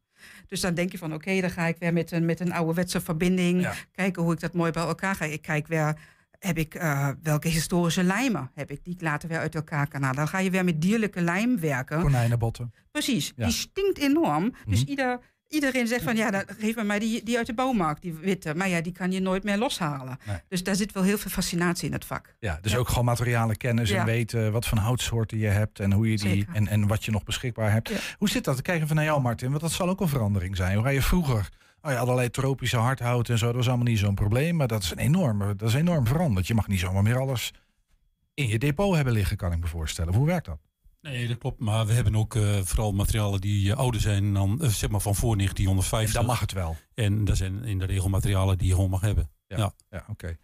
Dus 0.46 0.60
dan 0.60 0.74
denk 0.74 0.92
je 0.92 0.98
van 0.98 1.12
oké, 1.12 1.28
okay, 1.28 1.40
dan 1.40 1.50
ga 1.50 1.66
ik 1.66 1.76
weer 1.78 1.92
met 1.92 2.10
een, 2.10 2.24
met 2.24 2.40
een 2.40 2.52
ouderwetse 2.52 3.00
verbinding 3.00 3.60
Ja. 3.60 3.74
kijken 3.92 4.22
hoe 4.22 4.32
ik 4.32 4.40
dat 4.40 4.52
mooi 4.52 4.70
bij 4.70 4.82
elkaar 4.82 5.14
ga. 5.14 5.24
Ik 5.24 5.42
kijk 5.42 5.66
weer 5.66 5.98
heb 6.46 6.58
ik 6.58 6.74
uh, 6.74 7.08
welke 7.22 7.48
historische 7.48 8.02
lijmen 8.02 8.50
heb 8.54 8.70
ik 8.70 8.84
die 8.84 8.94
ik 8.94 9.00
later 9.00 9.28
weer 9.28 9.38
uit 9.38 9.54
elkaar 9.54 9.88
kan 9.88 10.00
halen. 10.02 10.16
Dan 10.16 10.28
ga 10.28 10.38
je 10.38 10.50
weer 10.50 10.64
met 10.64 10.80
dierlijke 10.80 11.20
lijm 11.20 11.60
werken. 11.60 12.00
Konijnenbotten. 12.00 12.72
Precies, 12.90 13.32
Ja. 13.36 13.44
die 13.44 13.54
stinkt 13.54 13.98
enorm. 13.98 14.42
Mhm. 14.44 14.70
Dus 14.70 14.84
ieder, 14.84 15.18
iedereen 15.48 15.86
zegt 15.86 16.02
van 16.04 16.16
ja, 16.16 16.30
dan 16.30 16.44
geef 16.58 16.76
me 16.76 16.84
mij 16.84 16.98
die, 16.98 17.24
die 17.24 17.36
uit 17.36 17.46
de 17.46 17.54
bouwmarkt, 17.54 18.02
die 18.02 18.12
witte. 18.14 18.54
Maar 18.54 18.68
ja, 18.68 18.80
die 18.80 18.92
kan 18.92 19.12
je 19.12 19.20
nooit 19.20 19.44
meer 19.44 19.56
loshalen. 19.58 20.18
Nee. 20.26 20.36
Dus 20.48 20.62
daar 20.62 20.74
zit 20.74 20.92
wel 20.92 21.02
heel 21.02 21.18
veel 21.18 21.30
fascinatie 21.30 21.86
in 21.86 21.92
het 21.92 22.04
vak. 22.04 22.34
Ja, 22.40 22.58
dus 22.62 22.76
ook 22.76 22.88
gewoon 22.88 23.04
materialenkennis 23.04 23.90
Ja. 23.90 24.00
en 24.00 24.06
weten 24.06 24.52
wat 24.52 24.66
voor 24.66 24.78
houtsoorten 24.78 25.38
je 25.38 25.46
hebt 25.46 25.80
en 25.80 25.92
hoe 25.92 26.10
je 26.10 26.16
die 26.18 26.28
Zeker. 26.28 26.54
en, 26.54 26.68
en 26.68 26.86
wat 26.86 27.04
je 27.04 27.10
nog 27.10 27.24
beschikbaar 27.24 27.72
hebt. 27.72 27.90
Hoe 28.18 28.28
zit 28.28 28.44
dat? 28.44 28.62
Kijken 28.62 28.86
van 28.86 28.96
naar 28.96 29.04
jou, 29.04 29.20
Martin, 29.20 29.48
want 29.48 29.60
dat 29.60 29.72
zal 29.72 29.88
ook 29.88 30.00
een 30.00 30.08
verandering 30.08 30.56
zijn. 30.56 30.74
Hoe 30.74 30.84
ga 30.84 30.90
je 30.90 31.02
vroeger? 31.02 31.48
Oh 31.84 31.90
ja, 31.90 31.98
allerlei 31.98 32.30
tropische 32.30 32.76
hardhout 32.76 33.28
en 33.28 33.38
zo, 33.38 33.46
dat 33.46 33.54
was 33.54 33.68
allemaal 33.68 33.86
niet 33.86 33.98
zo'n 33.98 34.14
probleem. 34.14 34.56
Maar 34.56 34.68
dat 34.68 34.82
is, 34.82 34.90
een 34.90 34.98
enorme, 34.98 35.56
dat 35.56 35.68
is 35.68 35.74
enorm 35.74 36.06
veranderd. 36.06 36.46
Je 36.46 36.54
mag 36.54 36.68
niet 36.68 36.80
zomaar 36.80 37.02
meer 37.02 37.18
alles 37.18 37.52
in 38.34 38.48
je 38.48 38.58
depot 38.58 38.94
hebben 38.94 39.12
liggen, 39.12 39.36
kan 39.36 39.52
ik 39.52 39.60
me 39.60 39.66
voorstellen. 39.66 40.14
Hoe 40.14 40.26
werkt 40.26 40.46
dat? 40.46 40.58
Nee, 41.00 41.28
dat 41.28 41.38
klopt. 41.38 41.60
Maar 41.60 41.86
we 41.86 41.92
hebben 41.92 42.16
ook 42.16 42.34
eh, 42.34 42.58
vooral 42.62 42.92
materialen 42.92 43.40
die 43.40 43.66
uh, 43.66 43.76
ouder 43.76 44.00
zijn 44.00 44.34
dan, 44.34 44.58
uh, 44.62 44.68
zeg 44.68 44.90
maar 44.90 45.00
van 45.00 45.14
voor 45.14 45.36
1950. 45.36 46.14
En 46.14 46.20
dan 46.20 46.30
mag 46.30 46.40
het 46.40 46.52
wel. 46.52 46.76
En 46.94 47.24
dat 47.24 47.36
zijn 47.36 47.64
in 47.64 47.78
de 47.78 47.84
regel 47.84 48.08
materialen 48.08 48.58
die 48.58 48.68
je 48.68 48.74
gewoon 48.74 48.90
mag 48.90 49.00
hebben. 49.00 49.30
Ja, 49.56 49.62
Ja. 49.62 49.72
ja. 49.90 50.04
oké. 50.08 50.36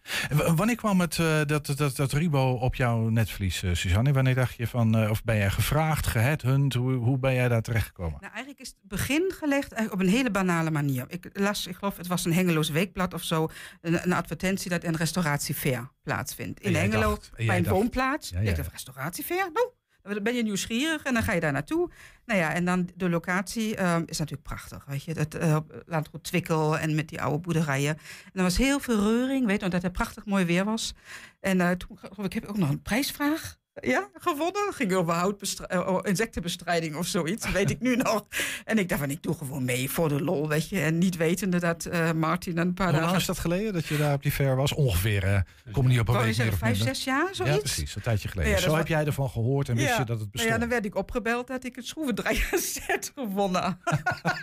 Wanneer 0.55 0.75
kwam 0.75 0.99
het, 0.99 1.19
eh, 1.19 1.41
dat, 1.45 1.73
dat, 1.77 1.95
dat 1.95 2.11
Ribo 2.11 2.51
op 2.51 2.75
jouw 2.75 3.09
netvlies, 3.09 3.63
eh, 3.63 3.73
Suzanne? 3.73 4.11
Wanneer 4.13 4.35
dacht 4.35 4.55
je 4.55 4.67
van, 4.67 4.97
eh, 4.97 5.09
of 5.09 5.23
ben 5.23 5.37
jij 5.37 5.49
gevraagd, 5.49 6.07
geheadhunt? 6.07 6.73
Hoe, 6.73 6.93
hoe 6.93 7.17
ben 7.17 7.33
jij 7.33 7.47
daar 7.47 7.61
terechtgekomen? 7.61 8.17
Nou, 8.19 8.31
eigenlijk 8.33 8.59
is 8.61 8.67
het 8.67 8.77
begin 8.81 9.31
gelegd 9.37 9.71
eigenlijk 9.71 9.93
op 9.93 10.07
een 10.07 10.13
hele 10.17 10.31
banale 10.31 10.71
manier. 10.71 11.05
Ik 11.07 11.29
las, 11.33 11.67
ik 11.67 11.75
geloof, 11.75 11.97
het 11.97 12.07
was 12.07 12.25
een 12.25 12.33
Hengeloos 12.33 12.69
weekblad 12.69 13.13
of 13.13 13.23
zo, 13.23 13.49
een, 13.81 14.03
een 14.03 14.13
advertentie 14.13 14.69
dat 14.69 14.83
een 14.83 14.95
restauratiefair 14.95 15.89
plaatsvindt. 16.03 16.59
In 16.59 16.75
Hengelo, 16.75 17.09
dacht- 17.09 17.31
bij 17.45 17.57
een 17.57 17.63
dacht- 17.63 17.75
woonplaats. 17.75 18.29
Ja, 18.29 18.39
Ik 18.39 18.47
ja. 18.47 18.53
dacht, 18.53 18.71
restauratiefair? 18.71 19.49
Nou, 19.53 19.67
Dan 20.03 20.23
ben 20.23 20.35
je 20.35 20.43
nieuwsgierig 20.43 21.03
en 21.03 21.13
dan 21.13 21.23
ga 21.23 21.33
je 21.33 21.39
daar 21.39 21.51
naartoe. 21.51 21.89
Nou 22.25 22.39
ja, 22.39 22.53
en 22.53 22.65
dan 22.65 22.89
de 22.95 23.09
locatie 23.09 23.75
ehm, 23.75 24.03
is 24.05 24.17
natuurlijk 24.17 24.47
prachtig. 24.47 24.85
Weet 24.85 25.03
je, 25.03 25.13
dat 25.13 25.35
uh, 25.35 25.57
landgoed 25.85 26.23
Twikkel 26.23 26.77
en 26.77 26.95
met 26.95 27.09
die 27.09 27.21
oude 27.21 27.39
boerderijen. 27.39 27.97
En 27.97 28.31
er 28.33 28.43
was 28.43 28.57
heel 28.57 28.79
veel 28.79 28.99
reuring, 28.99 29.45
weet 29.45 29.59
je, 29.59 29.65
omdat 29.65 29.81
het 29.81 29.91
prachtig 29.91 30.25
mooi 30.25 30.45
weer 30.45 30.65
was. 30.65 30.93
En 31.39 31.59
uh, 31.59 31.71
toen 31.71 32.25
ik, 32.25 32.33
heb 32.33 32.45
ook 32.45 32.57
nog 32.57 32.69
een 32.69 32.81
prijsvraag 32.81 33.59
ja, 33.73 34.09
gewonnen. 34.13 34.73
Ging 34.73 34.93
over 34.93 35.13
houtbestrijding, 35.13 35.89
oh, 35.89 35.99
insectenbestrijding 36.03 36.95
of 36.95 37.05
zoiets, 37.05 37.51
weet 37.51 37.69
ik 37.69 37.79
nu 37.79 37.95
nog. 38.03 38.25
En 38.65 38.77
ik 38.77 38.89
dacht 38.89 39.01
van, 39.01 39.09
ik 39.09 39.23
doe 39.23 39.35
gewoon 39.35 39.65
mee 39.65 39.89
voor 39.89 40.09
de 40.09 40.23
lol, 40.23 40.47
weet 40.47 40.69
je. 40.69 40.79
En 40.79 40.97
niet 40.97 41.17
wetende 41.17 41.59
dat 41.59 41.85
uh, 41.85 42.11
Martin 42.11 42.57
een 42.57 42.73
paar 42.73 42.85
Hoe 42.85 42.93
dagen... 42.93 43.07
lang 43.07 43.19
is 43.19 43.27
dat 43.27 43.39
geleden 43.39 43.73
dat 43.73 43.85
je 43.85 43.97
daar 43.97 44.13
op 44.13 44.23
die 44.23 44.31
fair 44.31 44.55
was? 44.55 44.73
Ongeveer, 44.73 45.23
uh, 45.23 45.39
kom 45.71 45.87
niet 45.87 45.99
op 45.99 46.07
een 46.07 46.21
week 46.21 46.37
meer 46.37 46.53
Vijf, 46.53 46.77
zes 46.77 47.03
jaar, 47.03 47.27
zoiets? 47.31 47.55
Ja, 47.55 47.61
precies, 47.61 47.95
een 47.95 48.01
tijdje 48.01 48.27
geleden. 48.27 48.51
Ja, 48.51 48.57
Zo 48.57 48.75
heb 48.75 48.87
jij 48.87 49.05
ervan 49.05 49.29
gehoord 49.29 49.69
en 49.69 49.75
wist 49.75 49.87
ja. 49.87 49.97
je 49.97 50.05
dat 50.05 50.19
het 50.19 50.31
bestond. 50.31 50.53
Ja, 50.53 50.59
dan 50.59 50.69
werd 50.69 50.85
ik 50.85 50.95
opgebeld 50.95 51.47
dat 51.47 51.63
ik 51.63 51.75
het 51.75 51.85
schroevendraaier 51.85 52.49
set 52.81 53.11
gewonnen. 53.15 53.79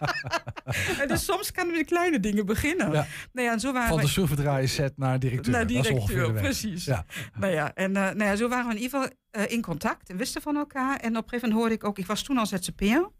en 1.00 1.08
dus 1.08 1.24
soms 1.24 1.52
kan 1.52 1.70
met 1.70 1.86
kleine 1.86 2.20
dingen 2.20 2.46
beginnen. 2.46 2.92
Ja. 2.92 3.06
Nou 3.32 3.46
ja, 3.46 3.52
en 3.52 3.60
zo 3.60 3.72
waren 3.72 3.88
Van 3.88 4.00
de 4.00 4.08
schroevendraaier 4.08 4.68
set 4.68 4.92
naar 4.96 5.18
directeur. 5.18 5.52
Naar 5.52 5.66
directeur, 5.66 5.92
dat 5.92 6.02
is 6.02 6.10
ongeveer 6.10 6.26
de 6.26 6.32
weg. 6.32 6.42
precies. 6.42 6.84
Ja. 6.84 7.04
Nou 7.38 7.52
ja, 7.52 7.74
en 7.74 7.90
uh, 7.90 7.96
nou 7.96 8.24
ja, 8.24 8.36
zo 8.36 8.48
waren 8.48 8.66
we 8.66 8.74
in 8.74 8.80
ieder 8.80 8.98
geval 9.00 9.16
uh, 9.32 9.50
in 9.50 9.62
contact 9.62 10.10
en 10.10 10.16
wisten 10.16 10.42
van 10.42 10.56
elkaar. 10.56 10.96
En 10.96 11.16
op 11.16 11.22
een 11.22 11.28
gegeven 11.28 11.48
moment 11.48 11.58
hoorde 11.58 11.74
ik 11.74 11.84
ook, 11.84 11.98
ik 11.98 12.06
was 12.06 12.22
toen 12.22 12.38
al 12.38 12.46
ZZP'er. 12.46 13.10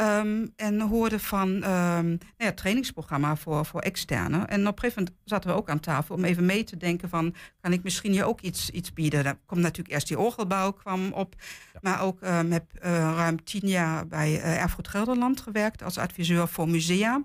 Um, 0.00 0.52
en 0.56 0.80
hoorde 0.80 1.18
van 1.18 1.48
um, 1.48 1.62
nou 2.08 2.18
ja, 2.36 2.52
trainingsprogramma 2.52 3.36
voor, 3.36 3.66
voor 3.66 3.80
externen. 3.80 4.48
En 4.48 4.66
op 4.66 4.72
een 4.72 4.80
gegeven 4.80 5.02
moment 5.02 5.22
zaten 5.24 5.50
we 5.50 5.56
ook 5.56 5.68
aan 5.68 5.80
tafel 5.80 6.14
om 6.14 6.24
even 6.24 6.46
mee 6.46 6.64
te 6.64 6.76
denken 6.76 7.08
van... 7.08 7.34
kan 7.60 7.72
ik 7.72 7.82
misschien 7.82 8.12
je 8.12 8.24
ook 8.24 8.40
iets, 8.40 8.70
iets 8.70 8.92
bieden? 8.92 9.24
Daar 9.24 9.38
komt 9.46 9.60
natuurlijk 9.60 9.94
eerst 9.94 10.08
die 10.08 10.18
orgelbouw 10.18 10.72
kwam 10.72 11.12
op. 11.12 11.34
Ja. 11.72 11.78
Maar 11.82 12.02
ook 12.02 12.22
um, 12.22 12.52
heb 12.52 12.64
uh, 12.74 12.82
ruim 12.92 13.44
tien 13.44 13.68
jaar 13.68 14.06
bij 14.06 14.30
uh, 14.30 14.62
Erfgoed 14.62 14.88
Gelderland 14.88 15.40
gewerkt... 15.40 15.82
als 15.82 15.98
adviseur 15.98 16.48
voor 16.48 16.68
musea. 16.68 17.22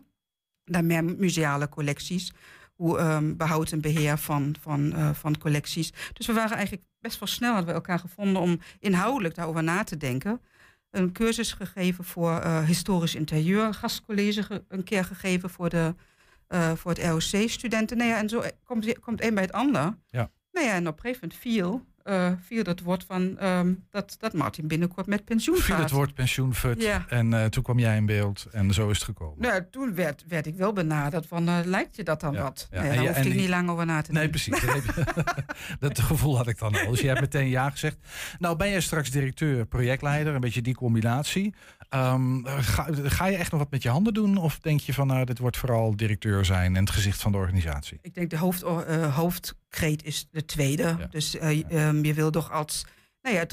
Daar 0.63 0.85
meer 0.85 1.03
museale 1.03 1.69
collecties. 1.69 2.33
Hoe 2.81 2.99
um, 2.99 3.37
behoud 3.37 3.71
en 3.71 3.81
beheer 3.81 4.17
van, 4.17 4.55
van, 4.59 4.93
uh, 4.95 5.09
van 5.13 5.37
collecties. 5.37 5.93
Dus 6.13 6.27
we 6.27 6.33
waren 6.33 6.57
eigenlijk 6.57 6.85
best 6.99 7.19
wel 7.19 7.27
snel 7.27 7.49
hadden 7.49 7.69
we 7.69 7.75
elkaar 7.75 7.99
gevonden... 7.99 8.41
om 8.41 8.59
inhoudelijk 8.79 9.35
daarover 9.35 9.63
na 9.63 9.83
te 9.83 9.97
denken 9.97 10.41
een 10.91 11.11
cursus 11.11 11.51
gegeven 11.51 12.03
voor 12.03 12.31
uh, 12.31 12.65
historisch 12.65 13.15
interieur, 13.15 13.65
een 13.65 13.73
gastcollege 13.73 14.43
ge 14.43 14.63
een 14.67 14.83
keer 14.83 15.05
gegeven 15.05 15.49
voor, 15.49 15.69
de, 15.69 15.95
uh, 16.49 16.71
voor 16.71 16.91
het 16.91 17.03
ROC-studenten. 17.03 17.97
Nou 17.97 18.09
ja, 18.09 18.17
en 18.17 18.29
zo 18.29 18.43
komt, 18.63 18.99
komt 18.99 19.21
een 19.21 19.33
bij 19.33 19.43
het 19.43 19.51
ander. 19.51 19.97
Ja. 20.09 20.31
Nou 20.51 20.65
ja, 20.65 20.73
en 20.73 20.87
op 20.87 20.95
een 20.95 21.01
gegeven 21.01 21.27
moment 21.27 21.39
viel, 21.39 21.85
uh, 22.05 22.31
viel 22.41 22.63
het 22.63 22.81
woord 22.81 23.03
van 23.03 23.43
um, 23.43 23.85
dat, 23.89 24.15
dat 24.19 24.33
Martin 24.33 24.67
binnenkort 24.67 25.07
met 25.07 25.25
pensioen 25.25 25.57
viel 25.57 25.75
gaat. 25.75 25.83
het 25.83 25.91
woord 25.91 26.13
pensioenfut 26.13 26.81
ja. 26.81 27.05
en 27.07 27.49
toen 27.49 27.63
kwam 27.63 27.79
jij 27.79 27.95
in 27.95 28.05
beeld 28.05 28.47
en 28.51 28.73
zo 28.73 28.89
is 28.89 28.95
het 28.95 29.05
gekomen. 29.05 29.41
Nou, 29.41 29.63
toen 29.71 29.95
werd, 29.95 30.23
werd 30.27 30.45
ik 30.45 30.55
wel 30.55 30.73
benaderd 30.73 31.25
van, 31.27 31.65
lijkt 31.65 31.95
je 31.95 32.03
dat 32.03 32.19
dan 32.19 32.33
ja. 32.33 32.41
wat? 32.41 32.67
Ja. 32.71 32.83
Daar 32.83 32.97
hoefde 32.97 33.29
ik 33.29 33.35
niet 33.35 33.49
lang 33.49 33.69
over 33.69 33.85
na 33.85 34.01
te 34.01 34.11
nee, 34.11 34.27
denken. 34.27 34.51
Nee, 34.51 34.61
precies. 34.61 35.33
dat 35.79 35.99
gevoel 35.99 36.37
had 36.37 36.47
ik 36.47 36.59
dan 36.59 36.75
al. 36.75 36.89
Dus 36.89 37.01
je 37.01 37.07
hebt 37.07 37.21
meteen 37.21 37.49
ja 37.49 37.69
gezegd. 37.69 37.97
Nou, 38.39 38.57
ben 38.57 38.69
jij 38.69 38.81
straks 38.81 39.11
directeur, 39.11 39.65
projectleider, 39.65 40.33
een 40.33 40.41
beetje 40.41 40.61
die 40.61 40.75
combinatie. 40.75 41.53
Um, 41.89 42.45
ga, 42.45 42.87
ga, 43.03 43.25
je 43.25 43.37
echt 43.37 43.51
nog 43.51 43.59
wat 43.59 43.71
met 43.71 43.83
je 43.83 43.89
handen 43.89 44.13
doen? 44.13 44.37
Of 44.37 44.59
denk 44.59 44.79
je 44.79 44.93
van, 44.93 45.07
nou, 45.07 45.25
dit 45.25 45.39
wordt 45.39 45.57
vooral 45.57 45.95
directeur 45.95 46.45
zijn 46.45 46.75
en 46.75 46.83
het 46.83 46.93
gezicht 46.93 47.21
van 47.21 47.31
de 47.31 47.37
organisatie? 47.37 47.99
Ik 48.01 48.13
denk 48.13 48.29
de 48.29 48.37
hoofd, 48.37 48.61
hoofdkreet 49.11 50.03
is 50.03 50.27
de 50.31 50.45
tweede. 50.45 51.07
Dus 51.09 51.37
um, 51.95 52.05
je 52.05 52.13
wil 52.13 52.31
toch 52.31 52.51
als 52.51 52.85
nou 53.21 53.35
ja, 53.35 53.41
het 53.41 53.49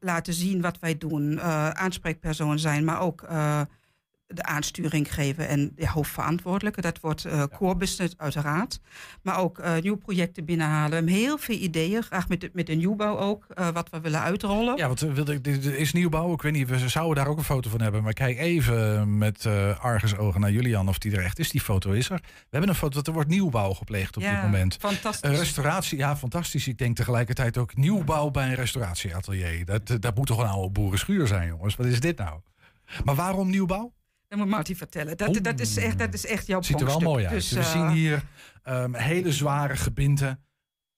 laten 0.00 0.34
zien 0.34 0.60
wat 0.60 0.78
wij 0.78 0.98
doen. 0.98 1.32
Uh, 1.32 1.70
aanspreekpersoon 1.70 2.58
zijn, 2.58 2.84
maar 2.84 3.00
ook 3.00 3.22
uh, 3.22 3.60
de 4.34 4.42
aansturing 4.42 5.14
geven 5.14 5.48
en 5.48 5.72
de 5.76 5.88
hoofdverantwoordelijke. 5.88 6.80
Dat 6.80 7.00
wordt 7.00 7.26
uh, 7.26 7.42
core 7.56 7.76
business 7.76 8.14
uiteraard. 8.16 8.80
Maar 9.22 9.38
ook 9.38 9.58
uh, 9.58 9.76
nieuwe 9.80 9.98
projecten 9.98 10.44
binnenhalen. 10.44 11.06
Heel 11.06 11.38
veel 11.38 11.56
ideeën, 11.56 12.02
graag 12.02 12.28
met 12.28 12.40
de, 12.40 12.50
met 12.52 12.66
de 12.66 12.74
nieuwbouw 12.74 13.18
ook, 13.18 13.46
uh, 13.58 13.68
wat 13.68 13.90
we 13.90 14.00
willen 14.00 14.20
uitrollen. 14.20 14.76
Ja, 14.76 14.86
want 14.86 15.00
er 15.00 15.78
is 15.78 15.92
nieuwbouw. 15.92 16.32
Ik 16.32 16.42
weet 16.42 16.52
niet, 16.52 16.68
we 16.68 16.88
zouden 16.88 17.16
daar 17.16 17.32
ook 17.32 17.38
een 17.38 17.44
foto 17.44 17.70
van 17.70 17.80
hebben. 17.80 18.02
Maar 18.02 18.12
kijk 18.12 18.38
even 18.38 19.18
met 19.18 19.46
argusogen 19.78 20.40
naar 20.40 20.50
Julian 20.50 20.88
of 20.88 20.98
die 20.98 21.12
er 21.16 21.24
echt 21.24 21.38
is. 21.38 21.50
Die 21.50 21.60
foto 21.60 21.90
is 21.90 22.10
er. 22.10 22.20
We 22.24 22.46
hebben 22.50 22.68
een 22.68 22.74
foto, 22.74 23.00
er 23.02 23.12
wordt 23.12 23.28
nieuwbouw 23.28 23.72
gepleegd 23.72 24.16
op 24.16 24.22
ja, 24.22 24.34
dit 24.34 24.42
moment. 24.42 24.76
Fantastisch. 24.80 25.38
restauratie, 25.38 25.98
ja, 25.98 26.16
fantastisch. 26.16 26.68
Ik 26.68 26.78
denk 26.78 26.96
tegelijkertijd 26.96 27.58
ook 27.58 27.76
nieuwbouw 27.76 28.30
bij 28.30 28.48
een 28.48 28.54
restauratieatelier. 28.54 29.64
Dat, 29.64 29.96
dat 30.00 30.16
moet 30.16 30.26
toch 30.26 30.38
een 30.38 30.48
oude 30.48 30.70
boerenschuur 30.70 31.26
zijn, 31.26 31.48
jongens. 31.48 31.76
Wat 31.76 31.86
is 31.86 32.00
dit 32.00 32.18
nou? 32.18 32.40
Maar 33.04 33.14
waarom 33.14 33.50
nieuwbouw? 33.50 33.92
Dat 34.36 34.44
moet 34.44 34.54
Marty 34.54 34.74
vertellen. 34.74 35.16
Dat, 35.16 35.38
dat, 35.42 35.60
is, 35.60 35.76
echt, 35.76 35.98
dat 35.98 36.14
is 36.14 36.26
echt 36.26 36.46
jouw 36.46 36.62
Ziet 36.62 36.80
er 36.80 36.86
wel 36.86 37.00
mooi 37.00 37.24
uit. 37.24 37.34
Dus, 37.34 37.52
We 37.52 37.62
zien 37.62 37.88
hier 37.88 38.22
um, 38.68 38.94
hele 38.94 39.32
zware 39.32 39.76
gebinden. 39.76 40.44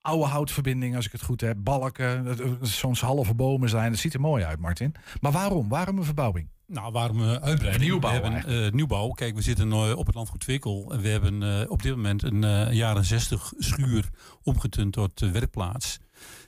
Oude 0.01 0.25
houtverbindingen, 0.25 0.97
als 0.97 1.07
ik 1.07 1.13
het 1.13 1.23
goed 1.23 1.41
heb. 1.41 1.57
Balken, 1.59 2.37
soms 2.63 3.01
halve 3.01 3.35
bomen 3.35 3.69
zijn. 3.69 3.91
Dat 3.91 4.01
ziet 4.01 4.15
er 4.15 4.21
mooi 4.21 4.45
uit, 4.45 4.59
Martin. 4.59 4.95
Maar 5.21 5.33
waarom? 5.33 5.69
Waarom 5.69 5.99
een 5.99 6.05
verbouwing? 6.05 6.49
Nou, 6.67 6.93
waarom 6.93 7.21
uh, 7.21 7.35
uitbreiding? 7.35 7.91
Nieuwbouw 7.91 8.21
we 8.21 8.29
hebben, 8.29 8.65
uh, 8.65 8.73
nieuwbouw. 8.73 9.11
Kijk, 9.11 9.35
we 9.35 9.43
zitten 9.43 9.69
uh, 9.69 9.97
op 9.97 10.07
het 10.07 10.15
landgoed 10.15 10.41
Twikkel. 10.41 10.93
En 10.93 11.01
we 11.01 11.09
hebben 11.09 11.43
uh, 11.43 11.71
op 11.71 11.83
dit 11.83 11.95
moment 11.95 12.23
een 12.23 12.75
jaren 12.75 13.05
60 13.05 13.53
schuur 13.59 14.09
omgetund 14.43 14.93
tot 14.93 15.21
werkplaats. 15.21 15.99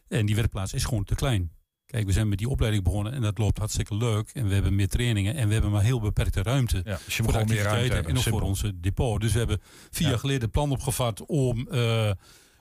En 0.08 0.26
die 0.26 0.34
werkplaats 0.34 0.72
is 0.72 0.84
gewoon 0.84 1.04
te 1.04 1.14
klein. 1.14 1.50
Kijk, 1.90 2.06
we 2.06 2.12
zijn 2.12 2.28
met 2.28 2.38
die 2.38 2.48
opleiding 2.48 2.84
begonnen 2.84 3.12
en 3.12 3.20
dat 3.20 3.38
loopt 3.38 3.58
hartstikke 3.58 3.96
leuk. 3.96 4.30
En 4.34 4.48
we 4.48 4.54
hebben 4.54 4.74
meer 4.74 4.88
trainingen 4.88 5.34
en 5.34 5.46
we 5.46 5.52
hebben 5.52 5.70
maar 5.70 5.82
heel 5.82 6.00
beperkte 6.00 6.42
ruimte. 6.42 6.82
Ja, 6.84 6.98
dus 7.04 7.16
je 7.16 7.22
moet 7.22 7.32
gewoon 7.32 7.48
meer 7.48 7.62
ruimte 7.62 7.94
hebben. 7.94 8.12
En 8.12 8.18
ook 8.18 8.22
voor 8.22 8.40
onze 8.40 8.80
depot. 8.80 9.20
Dus 9.20 9.32
we 9.32 9.38
hebben 9.38 9.60
vier 9.90 10.04
ja. 10.04 10.08
jaar 10.08 10.18
geleden 10.18 10.50
plan 10.50 10.70
opgevat 10.70 11.26
om 11.26 11.68
uh, 11.70 12.10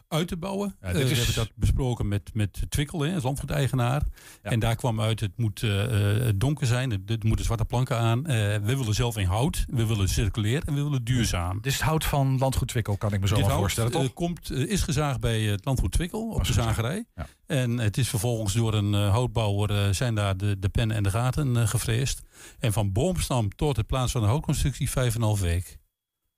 uit 0.08 0.28
te 0.28 0.38
bouwen. 0.38 0.76
Ja, 0.82 0.88
uh, 0.88 0.93
we 0.93 1.16
hebben 1.16 1.36
dat 1.36 1.51
besproken 1.55 2.08
met, 2.08 2.30
met 2.34 2.62
Twikkel, 2.70 2.99
hè, 2.99 3.14
als 3.14 3.24
landgoedeigenaar. 3.24 4.03
Ja. 4.43 4.49
En 4.49 4.60
daar 4.60 4.76
kwam 4.76 5.01
uit, 5.01 5.20
het 5.20 5.38
moet 5.38 5.62
uh, 5.62 6.30
donker 6.36 6.68
zijn, 6.68 6.91
er 6.91 7.18
moeten 7.20 7.45
zwarte 7.45 7.66
planken 7.66 7.97
aan. 7.97 8.24
we 8.24 8.62
willen 8.64 8.93
zelf 8.93 9.18
in 9.18 9.26
hout, 9.26 9.66
we 9.70 9.86
willen 9.86 10.10
circulair 10.10 10.64
en 10.66 10.74
we 10.74 10.84
willen 10.84 11.03
duurzaam. 11.03 11.55
Dit 11.55 11.66
is 11.66 11.74
het 11.74 11.88
hout 11.88 12.05
van 12.05 12.38
landgoed 12.38 12.68
Twikkel, 12.68 12.97
kan 12.97 13.14
ik 13.14 13.20
me 13.20 13.28
zo 13.28 13.36
wel 13.36 13.49
voorstellen, 13.49 13.91
toch? 13.91 14.14
komt, 14.14 14.51
is 14.51 14.82
gezaagd 14.82 15.20
bij 15.20 15.41
het 15.41 15.66
landgoed 15.66 15.91
Twikkel 15.91 16.30
op 16.30 16.43
de 16.43 16.53
zagerij. 16.53 17.05
Ja. 17.16 17.28
En 17.45 17.78
het 17.78 17.97
is 17.97 18.10
vervolgens 18.10 18.53
door 18.53 18.74
een 18.74 18.93
houtbouwer 18.93 19.95
zijn 19.95 20.16
daar 20.16 20.38
de, 20.38 20.60
de 20.60 20.70
pennen 20.70 20.95
en 20.95 21.03
de 21.03 21.10
gaten 21.10 21.68
gevreesd. 21.68 22.22
En 22.60 22.74
van 22.74 22.91
boomstam 22.91 23.55
tot 23.55 23.78
het 23.78 23.88
plaatsen 23.88 24.12
van 24.12 24.22
de 24.22 24.28
houtconstructie 24.28 24.89
vijf 24.89 25.16
en 25.16 25.22
een 25.22 25.28
half 25.28 25.39
week. 25.39 25.78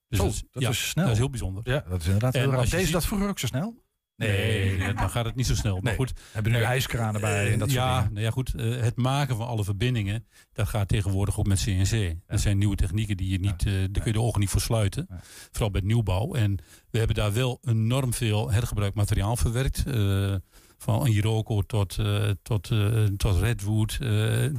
Dus 0.10 0.20
oh, 0.20 0.26
dat, 0.26 0.34
is, 0.34 0.43
dat 0.51 0.62
ja, 0.64 0.70
is 0.70 0.89
snel. 0.89 1.03
Dat 1.03 1.14
is 1.14 1.20
heel 1.20 1.30
bijzonder. 1.30 1.64
Ja, 1.66 1.84
dat 1.89 1.99
is 1.99 2.05
inderdaad 2.05 2.34
heel 2.34 2.51
raar. 2.51 2.70
Deze 2.70 2.91
dat 2.91 3.05
vroeger 3.05 3.30
ook 3.30 3.39
zo 3.39 3.47
snel? 3.47 3.88
Nee, 4.16 4.78
nee, 4.78 4.93
dan 4.93 5.10
gaat 5.10 5.26
het 5.26 5.36
niet 5.36 5.47
zo 5.47 5.55
snel. 5.55 5.74
Nee. 5.74 5.84
Maar 5.84 5.93
goed, 5.93 6.14
hebben 6.32 6.51
nu 6.51 6.62
ijskranen 6.62 7.22
bij 7.22 7.51
en 7.51 7.60
dat 7.60 7.70
soort 7.72 7.82
ja, 7.82 7.97
dingen. 7.97 8.14
nou 8.14 8.26
ja, 8.26 8.32
goed. 8.32 8.53
Uh, 8.55 8.82
het 8.82 8.95
maken 8.95 9.36
van 9.36 9.47
alle 9.47 9.64
verbindingen, 9.64 10.28
dat 10.53 10.68
gaat 10.68 10.88
tegenwoordig 10.88 11.39
ook 11.39 11.47
met 11.47 11.64
CNC. 11.64 11.91
Ja. 11.91 12.14
Dat 12.28 12.39
zijn 12.39 12.57
nieuwe 12.57 12.76
technieken 12.76 13.18
die 13.18 13.30
je 13.30 13.39
niet, 13.39 13.66
uh, 13.66 13.74
daar 13.74 14.03
kun 14.03 14.05
je 14.05 14.12
de 14.12 14.22
ogen 14.22 14.39
niet 14.39 14.49
voor 14.49 14.62
sluiten. 14.62 15.05
Ja. 15.10 15.20
Vooral 15.51 15.72
bij 15.72 15.82
nieuwbouw. 15.84 16.34
En 16.34 16.57
we 16.89 16.97
hebben 16.97 17.16
daar 17.16 17.34
wel 17.34 17.60
enorm 17.62 18.14
veel 18.14 18.51
hergebruikt 18.51 18.95
materiaal 18.95 19.36
verwerkt. 19.36 19.84
Uh, 19.88 20.36
van 20.80 21.07
Iroko 21.07 21.61
tot, 21.61 21.97
uh, 21.99 22.30
tot, 22.43 22.69
uh, 22.69 23.03
tot 23.03 23.39
Redwood, 23.39 23.97
uh, 24.01 24.09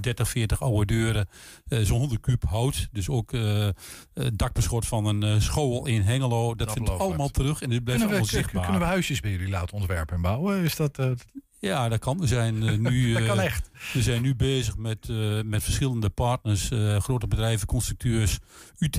30, 0.01 0.29
40 0.29 0.63
oude 0.63 0.87
deuren, 0.87 1.29
zo'n 1.69 1.99
100 1.99 2.21
kuub 2.21 2.45
hout. 2.45 2.89
Dus 2.93 3.09
ook 3.09 3.33
dakbeschot 4.33 4.87
van 4.87 5.07
een 5.07 5.43
school 5.43 5.87
in 5.87 6.03
Hengelo. 6.03 6.47
Dat, 6.47 6.59
dat 6.59 6.73
vindt 6.73 6.91
allemaal 6.91 7.29
terug 7.29 7.63
en 7.63 7.71
dit 7.71 7.85
blijft 7.85 8.03
allemaal 8.03 8.21
we, 8.21 8.27
zichtbaar. 8.29 8.63
Kunnen 8.63 8.81
we 8.81 8.87
huisjes 8.87 9.21
bij 9.21 9.31
jullie 9.31 9.49
laten 9.49 9.77
ontwerpen 9.77 10.17
en 10.17 10.23
bouwen? 10.23 10.63
Is 10.63 10.77
dat... 10.77 10.99
Ja, 11.61 11.89
dat 11.89 11.99
kan. 11.99 12.19
We 12.19 12.27
zijn 12.27 12.63
uh, 12.63 12.79
nu, 12.79 13.13
dat 13.15 13.27
kan 13.27 13.41
echt. 13.41 13.71
we 13.93 14.03
zijn 14.03 14.23
nu 14.23 14.35
bezig 14.35 14.77
met, 14.77 15.09
uh, 15.11 15.43
met 15.43 15.63
verschillende 15.63 16.09
partners, 16.11 16.71
grote 16.99 17.27
bedrijven, 17.27 17.67
constructeurs, 17.67 18.39
UT 18.79 18.93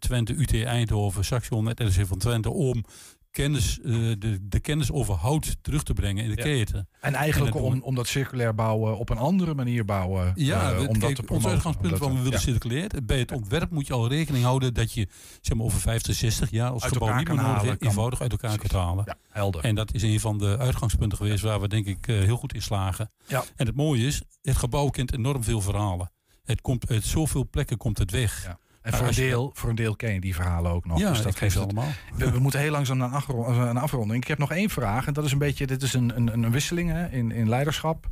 Twente, 0.00 0.34
UT 0.34 0.64
Eindhoven, 0.64 1.24
Saxion, 1.24 1.66
het 1.66 1.80
RC 1.80 2.06
van 2.06 2.18
Twente, 2.18 2.50
om 2.50 2.84
kennis, 3.32 3.78
uh, 3.82 4.14
de, 4.18 4.48
de 4.48 4.60
kennis 4.60 4.92
over 4.92 5.14
hout 5.14 5.56
terug 5.60 5.82
te 5.82 5.92
brengen 5.92 6.24
in 6.24 6.30
de 6.30 6.36
ja. 6.36 6.42
keten. 6.42 6.88
En 7.00 7.14
eigenlijk 7.14 7.54
en 7.54 7.62
om, 7.62 7.80
om 7.82 7.94
dat 7.94 8.06
circulair 8.06 8.54
bouwen 8.54 8.98
op 8.98 9.10
een 9.10 9.18
andere 9.18 9.54
manier 9.54 9.84
bouwen. 9.84 10.32
Ja, 10.34 10.72
uh, 10.72 10.78
we, 10.78 10.88
om 10.88 10.98
kijk, 10.98 11.16
dat 11.16 11.26
te 11.26 11.32
ons 11.32 11.46
uitgangspunt 11.46 11.98
van 11.98 12.08
we 12.08 12.16
willen 12.16 12.32
ja. 12.32 12.38
circulair. 12.38 12.90
Bij 13.04 13.18
het 13.18 13.32
ontwerp 13.32 13.70
moet 13.70 13.86
je 13.86 13.92
al 13.92 14.08
rekening 14.08 14.44
houden 14.44 14.74
dat 14.74 14.92
je 14.92 15.08
zeg 15.40 15.56
maar, 15.56 15.66
over 15.66 15.80
50, 15.80 16.14
60 16.14 16.50
jaar 16.50 16.70
als 16.70 16.82
uit 16.82 16.92
gebouw 16.92 17.16
niet 17.16 17.28
meer 17.28 17.36
nodig 17.36 17.52
halen, 17.52 17.76
eenvoudig 17.78 18.20
uit 18.20 18.32
elkaar 18.32 18.58
kunt 18.58 18.72
halen. 18.72 19.04
Ja, 19.06 19.16
helder. 19.30 19.64
En 19.64 19.74
dat 19.74 19.94
is 19.94 20.02
een 20.02 20.20
van 20.20 20.38
de 20.38 20.58
uitgangspunten 20.58 21.18
geweest 21.18 21.42
waar 21.42 21.60
we 21.60 21.68
denk 21.68 21.86
ik 21.86 22.06
uh, 22.06 22.18
heel 22.18 22.36
goed 22.36 22.54
in 22.54 22.62
slagen. 22.62 23.10
Ja. 23.26 23.44
En 23.56 23.66
het 23.66 23.76
mooie 23.76 24.06
is, 24.06 24.22
het 24.42 24.56
gebouw 24.56 24.88
kent 24.88 25.12
enorm 25.12 25.44
veel 25.44 25.60
verhalen. 25.60 26.10
Het 26.44 26.60
komt 26.60 26.88
uit 26.88 27.04
zoveel 27.04 27.48
plekken 27.50 27.76
komt 27.76 27.98
het 27.98 28.10
weg. 28.10 28.44
Ja. 28.44 28.58
En 28.82 28.92
voor 28.92 29.06
een, 29.06 29.14
deel, 29.14 29.50
voor 29.54 29.70
een 29.70 29.74
deel 29.74 29.96
ken 29.96 30.12
je 30.12 30.20
die 30.20 30.34
verhalen 30.34 30.70
ook 30.70 30.84
nog. 30.84 30.98
Ja, 30.98 31.08
dus 31.08 31.22
dat 31.22 31.36
geeft 31.36 31.56
allemaal. 31.56 31.88
We, 32.14 32.30
we, 32.30 32.38
moeten 32.38 32.60
heel 32.60 32.70
langzaam 32.70 32.96
naar 32.96 33.08
een, 33.08 33.14
afro 33.14 33.46
een, 33.46 33.76
afronding. 33.76 34.22
Ik 34.22 34.28
heb 34.28 34.38
nog 34.38 34.50
één 34.50 34.70
vraag. 34.70 35.06
En 35.06 35.12
dat 35.12 35.24
is 35.24 35.32
een 35.32 35.38
beetje, 35.38 35.66
dit 35.66 35.82
is 35.82 35.94
een, 35.94 36.16
een, 36.16 36.32
een 36.32 36.50
wisseling 36.50 36.90
hè, 36.90 37.08
in, 37.08 37.30
in 37.30 37.48
leiderschap. 37.48 38.06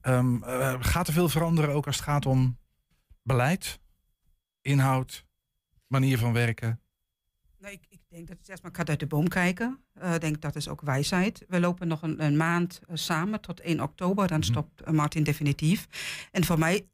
Ehm, 0.00 0.42
eh, 0.42 0.74
gaat 0.80 1.06
er 1.06 1.12
veel 1.12 1.28
veranderen 1.28 1.74
ook 1.74 1.86
als 1.86 1.96
het 1.96 2.04
gaat 2.04 2.26
om 2.26 2.58
beleid, 3.22 3.80
inhoud, 4.60 5.24
manier 5.86 6.18
van 6.18 6.32
werken? 6.32 6.80
Nee, 7.58 7.72
ik, 7.72 7.86
ik 7.88 8.00
denk 8.08 8.28
dat 8.28 8.36
het 8.38 8.48
eerst 8.48 8.62
maar 8.62 8.72
kat 8.72 8.88
uit 8.88 9.00
de 9.00 9.06
boom 9.06 9.28
kijken. 9.28 9.80
Eh, 9.92 10.14
Ik 10.14 10.20
denk 10.20 10.40
dat 10.40 10.56
is 10.56 10.68
ook 10.68 10.80
wijsheid. 10.80 11.44
We 11.48 11.60
lopen 11.60 11.88
nog 11.88 12.02
een, 12.02 12.24
een 12.24 12.36
maand 12.36 12.80
eh, 12.86 12.96
samen 12.96 13.40
tot 13.40 13.60
1 13.60 13.80
oktober. 13.80 14.26
Dan 14.26 14.42
stopt 14.42 14.80
eh, 14.80 14.92
Martin 14.92 15.22
definitief. 15.22 15.86
En 16.32 16.44
voor 16.44 16.58
mij 16.58 16.86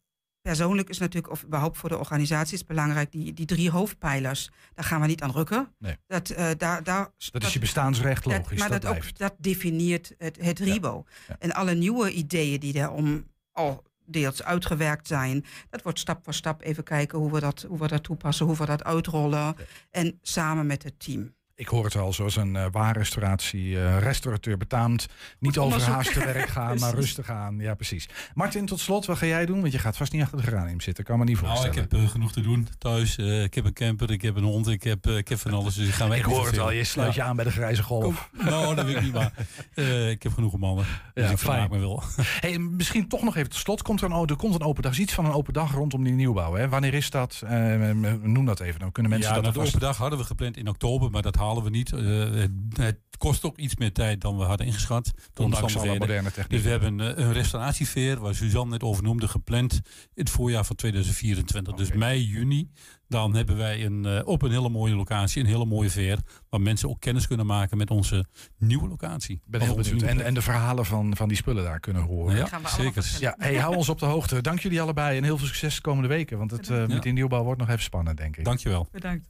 persoonlijk 0.43 0.89
is 0.89 0.99
natuurlijk, 0.99 1.33
of 1.33 1.45
überhaupt 1.45 1.79
voor 1.79 1.89
de 1.89 1.99
organisatie 1.99 2.55
is 2.55 2.65
belangrijk, 2.65 3.13
die, 3.13 3.33
die 3.33 3.47
drie 3.47 3.71
hoofdpijlers. 3.71 4.51
Daar 4.75 4.85
gaan 4.85 5.01
we 5.01 5.07
niet 5.07 5.23
aan 5.23 5.31
rukken. 5.31 5.75
Nee. 5.79 5.97
Dat, 6.07 6.31
eh, 6.31 6.51
daar, 6.57 6.83
daar, 6.83 7.11
Dat 7.31 7.43
is 7.43 7.53
je 7.53 7.59
bestaansrecht 7.59 8.25
dat- 8.25 8.33
logisch, 8.33 8.59
maar 8.59 8.69
dat 8.71 8.83
dat, 8.83 8.97
ook, 8.97 9.19
dat 9.19 9.35
definieert 9.39 10.15
het, 10.19 10.37
het 10.41 10.59
RIBO. 10.59 11.05
En 11.39 11.53
alle 11.53 11.75
nieuwe 11.75 12.13
ideeën 12.13 12.61
die 12.61 12.73
daarom 12.73 13.27
al 13.53 13.83
deels 14.07 14.43
uitgewerkt 14.43 15.07
zijn, 15.07 15.45
dat 15.71 15.83
wordt 15.83 15.99
stap 15.99 16.25
voor 16.25 16.35
stap 16.35 16.63
even 16.63 16.85
kijken 16.85 17.19
hoe 17.19 17.33
we 17.33 17.41
dat, 17.41 17.65
hoe 17.69 17.79
we 17.79 17.87
dat 17.89 18.03
toepassen, 18.03 18.47
hoe 18.47 18.57
we 18.57 18.67
dat 18.67 18.85
uitrollen. 18.85 19.57
En 19.91 20.19
samen 20.23 20.67
met 20.67 20.83
het 20.83 21.01
team. 21.01 21.35
Ik 21.63 21.69
hoor 21.69 21.85
het 21.85 21.97
al, 21.97 22.13
zoals 22.13 22.37
een 22.37 22.57
eh 22.57 22.67
waarrestauratie, 22.73 23.79
eh, 23.81 23.99
restaurateur 23.99 24.57
betaamt. 24.57 25.09
Niet 25.39 25.59
overhaast 25.59 26.13
te 26.13 26.19
werk 26.25 26.49
gaan, 26.49 26.79
maar 26.81 26.95
rustig 26.95 27.31
aan. 27.31 27.59
Ja, 27.59 27.75
precies. 27.75 28.09
Martin, 28.35 28.67
tot 28.67 28.81
slot, 28.81 29.07
wat 29.07 29.19
ga 29.19 29.27
jij 29.27 29.47
doen? 29.47 29.61
Want 29.61 29.73
je 29.73 29.79
gaat 29.79 29.97
vast 29.97 30.13
niet 30.13 30.23
achter 30.23 30.37
de 30.39 30.45
geranium 30.45 30.81
zitten, 30.81 31.05
kan 31.05 31.19
me 31.19 31.25
niet 31.25 31.35
Nou, 31.35 31.47
voorstellen. 31.47 31.75
ik 31.85 31.91
heb 31.91 32.01
eh, 32.01 32.09
genoeg 32.09 32.33
te 32.33 32.41
doen 32.41 32.69
thuis. 32.79 33.17
Eh, 33.19 33.43
ik 33.43 33.55
heb 33.55 33.65
een 33.65 33.73
camper, 33.73 34.11
ik 34.11 34.23
heb 34.23 34.37
een 34.37 34.43
hond, 34.45 34.69
ik 34.69 34.83
heb, 34.83 35.07
eh, 35.07 35.17
ik 35.17 35.29
heb 35.29 35.39
van 35.39 35.53
alles. 35.53 35.75
Dus 35.75 35.89
ik 35.89 35.95
ga 35.95 36.07
me 36.07 36.17
Ik 36.17 36.23
hoor 36.25 36.47
het 36.47 36.59
al, 36.59 36.71
je 36.71 36.85
sluit 36.85 37.15
je 37.15 37.23
aan 37.23 37.37
bij 37.37 37.45
de 37.45 37.51
grijze 37.51 37.83
golf. 37.83 38.29
Kom. 38.39 38.47
Nou, 38.47 38.75
dat 38.75 38.85
weet 38.85 38.97
ik 38.97 39.03
niet, 39.03 39.13
maar 39.15 39.33
eh, 39.75 40.11
ik 40.11 40.23
heb 40.23 40.33
genoeg 40.35 40.59
mannen. 40.59 40.85
Dus 41.15 41.25
Ja, 41.25 41.31
ik 41.31 41.39
fijn. 41.39 41.39
vermaak 41.39 41.71
me 41.71 41.79
wel. 41.79 42.03
Hey, 42.41 42.59
misschien 42.59 43.09
toch 43.09 43.23
nog 43.23 43.37
even 43.37 43.51
tot 43.51 43.59
slot. 43.59 43.83
Komt 43.83 44.01
er, 44.03 44.11
een, 44.11 44.29
er 44.29 44.37
komt 44.37 44.55
een 44.55 44.63
open 44.63 44.83
dag. 44.83 44.93
Er 44.93 44.99
is 44.99 45.05
iets 45.05 45.15
van 45.15 45.25
een 45.25 45.33
open 45.33 45.53
dag 45.53 45.73
rondom 45.73 46.05
die 46.05 46.13
nieuwbouw. 46.13 46.55
Hè? 46.55 46.69
Wanneer 46.69 46.95
is 46.95 47.11
dat? 47.11 47.43
Eh, 47.47 47.91
noem 48.23 48.45
dat 48.47 48.61
even. 48.61 48.81
Dan 48.81 48.93
kunnen 48.93 49.11
mensen 49.13 49.31
ja, 49.31 49.35
dat 49.41 49.45
nou, 49.55 49.65
de 49.65 49.69
open 49.69 49.81
dag 49.81 49.97
hadden 49.97 50.19
we 50.19 50.25
gepland 50.25 50.57
in 50.57 50.69
oktober, 50.69 51.11
maar 51.11 51.23
dat 51.23 51.37
halen 51.37 51.52
we 51.61 51.71
niet. 51.71 51.93
Eh, 51.93 52.01
het, 52.31 52.51
het 52.73 52.99
kost 53.19 53.45
ook 53.45 53.59
iets 53.59 53.77
meer 53.77 53.93
tijd 53.93 54.21
dan 54.21 54.37
we 54.39 54.45
hadden 54.45 54.67
ingeschat. 54.67 55.11
Ondanks 55.35 55.77
alle 55.77 55.99
moderne 55.99 56.31
technieken. 56.33 56.49
Dus 56.49 56.63
we 56.63 56.71
hebben 56.71 57.01
eh, 57.01 57.25
een 57.25 57.33
restauratiefair, 57.33 58.21
waar 58.21 58.35
Suzanne 58.35 58.71
net 58.71 58.83
over 58.83 59.03
noemde, 59.03 59.29
gepland 59.29 59.73
in 59.73 59.81
het 60.15 60.31
voorjaar 60.31 60.65
van 60.65 60.77
2024. 60.77 61.75
Dus 61.75 61.93
mei, 61.93 62.25
juni. 62.25 62.71
Dan 63.09 63.35
hebben 63.35 63.57
wij 63.57 63.85
een, 63.85 64.07
eh, 64.07 64.27
op 64.27 64.43
een 64.43 64.51
hele 64.51 64.69
mooie 64.69 64.95
locatie, 64.95 65.43
een 65.43 65.49
hele 65.49 65.65
mooie 65.65 65.91
fair, 65.91 66.19
waar 66.49 66.61
mensen 66.61 66.89
ook 66.89 67.01
kennis 67.01 67.27
kunnen 67.27 67.47
maken 67.47 67.77
met 67.77 67.91
onze 67.91 68.27
nieuwe 68.59 68.89
locatie. 68.89 69.41
ben 69.47 69.61
heel 69.61 69.75
benieuwd. 69.75 70.03
En, 70.03 70.21
en 70.25 70.35
de 70.35 70.43
verhalen 70.43 70.85
van, 70.85 71.17
van 71.17 71.29
die 71.29 71.37
spullen 71.37 71.65
daar 71.65 71.81
kunnen 71.81 72.03
horen. 72.03 72.37
Ja, 72.37 72.47
Gaan 72.47 72.63
we 72.63 72.69
allemaal 72.69 73.03
zeker. 73.03 73.21
Ja, 73.21 73.35
hey, 73.39 73.57
hou 73.57 73.77
ons 73.77 73.89
op 73.89 73.99
de 73.99 74.07
hoogte. 74.07 74.41
Dank 74.41 74.61
jullie 74.61 74.81
allebei 74.81 75.17
en 75.17 75.25
heel 75.25 75.39
veel 75.39 75.47
succes 75.47 75.75
de 75.75 75.81
komende 75.81 76.09
weken. 76.09 76.39
Want 76.39 76.51
het, 76.51 76.69
met 76.69 77.03
die 77.03 77.13
nieuwbouw 77.13 77.43
wordt 77.43 77.61
nog 77.61 77.69
even 77.69 77.83
spannend, 77.83 78.17
denk 78.17 78.37
ik. 78.37 78.45
Dankjewel. 78.45 78.89
Bedankt. 78.93 79.27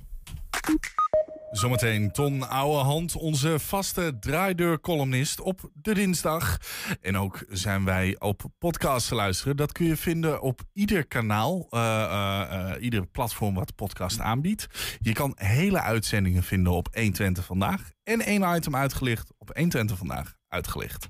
Zometeen 1.52 2.10
Ton 2.10 2.48
Ouwehand, 2.48 3.16
onze 3.16 3.58
vaste 3.58 4.16
draaideurcolumnist 4.20 5.40
op 5.40 5.70
de 5.74 5.94
dinsdag. 5.94 6.56
En 7.00 7.16
ook 7.16 7.44
zijn 7.48 7.84
wij 7.84 8.16
op 8.18 8.42
podcast 8.58 9.08
te 9.08 9.14
luisteren. 9.14 9.56
Dat 9.56 9.72
kun 9.72 9.86
je 9.86 9.96
vinden 9.96 10.40
op 10.40 10.60
ieder 10.72 11.06
kanaal, 11.06 11.66
eh, 11.70 12.02
eh, 12.02 12.70
eh, 12.70 12.82
ieder 12.82 13.06
platform 13.06 13.54
wat 13.54 13.74
podcast 13.74 14.20
aanbiedt. 14.20 14.66
Je 15.00 15.12
kan 15.12 15.32
hele 15.36 15.80
uitzendingen 15.80 16.42
vinden 16.42 16.72
op 16.72 16.88
120 16.92 17.44
Vandaag. 17.44 17.90
En 18.02 18.20
één 18.20 18.54
item 18.56 18.76
uitgelicht 18.76 19.30
op 19.38 19.48
120 19.54 19.98
Vandaag 19.98 20.34
uitgelicht. 20.48 21.08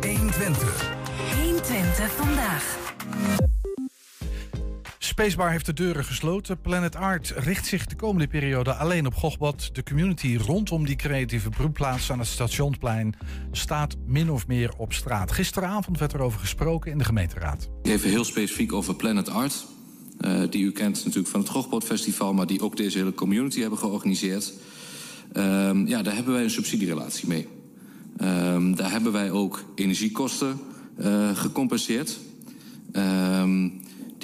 120. 0.00 0.94
120 1.42 2.12
vandaag. 2.12 2.76
Spacebar 5.04 5.50
heeft 5.50 5.66
de 5.66 5.72
deuren 5.72 6.04
gesloten. 6.04 6.60
Planet 6.60 6.96
Art 6.96 7.34
richt 7.36 7.66
zich 7.66 7.86
de 7.86 7.96
komende 7.96 8.26
periode 8.26 8.74
alleen 8.74 9.06
op 9.06 9.14
Gogbot. 9.14 9.74
De 9.74 9.82
community 9.82 10.36
rondom 10.36 10.86
die 10.86 10.96
creatieve 10.96 11.48
broedplaats 11.48 12.12
aan 12.12 12.18
het 12.18 12.28
stationsplein 12.28 13.14
staat 13.52 13.96
min 14.06 14.30
of 14.30 14.46
meer 14.46 14.72
op 14.76 14.92
straat. 14.92 15.32
Gisteravond 15.32 15.98
werd 15.98 16.14
erover 16.14 16.40
gesproken 16.40 16.90
in 16.90 16.98
de 16.98 17.04
gemeenteraad. 17.04 17.68
Even 17.82 18.10
heel 18.10 18.24
specifiek 18.24 18.72
over 18.72 18.94
Planet 18.94 19.28
Art. 19.28 19.66
eh, 20.20 20.40
die 20.50 20.64
u 20.64 20.72
kent 20.72 20.96
natuurlijk 21.04 21.28
van 21.28 21.40
het 21.40 21.48
Gochbot 21.48 21.84
Festival, 21.84 22.32
maar 22.32 22.46
die 22.46 22.60
ook 22.62 22.76
deze 22.76 22.98
hele 22.98 23.14
community 23.14 23.60
hebben 23.60 23.78
georganiseerd. 23.78 24.52
Ehm, 25.32 25.86
ja, 25.86 26.02
daar 26.02 26.14
hebben 26.14 26.32
wij 26.34 26.42
een 26.42 26.50
subsidierelatie 26.50 27.28
mee. 27.28 27.48
Ehm, 28.16 28.74
daar 28.74 28.90
hebben 28.90 29.12
wij 29.12 29.30
ook 29.30 29.64
energiekosten 29.74 30.60
eh, 30.96 31.36
gecompenseerd. 31.36 32.18
Ehm, 32.92 33.68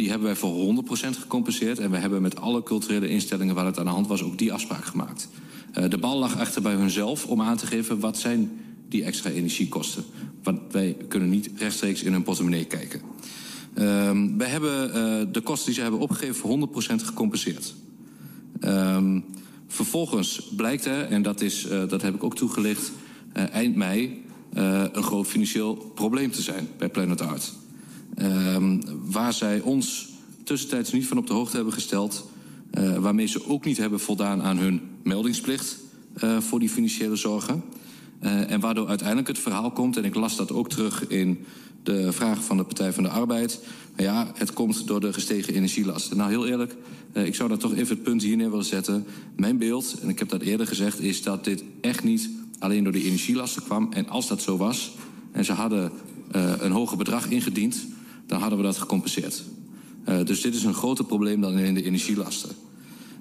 die 0.01 0.11
hebben 0.11 0.26
wij 0.28 0.36
voor 0.36 0.84
100% 0.84 1.18
gecompenseerd. 1.18 1.78
En 1.78 1.90
we 1.90 1.96
hebben 1.96 2.22
met 2.22 2.40
alle 2.40 2.62
culturele 2.62 3.09
instellingen 3.09 3.55
waar 3.55 3.66
het 3.66 3.78
aan 3.78 3.84
de 3.84 3.90
hand 3.90 4.07
was 4.07 4.22
ook 4.22 4.38
die 4.38 4.53
afspraak 4.53 4.84
gemaakt. 4.84 5.28
Eh, 5.72 5.88
de 5.88 5.98
bal 5.98 6.18
lag 6.18 6.36
echter 6.36 6.62
bij 6.62 6.74
hunzelf 6.74 7.26
om 7.26 7.42
aan 7.42 7.57
te 7.57 7.66
geven 7.66 8.01
wat 8.01 8.18
zijn 8.18 8.51
die 8.88 9.05
extra 9.05 9.30
energiekosten. 9.30 10.05
Want 10.42 10.61
wij 10.70 10.96
kunnen 11.09 11.28
niet 11.28 11.51
rechtstreeks 11.57 12.03
in 12.03 12.12
hun 12.12 12.22
portemonnee 12.22 12.64
kijken. 12.64 13.01
Ehm 13.74 14.36
wij 14.36 14.48
hebben 14.48 14.94
eh, 14.94 15.26
de 15.32 15.40
kosten 15.40 15.66
die 15.66 15.74
ze 15.74 15.80
hebben 15.80 16.01
opgegeven 16.01 16.34
voor 16.34 16.51
100% 16.51 17.03
gecompenseerd. 17.03 17.74
Ehm, 18.61 19.20
vervolgens 19.66 20.48
blijkt 20.57 20.84
er, 20.84 21.05
en 21.05 21.22
dat, 21.22 21.40
is, 21.40 21.66
eh, 21.66 21.88
dat 21.88 22.03
heb 22.03 22.14
ik 22.14 22.24
ook 22.24 22.36
toegelicht, 22.36 22.92
eh, 23.32 23.51
eind 23.53 23.76
mei 23.76 24.28
een 24.53 25.03
groot 25.03 25.26
financieel 25.26 25.74
probleem 25.94 26.30
te 26.30 26.42
zijn 26.42 26.68
bij 26.78 26.88
Planet 26.88 27.20
Art. 27.20 27.53
Ehm, 28.14 28.80
waar 29.04 29.32
zij 29.32 29.61
ons 29.61 30.08
tussentijds 30.44 30.92
niet 30.92 31.06
van 31.06 31.18
op 31.18 31.26
de 31.26 31.32
hoogte 31.32 31.56
hebben 31.56 31.74
gesteld, 31.74 32.30
eh, 32.70 32.96
waarmee 32.96 33.26
ze 33.26 33.48
ook 33.48 33.64
niet 33.64 33.76
hebben 33.76 34.00
voldaan 34.00 34.42
aan 34.42 34.58
hun 34.58 34.80
meldingsplicht 35.02 35.78
eh, 36.14 36.38
voor 36.40 36.58
die 36.58 36.68
financiële 36.68 37.16
zorgen. 37.16 37.62
Eh, 38.18 38.50
en 38.50 38.61
waardoor 38.61 38.88
uiteindelijk 38.88 39.28
het 39.28 39.38
verhaal 39.38 39.70
komt, 39.70 39.96
en 39.96 40.04
ik 40.04 40.14
las 40.14 40.36
dat 40.36 40.52
ook 40.52 40.68
terug 40.68 41.06
in 41.08 41.44
de 41.82 42.12
vraag 42.12 42.44
van 42.44 42.56
de 42.56 42.64
Partij 42.64 42.92
van 42.92 43.02
de 43.02 43.08
Arbeid. 43.08 43.61
Ja, 43.96 44.32
het 44.34 44.52
komt 44.52 44.86
door 44.86 45.00
de 45.00 45.12
gestegen 45.12 45.54
energielasten. 45.54 46.16
Nou, 46.16 46.30
heel 46.30 46.46
eerlijk, 46.46 46.76
ik 47.12 47.34
zou 47.34 47.48
daar 47.48 47.58
toch 47.58 47.74
even 47.74 47.94
het 47.94 48.02
punt 48.02 48.22
hier 48.22 48.36
neer 48.36 48.50
willen 48.50 48.64
zetten. 48.64 49.06
Mijn 49.36 49.58
beeld, 49.58 49.96
en 50.02 50.08
ik 50.08 50.18
heb 50.18 50.28
dat 50.28 50.42
eerder 50.42 50.66
gezegd, 50.66 51.00
is 51.00 51.22
dat 51.22 51.44
dit 51.44 51.64
echt 51.80 52.04
niet 52.04 52.30
alleen 52.58 52.84
door 52.84 52.92
de 52.92 53.04
energielasten 53.04 53.62
kwam. 53.62 53.92
En 53.92 54.08
als 54.08 54.28
dat 54.28 54.42
zo 54.42 54.56
was, 54.56 54.92
en 55.32 55.44
ze 55.44 55.52
hadden 55.52 55.92
een 56.61 56.72
hoger 56.72 56.96
bedrag 56.96 57.30
ingediend, 57.30 57.86
dan 58.31 58.41
hadden 58.41 58.59
we 58.59 58.64
dat 58.64 58.78
gecompenseerd. 58.78 59.43
Eh, 60.05 60.24
dus 60.24 60.41
dit 60.41 60.55
is 60.55 60.64
een 60.64 60.74
groter 60.74 61.05
probleem 61.05 61.41
dan 61.41 61.53
alleen 61.53 61.74
de 61.74 61.85
energielasten. 61.85 62.51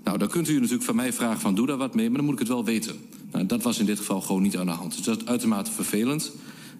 Nou, 0.03 0.17
dan 0.17 0.27
kunt 0.27 0.49
u 0.49 0.53
natuurlijk 0.53 0.83
van 0.83 0.95
mij 0.95 1.13
vragen 1.13 1.39
van 1.39 1.55
doe 1.55 1.67
daar 1.67 1.77
wat 1.77 1.95
mee, 1.95 2.07
maar 2.07 2.17
dan 2.17 2.25
moet 2.25 2.33
ik 2.33 2.39
het 2.39 2.47
wel 2.47 2.65
weten. 2.65 2.95
Nou, 3.31 3.45
dat 3.45 3.63
was 3.63 3.79
in 3.79 3.85
dit 3.85 3.97
geval 3.97 4.21
gewoon 4.21 4.41
niet 4.41 4.57
aan 4.57 4.65
de 4.65 4.71
hand. 4.71 4.95
Dus 4.95 5.05
dat 5.05 5.21
is 5.21 5.27
uitermate 5.27 5.71
vervelend. 5.71 6.31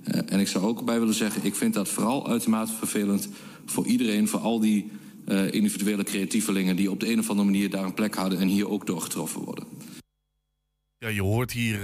Eh, 0.04 0.22
en 0.26 0.40
ik 0.40 0.48
zou 0.48 0.66
ook 0.66 0.86
bij 0.86 1.00
willen 1.00 1.14
zeggen, 1.14 1.46
ik 1.46 1.56
vind 1.56 1.74
dat 1.74 1.90
vooral 1.90 2.28
uitermate 2.28 2.74
vervelend 2.74 3.30
voor 3.66 3.86
iedereen, 3.86 4.28
voor 4.28 4.40
al 4.40 4.60
die 4.60 4.92
eh, 5.26 5.54
individuele 5.54 6.04
creatievelingen 6.04 6.76
die 6.76 6.92
op 6.92 7.00
de 7.00 7.12
een 7.12 7.20
of 7.20 7.30
andere 7.30 7.48
manier 7.48 7.70
daar 7.70 7.84
een 7.84 7.94
plek 7.94 8.16
hadden 8.16 8.40
en 8.40 8.48
hier 8.48 8.70
ook 8.70 8.86
doorgetroffen 8.86 9.42
worden. 9.42 9.64
Ja, 10.98 11.08
je 11.08 11.22
hoort 11.22 11.52
hier 11.52 11.80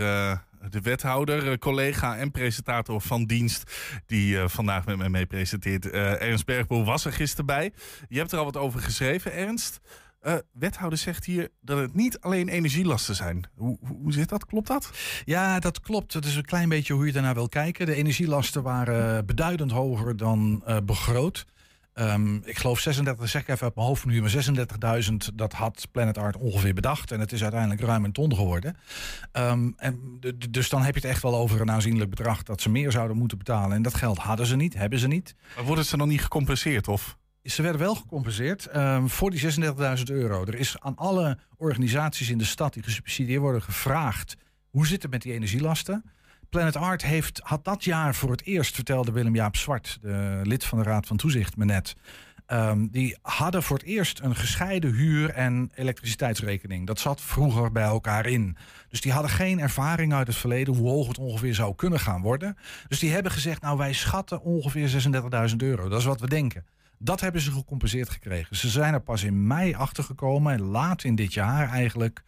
de 0.69 0.81
wethouder, 0.81 1.51
eh, 1.51 1.57
collega 1.57 2.17
en 2.17 2.31
presentator 2.31 3.01
van 3.01 3.25
dienst... 3.25 3.71
die 4.05 4.39
eh, 4.39 4.47
vandaag 4.47 4.85
met 4.85 4.97
mij 4.97 5.09
mee 5.09 5.25
presenteert. 5.25 5.89
Eh, 5.89 6.21
Ernst 6.21 6.45
Bergboel 6.45 6.85
was 6.85 7.05
er 7.05 7.13
gisteren 7.13 7.45
bij. 7.45 7.73
Je 8.09 8.17
hebt 8.17 8.31
er 8.31 8.37
al 8.37 8.45
wat 8.45 8.57
over 8.57 8.79
geschreven, 8.79 9.33
Ernst. 9.33 9.79
Wethouder 10.53 10.97
zegt 10.97 11.25
hier 11.25 11.49
dat 11.61 11.77
het 11.77 11.93
niet 11.93 12.19
alleen 12.19 12.49
energielasten 12.49 13.15
zijn. 13.15 13.49
Hoe, 13.55 13.77
hoe 13.87 14.13
zit 14.13 14.29
dat? 14.29 14.45
Klopt 14.45 14.67
dat? 14.67 14.91
Ja, 15.25 15.59
dat 15.59 15.79
klopt. 15.79 16.13
Het 16.13 16.25
is 16.25 16.35
een 16.35 16.45
klein 16.45 16.69
beetje 16.69 16.93
hoe 16.93 17.05
je 17.05 17.11
daarnaar 17.11 17.33
wil 17.33 17.49
kijken. 17.49 17.85
De 17.85 17.95
energielasten 17.95 18.63
waren 18.63 19.25
beduidend 19.25 19.71
hoger 19.71 20.17
dan 20.17 20.61
eh, 20.65 20.77
begroot. 20.83 21.45
Ehm, 21.95 22.35
ik 22.35 22.57
geloof 22.57 22.79
36, 22.79 23.29
zeg 23.29 23.41
ik 23.41 23.47
even 23.47 23.63
uit 23.63 23.75
mijn 23.75 23.87
hoofd 23.87 24.05
nu, 24.05 24.21
maar 24.21 24.29
36.000, 24.29 25.15
dat 25.33 25.53
had 25.53 25.87
Planet 25.91 26.17
Art 26.17 26.37
ongeveer 26.37 26.73
bedacht. 26.73 27.11
En 27.11 27.19
het 27.19 27.31
is 27.31 27.41
uiteindelijk 27.41 27.81
ruim 27.81 28.03
een 28.03 28.11
ton 28.11 28.35
geworden. 28.35 28.77
Ehm, 29.31 29.71
en 29.77 30.19
dus 30.49 30.69
dan 30.69 30.81
heb 30.81 30.93
je 30.95 31.01
het 31.01 31.09
echt 31.09 31.21
wel 31.21 31.35
over 31.35 31.61
een 31.61 31.71
aanzienlijk 31.71 32.09
bedrag 32.09 32.43
dat 32.43 32.61
ze 32.61 32.69
meer 32.69 32.91
zouden 32.91 33.17
moeten 33.17 33.37
betalen. 33.37 33.75
En 33.75 33.81
dat 33.81 33.93
geld 33.93 34.17
hadden 34.17 34.45
ze 34.45 34.55
niet, 34.55 34.73
hebben 34.73 34.99
ze 34.99 35.07
niet. 35.07 35.35
Maar 35.55 35.65
worden 35.65 35.85
ze 35.85 35.97
dan 35.97 36.07
niet 36.07 36.21
gecompenseerd? 36.21 36.87
Of? 36.87 37.17
Ze 37.43 37.61
werden 37.61 37.81
wel 37.81 37.95
gecompenseerd 37.95 38.65
ehm, 38.65 39.07
voor 39.07 39.31
die 39.31 39.39
36.000 39.39 40.03
euro. 40.03 40.45
Er 40.45 40.55
is 40.55 40.79
aan 40.79 40.95
alle 40.95 41.37
organisaties 41.57 42.29
in 42.29 42.37
de 42.37 42.45
stad 42.45 42.73
die 42.73 42.83
gesubsidieerd 42.83 43.41
worden 43.41 43.61
gevraagd... 43.61 44.35
hoe 44.69 44.87
zit 44.87 45.01
het 45.01 45.11
met 45.11 45.21
die 45.21 45.33
energielasten? 45.33 46.03
Planet 46.49 46.75
Art 46.75 47.03
heeft, 47.03 47.39
had 47.43 47.65
dat 47.65 47.83
jaar 47.83 48.15
voor 48.15 48.31
het 48.31 48.43
eerst, 48.43 48.75
vertelde 48.75 49.11
Willem-Jaap 49.11 49.55
Zwart... 49.55 49.97
de 50.01 50.39
lid 50.43 50.63
van 50.65 50.77
de 50.77 50.83
Raad 50.83 51.07
van 51.07 51.17
Toezicht, 51.17 51.57
me 51.57 51.65
net... 51.65 51.95
Ehm, 52.45 52.87
die 52.91 53.17
hadden 53.21 53.63
voor 53.63 53.77
het 53.77 53.85
eerst 53.85 54.19
een 54.19 54.35
gescheiden 54.35 54.93
huur- 54.93 55.29
en 55.29 55.71
elektriciteitsrekening. 55.75 56.87
Dat 56.87 56.99
zat 56.99 57.21
vroeger 57.21 57.71
bij 57.71 57.83
elkaar 57.83 58.25
in. 58.25 58.57
Dus 58.89 59.01
die 59.01 59.11
hadden 59.11 59.31
geen 59.31 59.59
ervaring 59.59 60.13
uit 60.13 60.27
het 60.27 60.35
verleden 60.35 60.75
hoe 60.75 60.89
hoog 60.89 61.07
het 61.07 61.17
ongeveer 61.17 61.55
zou 61.55 61.75
kunnen 61.75 61.99
gaan 61.99 62.21
worden. 62.21 62.57
Dus 62.87 62.99
die 62.99 63.11
hebben 63.11 63.31
gezegd, 63.31 63.61
nou 63.61 63.77
wij 63.77 63.93
schatten 63.93 64.41
ongeveer 64.41 65.09
36.000 65.49 65.55
euro. 65.57 65.89
Dat 65.89 65.99
is 65.99 66.05
wat 66.05 66.19
we 66.19 66.29
denken. 66.29 66.65
Dat 66.97 67.19
hebben 67.19 67.41
ze 67.41 67.51
gecompenseerd 67.51 68.09
gekregen. 68.09 68.55
Ze 68.55 68.69
zijn 68.69 68.93
er 68.93 69.01
pas 69.01 69.23
in 69.23 69.47
mei 69.47 69.75
achtergekomen, 69.75 70.53
en 70.53 70.61
laat 70.61 71.03
in 71.03 71.15
dit 71.15 71.33
jaar 71.33 71.69
eigenlijk, 71.69 72.23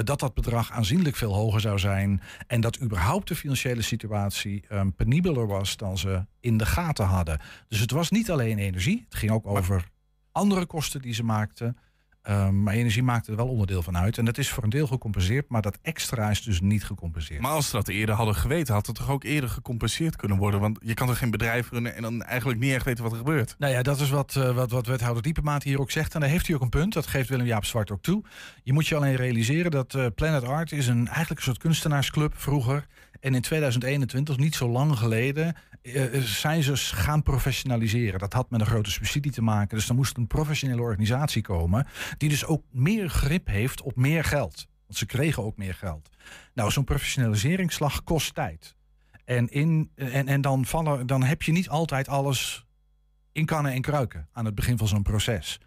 dat 0.00 0.20
dat 0.20 0.34
bedrag 0.34 0.70
aanzienlijk 0.70 1.16
veel 1.16 1.34
hoger 1.34 1.60
zou 1.60 1.78
zijn. 1.78 2.22
En 2.46 2.60
dat 2.60 2.80
überhaupt 2.80 3.28
de 3.28 3.36
financiële 3.36 3.82
situatie 3.82 4.64
ehm, 4.68 4.90
penibeler 4.90 5.46
was 5.46 5.76
dan 5.76 5.98
ze 5.98 6.24
in 6.40 6.56
de 6.56 6.66
gaten 6.66 7.04
hadden. 7.06 7.40
Dus 7.68 7.80
het 7.80 7.90
was 7.90 8.10
niet 8.10 8.30
alleen 8.30 8.58
energie, 8.58 9.04
het 9.04 9.14
ging 9.14 9.32
ook 9.32 9.46
over 9.46 9.88
andere 10.32 10.66
kosten 10.66 11.02
die 11.02 11.14
ze 11.14 11.22
maakten. 11.22 11.76
Ehm, 12.22 12.62
maar 12.62 12.74
energie 12.74 13.02
maakte 13.02 13.30
er 13.30 13.36
wel 13.36 13.48
onderdeel 13.48 13.82
van 13.82 13.96
uit. 13.96 14.18
En 14.18 14.24
dat 14.24 14.38
is 14.38 14.50
voor 14.50 14.62
een 14.62 14.70
deel 14.70 14.86
gecompenseerd, 14.86 15.48
maar 15.48 15.62
dat 15.62 15.78
extra 15.82 16.30
is 16.30 16.42
dus 16.42 16.60
niet 16.60 16.84
gecompenseerd. 16.84 17.40
Maar 17.40 17.50
als 17.50 17.66
ze 17.66 17.76
dat 17.76 17.88
eerder 17.88 18.14
hadden 18.14 18.34
geweten, 18.34 18.74
had 18.74 18.86
het 18.86 18.96
toch 18.96 19.10
ook 19.10 19.24
eerder 19.24 19.50
gecompenseerd 19.50 20.16
kunnen 20.16 20.38
worden? 20.38 20.60
Want 20.60 20.78
je 20.82 20.94
kan 20.94 21.06
toch 21.06 21.18
geen 21.18 21.30
bedrijf 21.30 21.70
runnen 21.70 21.94
en 21.94 22.02
dan 22.02 22.22
eigenlijk 22.22 22.60
niet 22.60 22.72
echt 22.72 22.84
weten 22.84 23.02
wat 23.02 23.12
er 23.12 23.18
gebeurt? 23.18 23.54
Nou 23.58 23.72
ja, 23.72 23.82
dat 23.82 24.00
is 24.00 24.10
wat, 24.10 24.36
eh, 24.36 24.54
wat, 24.54 24.70
wat 24.70 24.86
wethouder 24.86 25.22
Diepemaat 25.22 25.62
hier 25.62 25.80
ook 25.80 25.90
zegt. 25.90 26.14
En 26.14 26.20
daar 26.20 26.28
heeft 26.28 26.46
hij 26.46 26.56
ook 26.56 26.62
een 26.62 26.68
punt. 26.68 26.92
Dat 26.92 27.06
geeft 27.06 27.28
Willem-Jaap 27.28 27.64
Zwart 27.64 27.90
ook 27.90 28.02
toe. 28.02 28.24
Je 28.62 28.72
moet 28.72 28.86
je 28.86 28.96
alleen 28.96 29.16
realiseren 29.16 29.70
dat 29.70 29.94
eh, 29.94 30.06
Planet 30.14 30.44
Art 30.44 30.72
is 30.72 30.86
een, 30.86 31.06
eigenlijk 31.06 31.38
een 31.38 31.46
soort 31.46 31.58
kunstenaarsclub 31.58 32.32
vroeger. 32.36 32.86
En 33.22 33.34
in 33.34 33.40
2021, 33.40 34.36
niet 34.36 34.54
zo 34.54 34.68
lang 34.68 34.98
geleden, 34.98 35.56
eh, 35.82 36.14
eh, 36.14 36.22
zijn 36.22 36.62
ze 36.62 36.76
gaan 36.76 37.22
professionaliseren. 37.22 38.18
Dat 38.18 38.32
had 38.32 38.50
met 38.50 38.60
een 38.60 38.66
grote 38.66 38.90
subsidie 38.90 39.32
te 39.32 39.42
maken. 39.42 39.76
Dus 39.76 39.88
er 39.88 39.94
moest 39.94 40.16
een 40.16 40.26
professionele 40.26 40.80
organisatie 40.80 41.42
komen. 41.42 41.86
Die 42.16 42.28
dus 42.28 42.44
ook 42.44 42.64
meer 42.70 43.08
grip 43.08 43.46
heeft 43.46 43.82
op 43.82 43.96
meer 43.96 44.24
geld. 44.24 44.66
Want 44.86 44.98
ze 44.98 45.06
kregen 45.06 45.42
ook 45.42 45.56
meer 45.56 45.74
geld. 45.74 46.08
Nou, 46.54 46.70
zo'n 46.70 46.84
professionaliseringsslag 46.84 48.04
kost 48.04 48.34
tijd. 48.34 48.74
En, 49.24 49.48
in, 49.48 49.90
en, 49.94 50.28
en 50.28 50.40
dan, 50.40 50.64
vallen, 50.64 51.06
dan 51.06 51.22
heb 51.22 51.42
je 51.42 51.52
niet 51.52 51.68
altijd 51.68 52.08
alles 52.08 52.66
in 53.32 53.46
kannen 53.46 53.72
en 53.72 53.80
kruiken 53.80 54.28
aan 54.32 54.44
het 54.44 54.54
begin 54.54 54.78
van 54.78 54.88
zo'n 54.88 55.02
proces. 55.02 55.60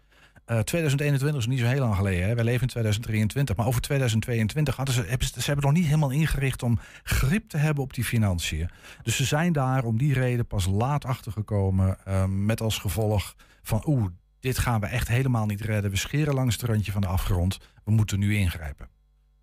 Uh, 0.46 0.58
2021 0.58 1.40
is 1.40 1.46
niet 1.46 1.58
zo 1.58 1.66
heel 1.66 1.80
lang 1.80 1.96
geleden. 1.96 2.28
Hè. 2.28 2.34
Leven 2.34 2.62
in 2.62 2.68
2023. 2.68 3.56
Maar 3.56 3.66
over 3.66 3.80
2022 3.80 4.76
hadden 4.76 4.94
ze, 4.94 5.02
hebben 5.02 5.26
ze, 5.26 5.40
ze 5.40 5.46
hebben 5.46 5.64
nog 5.64 5.74
niet 5.74 5.84
helemaal 5.84 6.10
ingericht 6.10 6.62
om 6.62 6.78
grip 7.02 7.48
te 7.48 7.56
hebben 7.56 7.82
op 7.84 7.94
die 7.94 8.04
financiën. 8.04 8.70
Dus 9.02 9.16
ze 9.16 9.24
zijn 9.24 9.52
daar 9.52 9.84
om 9.84 9.98
die 9.98 10.12
reden 10.12 10.46
pas 10.46 10.66
laat 10.66 11.04
achtergekomen. 11.04 11.98
Uh, 12.08 12.24
met 12.24 12.60
als 12.60 12.78
gevolg 12.78 13.34
van 13.62 13.82
oeh, 13.86 14.06
dit 14.40 14.58
gaan 14.58 14.80
we 14.80 14.86
echt 14.86 15.08
helemaal 15.08 15.46
niet 15.46 15.60
redden. 15.60 15.90
We 15.90 15.96
scheren 15.96 16.34
langs 16.34 16.54
het 16.54 16.64
randje 16.64 16.92
van 16.92 17.00
de 17.00 17.06
afgrond. 17.06 17.58
We 17.84 17.90
moeten 17.90 18.18
nu 18.18 18.36
ingrijpen. 18.36 18.88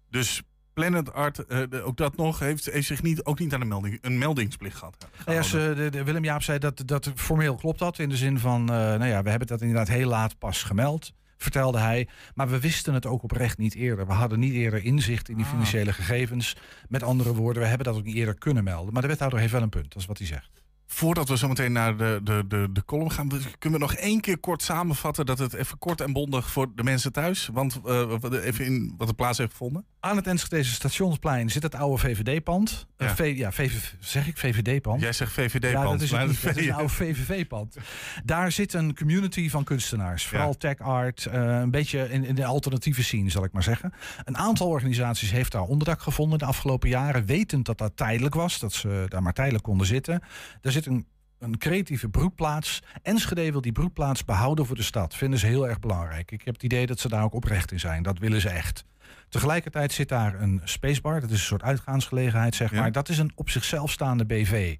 Dus 0.09 0.43
Planet 0.73 1.13
Art, 1.13 1.43
uh, 1.47 1.85
ook 1.87 1.97
dat 1.97 2.15
nog, 2.15 2.39
heeft, 2.39 2.65
heeft 2.65 2.87
zich 2.87 3.01
niet, 3.01 3.23
ook 3.23 3.39
niet 3.39 3.53
aan 3.53 3.61
een, 3.61 3.67
melding, 3.67 3.97
een 4.01 4.17
meldingsplicht 4.17 4.77
gehad. 4.77 5.07
Nou 5.25 5.37
ja, 5.37 5.43
ze, 5.43 5.73
de, 5.75 5.89
de 5.89 6.03
Willem 6.03 6.23
Jaap 6.23 6.41
zei 6.41 6.59
dat, 6.59 6.81
dat 6.85 7.11
formeel 7.15 7.55
klopt 7.55 7.79
dat. 7.79 7.99
In 7.99 8.09
de 8.09 8.17
zin 8.17 8.39
van, 8.39 8.61
uh, 8.61 8.67
nou 8.67 9.05
ja, 9.05 9.23
we 9.23 9.29
hebben 9.29 9.47
dat 9.47 9.61
inderdaad 9.61 9.87
heel 9.87 10.07
laat 10.07 10.37
pas 10.37 10.63
gemeld. 10.63 11.13
Vertelde 11.37 11.77
hij. 11.77 12.07
Maar 12.35 12.49
we 12.49 12.59
wisten 12.59 12.93
het 12.93 13.05
ook 13.05 13.23
oprecht 13.23 13.57
niet 13.57 13.75
eerder. 13.75 14.07
We 14.07 14.13
hadden 14.13 14.39
niet 14.39 14.53
eerder 14.53 14.83
inzicht 14.83 15.29
in 15.29 15.35
die 15.35 15.45
financiële 15.45 15.93
gegevens. 15.93 16.55
Met 16.89 17.03
andere 17.03 17.33
woorden, 17.33 17.61
we 17.61 17.67
hebben 17.67 17.87
dat 17.87 17.95
ook 17.95 18.03
niet 18.03 18.15
eerder 18.15 18.37
kunnen 18.37 18.63
melden. 18.63 18.93
Maar 18.93 19.01
de 19.01 19.07
wethouder 19.07 19.39
heeft 19.39 19.51
wel 19.51 19.61
een 19.61 19.69
punt, 19.69 19.91
dat 19.91 20.01
is 20.01 20.07
wat 20.07 20.17
hij 20.17 20.27
zegt. 20.27 20.62
Voordat 20.93 21.29
we 21.29 21.37
zo 21.37 21.47
meteen 21.47 21.71
naar 21.71 21.97
de, 21.97 22.19
de, 22.23 22.43
de, 22.47 22.67
de 22.71 22.85
column 22.85 23.11
gaan, 23.11 23.29
kunnen 23.59 23.79
we 23.79 23.85
nog 23.85 23.95
één 23.95 24.21
keer 24.21 24.37
kort 24.37 24.61
samenvatten 24.61 25.25
dat 25.25 25.39
het 25.39 25.53
even 25.53 25.77
kort 25.77 26.01
en 26.01 26.13
bondig 26.13 26.51
voor 26.51 26.67
de 26.75 26.83
mensen 26.83 27.11
thuis, 27.11 27.49
want 27.53 27.79
uh, 27.85 28.19
even 28.43 28.65
in 28.65 28.93
wat 28.97 29.07
er 29.07 29.15
plaats 29.15 29.37
heeft 29.37 29.51
gevonden. 29.51 29.85
Aan 29.99 30.15
het 30.15 30.27
Enschedeze 30.27 30.73
stationsplein 30.73 31.49
zit 31.49 31.63
het 31.63 31.75
oude 31.75 31.97
VVD-pand. 31.97 32.87
Ja. 32.97 33.05
Uh, 33.05 33.15
v, 33.15 33.33
ja, 33.35 33.51
VV, 33.51 33.73
zeg 33.99 34.27
ik 34.27 34.37
VVD-pand? 34.37 35.01
Jij 35.01 35.13
zegt 35.13 35.31
VVD-pand. 35.31 35.73
Ja, 35.73 35.83
dat 35.83 36.01
is, 36.01 36.11
het 36.11 36.27
niet, 36.27 36.41
dat 36.43 36.57
is 36.57 36.65
een 36.65 36.73
oude 36.73 36.93
VVV-pand. 36.93 37.77
Daar 38.23 38.51
zit 38.51 38.73
een 38.73 38.95
community 38.95 39.49
van 39.49 39.63
kunstenaars, 39.63 40.25
vooral 40.25 40.47
ja. 40.47 40.55
tech 40.57 40.79
art, 40.79 41.27
uh, 41.33 41.59
een 41.59 41.71
beetje 41.71 42.09
in, 42.09 42.25
in 42.25 42.35
de 42.35 42.45
alternatieve 42.45 43.03
scene, 43.03 43.29
zal 43.29 43.43
ik 43.43 43.51
maar 43.51 43.63
zeggen. 43.63 43.93
Een 44.23 44.37
aantal 44.37 44.67
organisaties 44.67 45.31
heeft 45.31 45.51
daar 45.51 45.61
onderdak 45.61 46.01
gevonden 46.01 46.39
de 46.39 46.45
afgelopen 46.45 46.89
jaren, 46.89 47.25
wetend 47.25 47.65
dat 47.65 47.77
dat 47.77 47.97
tijdelijk 47.97 48.35
was, 48.35 48.59
dat 48.59 48.73
ze 48.73 49.05
daar 49.07 49.23
maar 49.23 49.33
tijdelijk 49.33 49.63
konden 49.63 49.87
zitten. 49.87 50.21
Daar 50.61 50.71
zit 50.71 50.82
een, 50.85 51.07
een 51.39 51.57
creatieve 51.57 52.09
broedplaats. 52.09 52.81
Enschede 53.01 53.51
wil 53.51 53.61
die 53.61 53.71
broedplaats 53.71 54.25
behouden 54.25 54.65
voor 54.65 54.75
de 54.75 54.83
stad. 54.83 55.15
Vinden 55.15 55.39
ze 55.39 55.45
heel 55.45 55.67
erg 55.67 55.79
belangrijk. 55.79 56.31
Ik 56.31 56.41
heb 56.45 56.53
het 56.53 56.63
idee 56.63 56.85
dat 56.85 56.99
ze 56.99 57.09
daar 57.09 57.23
ook 57.23 57.33
oprecht 57.33 57.71
in 57.71 57.79
zijn. 57.79 58.03
Dat 58.03 58.19
willen 58.19 58.41
ze 58.41 58.49
echt. 58.49 58.85
Tegelijkertijd 59.29 59.91
zit 59.91 60.09
daar 60.09 60.41
een 60.41 60.61
spacebar. 60.63 61.21
Dat 61.21 61.29
is 61.29 61.39
een 61.39 61.45
soort 61.45 61.63
uitgaansgelegenheid, 61.63 62.55
zeg 62.55 62.71
maar. 62.71 62.85
Ja. 62.85 62.89
Dat 62.89 63.09
is 63.09 63.17
een 63.17 63.31
op 63.35 63.49
zichzelf 63.49 63.91
staande 63.91 64.25
BV. 64.25 64.75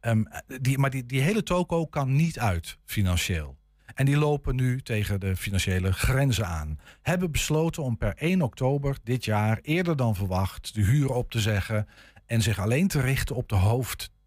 Um, 0.00 0.28
die, 0.60 0.78
maar 0.78 0.90
die, 0.90 1.06
die 1.06 1.20
hele 1.20 1.42
toko 1.42 1.86
kan 1.86 2.16
niet 2.16 2.38
uit 2.38 2.78
financieel. 2.84 3.56
En 3.94 4.04
die 4.04 4.16
lopen 4.16 4.56
nu 4.56 4.82
tegen 4.82 5.20
de 5.20 5.36
financiële 5.36 5.92
grenzen 5.92 6.46
aan. 6.46 6.78
Hebben 7.02 7.30
besloten 7.30 7.82
om 7.82 7.96
per 7.96 8.14
1 8.16 8.42
oktober 8.42 8.96
dit 9.04 9.24
jaar, 9.24 9.58
eerder 9.62 9.96
dan 9.96 10.14
verwacht, 10.14 10.74
de 10.74 10.82
huur 10.82 11.12
op 11.12 11.30
te 11.30 11.40
zeggen. 11.40 11.88
En 12.26 12.42
zich 12.42 12.58
alleen 12.58 12.88
te 12.88 13.00
richten 13.00 13.36
op 13.36 13.48
de 13.48 13.54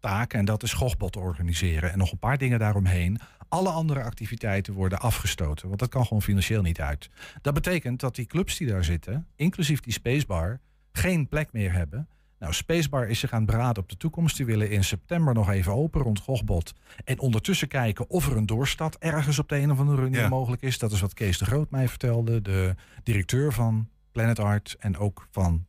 hoofdtaken. 0.00 0.38
En 0.38 0.44
dat 0.44 0.62
is 0.62 0.72
gochbot 0.72 1.16
organiseren. 1.16 1.92
En 1.92 1.98
nog 1.98 2.12
een 2.12 2.18
paar 2.18 2.38
dingen 2.38 2.58
daaromheen. 2.58 3.18
Alle 3.48 3.70
andere 3.70 4.02
activiteiten 4.02 4.74
worden 4.74 5.00
afgestoten. 5.00 5.68
Want 5.68 5.80
dat 5.80 5.88
kan 5.88 6.06
gewoon 6.06 6.22
financieel 6.22 6.62
niet 6.62 6.80
uit. 6.80 7.10
Dat 7.42 7.54
betekent 7.54 8.00
dat 8.00 8.14
die 8.14 8.26
clubs 8.26 8.56
die 8.56 8.66
daar 8.66 8.84
zitten, 8.84 9.26
inclusief 9.36 9.80
die 9.80 9.92
Spacebar, 9.92 10.60
geen 10.92 11.28
plek 11.28 11.52
meer 11.52 11.72
hebben. 11.72 12.08
Nou, 12.38 12.52
Spacebar 12.52 13.08
is 13.08 13.18
zich 13.18 13.32
aan 13.32 13.42
het 13.42 13.50
beraden 13.50 13.82
op 13.82 13.88
de 13.88 13.96
toekomst. 13.96 14.36
Die 14.36 14.46
willen 14.46 14.70
in 14.70 14.84
september 14.84 15.34
nog 15.34 15.50
even 15.50 15.72
open 15.72 16.02
rond 16.02 16.20
Gochbot. 16.20 16.74
En 17.04 17.18
ondertussen 17.18 17.68
kijken 17.68 18.10
of 18.10 18.30
er 18.30 18.36
een 18.36 18.46
doorstad 18.46 18.96
ergens 18.98 19.38
op 19.38 19.48
de 19.48 19.56
een 19.56 19.70
of 19.70 19.78
andere 19.78 20.02
manier 20.02 20.20
ja. 20.20 20.28
mogelijk 20.28 20.62
is. 20.62 20.78
Dat 20.78 20.92
is 20.92 21.00
wat 21.00 21.14
Kees 21.14 21.38
de 21.38 21.44
Groot 21.44 21.70
mij 21.70 21.88
vertelde. 21.88 22.42
De 22.42 22.74
directeur 23.02 23.52
van 23.52 23.88
Planet 24.12 24.38
Art 24.38 24.76
en 24.78 24.96
ook 24.98 25.28
van 25.30 25.66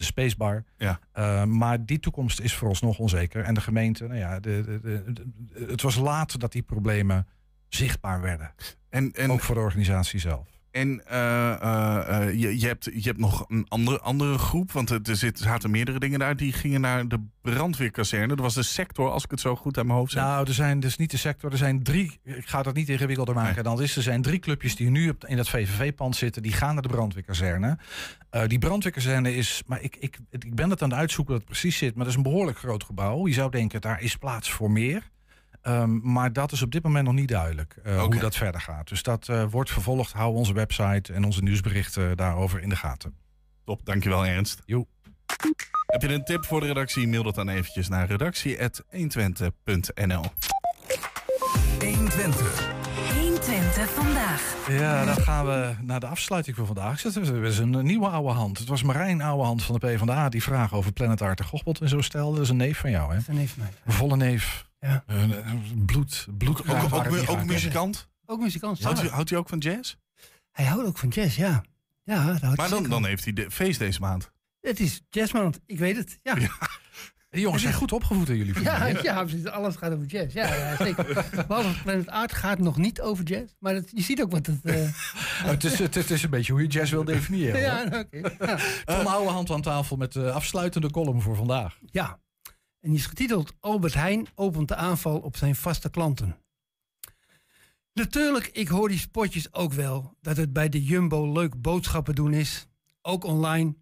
de 0.00 0.06
Spacebar. 0.06 0.64
Ja. 0.76 1.00
Uh, 1.18 1.44
maar 1.44 1.84
die 1.84 2.00
toekomst 2.00 2.40
is 2.40 2.54
vooralsnog 2.54 2.98
onzeker. 2.98 3.44
En 3.44 3.54
de 3.54 3.60
gemeente, 3.60 4.06
nou 4.06 4.18
ja, 4.18 4.40
de, 4.40 4.62
de, 4.64 4.80
de, 4.80 5.12
de, 5.12 5.24
het 5.68 5.82
was 5.82 5.96
laat 5.96 6.40
dat 6.40 6.52
die 6.52 6.62
problemen 6.62 7.26
zichtbaar 7.68 8.20
werden. 8.20 8.54
En, 8.88 9.12
en, 9.12 9.30
ook 9.30 9.40
voor 9.40 9.54
de 9.54 9.60
organisatie 9.60 10.20
zelf. 10.20 10.59
En 10.70 11.02
uh, 11.10 11.16
uh, 11.62 12.40
je, 12.40 12.60
je, 12.60 12.66
hebt, 12.66 12.84
je 12.84 13.00
hebt 13.02 13.18
nog 13.18 13.44
een 13.48 13.66
andere, 13.68 14.00
andere 14.00 14.38
groep, 14.38 14.72
want 14.72 14.90
er, 14.90 15.16
zit, 15.16 15.38
zaten 15.38 15.70
meerdere 15.70 15.98
dingen 15.98 16.18
daar. 16.18 16.36
Die 16.36 16.52
gingen 16.52 16.80
naar 16.80 17.08
de 17.08 17.20
brandweerkazerne. 17.42 18.26
Dat 18.26 18.38
was 18.38 18.54
de 18.54 18.62
sector, 18.62 19.10
als 19.10 19.24
ik 19.24 19.30
het 19.30 19.40
zo 19.40 19.56
goed 19.56 19.78
aan 19.78 19.86
mijn 19.86 19.98
hoofd 19.98 20.12
zeg. 20.12 20.22
Nou, 20.22 20.46
er 20.46 20.54
zijn 20.54 20.80
dus 20.80 20.96
niet 20.96 21.10
de 21.10 21.16
sector. 21.16 21.50
Er 21.50 21.56
zijn 21.56 21.82
drie, 21.82 22.20
ik 22.24 22.46
ga 22.46 22.62
dat 22.62 22.74
niet 22.74 22.88
ingewikkelder 22.88 23.34
maken 23.34 23.54
nee. 23.54 23.62
dan 23.62 23.82
is. 23.82 23.96
Er 23.96 24.02
zijn 24.02 24.22
drie 24.22 24.38
clubjes 24.38 24.76
die 24.76 24.90
nu 24.90 25.14
in 25.26 25.36
dat 25.36 25.48
VVV-pand 25.48 26.16
zitten. 26.16 26.42
Die 26.42 26.52
gaan 26.52 26.72
naar 26.72 26.82
de 26.82 26.88
brandweerkazerne. 26.88 27.78
Uh, 28.30 28.46
die 28.46 28.58
brandweerkazerne 28.58 29.34
is, 29.34 29.62
maar 29.66 29.82
ik, 29.82 29.96
ik, 29.96 30.18
ik 30.30 30.54
ben 30.54 30.70
het 30.70 30.82
aan 30.82 30.90
het 30.90 30.98
uitzoeken 30.98 31.32
dat 31.32 31.42
het 31.42 31.52
precies 31.52 31.78
zit. 31.78 31.94
Maar 31.94 32.04
dat 32.04 32.12
is 32.12 32.18
een 32.18 32.30
behoorlijk 32.30 32.58
groot 32.58 32.84
gebouw. 32.84 33.26
Je 33.26 33.34
zou 33.34 33.50
denken, 33.50 33.80
daar 33.80 34.00
is 34.00 34.16
plaats 34.16 34.50
voor 34.50 34.70
meer. 34.70 35.10
Um, 35.62 36.00
maar 36.02 36.32
dat 36.32 36.52
is 36.52 36.62
op 36.62 36.70
dit 36.70 36.82
moment 36.82 37.04
nog 37.04 37.14
niet 37.14 37.28
duidelijk 37.28 37.76
uh, 37.78 37.92
okay. 37.92 38.04
hoe 38.04 38.18
dat 38.18 38.36
verder 38.36 38.60
gaat. 38.60 38.88
Dus 38.88 39.02
dat 39.02 39.28
uh, 39.28 39.44
wordt 39.50 39.70
vervolgd. 39.70 40.12
Hou 40.12 40.34
onze 40.34 40.52
website 40.52 41.12
en 41.12 41.24
onze 41.24 41.42
nieuwsberichten 41.42 42.16
daarover 42.16 42.62
in 42.62 42.68
de 42.68 42.76
gaten. 42.76 43.14
Top, 43.64 43.80
dankjewel 43.84 44.26
Ernst. 44.26 44.62
Jo. 44.64 44.86
Heb 45.86 46.02
je 46.02 46.08
een 46.08 46.24
tip 46.24 46.44
voor 46.44 46.60
de 46.60 46.66
redactie? 46.66 47.08
Mail 47.08 47.22
dat 47.22 47.34
dan 47.34 47.48
eventjes 47.48 47.88
naar 47.88 48.06
redactie.120.nl 48.06 50.24
120. 51.80 52.68
120 53.14 53.90
vandaag. 53.90 54.56
Ja, 54.68 55.04
dan 55.04 55.16
gaan 55.16 55.46
we 55.46 55.74
naar 55.82 56.00
de 56.00 56.06
afsluiting 56.06 56.56
van 56.56 56.66
vandaag. 56.66 57.02
Dat 57.02 57.16
is 57.16 57.58
een 57.58 57.84
nieuwe 57.84 58.08
oude 58.08 58.32
hand. 58.32 58.58
Het 58.58 58.68
was 58.68 58.82
Marijn 58.82 59.22
oude 59.22 59.44
hand 59.44 59.62
van 59.62 59.78
de 59.78 59.86
PvdA 59.86 60.28
die 60.28 60.42
vraag 60.42 60.74
over 60.74 60.92
Planet 60.92 61.22
Art 61.22 61.40
en 61.40 61.46
Gochbot 61.46 61.80
en 61.80 61.88
zo 61.88 62.00
stelde. 62.00 62.34
Dat 62.34 62.44
is 62.44 62.50
een 62.50 62.56
neef 62.56 62.78
van 62.78 62.90
jou, 62.90 63.08
hè? 63.08 63.14
Dat 63.14 63.20
is 63.20 63.28
een 63.28 63.34
neef 63.34 63.52
van 63.52 63.62
mij. 63.62 63.72
Een 63.84 63.92
volle 63.92 64.16
neef. 64.16 64.68
Ja. 64.80 65.04
Uh, 65.10 65.24
bloed, 65.86 66.26
bloed. 66.38 66.68
Ook, 66.68 66.92
ook, 66.92 67.06
ook, 67.06 67.30
ook 67.30 67.44
muzikant? 67.44 68.08
Ook 68.26 68.40
muzikant. 68.40 68.82
Houdt, 68.82 69.08
houdt 69.08 69.30
hij 69.30 69.38
ook 69.38 69.48
van 69.48 69.58
jazz? 69.58 69.94
Hij 70.50 70.64
houdt 70.64 70.86
ook 70.86 70.98
van 70.98 71.08
jazz, 71.08 71.36
ja. 71.36 71.64
ja 72.04 72.38
maar 72.56 72.68
dan, 72.68 72.82
dan 72.88 73.04
heeft 73.04 73.24
hij 73.24 73.32
de 73.32 73.50
feest 73.50 73.78
deze 73.78 74.00
maand. 74.00 74.30
Het 74.60 74.80
is 74.80 75.00
jazzmaand, 75.10 75.60
ik 75.66 75.78
weet 75.78 75.96
het. 75.96 76.18
Ja. 76.22 76.36
ja. 76.36 76.50
De 77.30 77.40
jongens 77.40 77.62
zijn 77.62 77.74
goed 77.74 77.92
opgevoed 77.92 78.28
in 78.28 78.36
jullie 78.36 78.54
familie. 78.54 79.02
Ja, 79.02 79.24
ja, 79.24 79.50
alles 79.50 79.76
gaat 79.76 79.92
over 79.92 80.06
jazz. 80.06 80.34
Ja, 80.34 80.54
ja 80.54 80.76
zeker. 80.76 81.26
Behalve 81.48 81.82
Planet 81.82 82.08
Art 82.08 82.32
gaat 82.32 82.58
nog 82.58 82.76
niet 82.76 83.00
over 83.00 83.24
jazz. 83.24 83.52
Maar 83.58 83.74
het, 83.74 83.90
je 83.94 84.02
ziet 84.02 84.22
ook 84.22 84.30
wat 84.30 84.46
het... 84.46 84.58
Uh... 84.62 84.74
oh, 84.74 84.90
het, 85.50 85.64
is, 85.64 85.78
het, 85.78 85.94
het, 85.94 86.10
is 86.10 86.22
een 86.22 86.30
beetje 86.30 86.52
hoe 86.52 86.62
je 86.62 86.68
jazz 86.68 86.90
wil 86.90 87.04
definiëren. 87.04 87.60
ja, 87.60 87.84
oké. 87.84 87.96
Okay. 87.96 88.36
Ja. 88.38 88.56
Tom 88.84 89.06
uh, 89.06 89.14
oude 89.14 89.30
hand 89.30 89.50
aan 89.50 89.62
tafel 89.62 89.96
met 89.96 90.12
de 90.12 90.32
afsluitende 90.32 90.90
column 90.90 91.22
voor 91.22 91.36
vandaag. 91.36 91.78
Ja, 91.90 92.18
en 92.80 92.90
die 92.90 92.98
is 92.98 93.06
getiteld 93.06 93.52
Albert 93.60 93.94
Heijn 93.94 94.26
opent 94.34 94.68
de 94.68 94.74
aanval 94.74 95.18
op 95.18 95.36
zijn 95.36 95.56
vaste 95.56 95.90
klanten. 95.90 96.36
Natuurlijk, 97.92 98.46
ik 98.46 98.68
hoor 98.68 98.88
die 98.88 98.98
spotjes 98.98 99.52
ook 99.52 99.72
wel. 99.72 100.16
Dat 100.20 100.36
het 100.36 100.52
bij 100.52 100.68
de 100.68 100.84
Jumbo 100.84 101.32
leuk 101.32 101.60
boodschappen 101.62 102.14
doen 102.14 102.32
is. 102.32 102.66
Ook 103.02 103.24
online. 103.24 103.74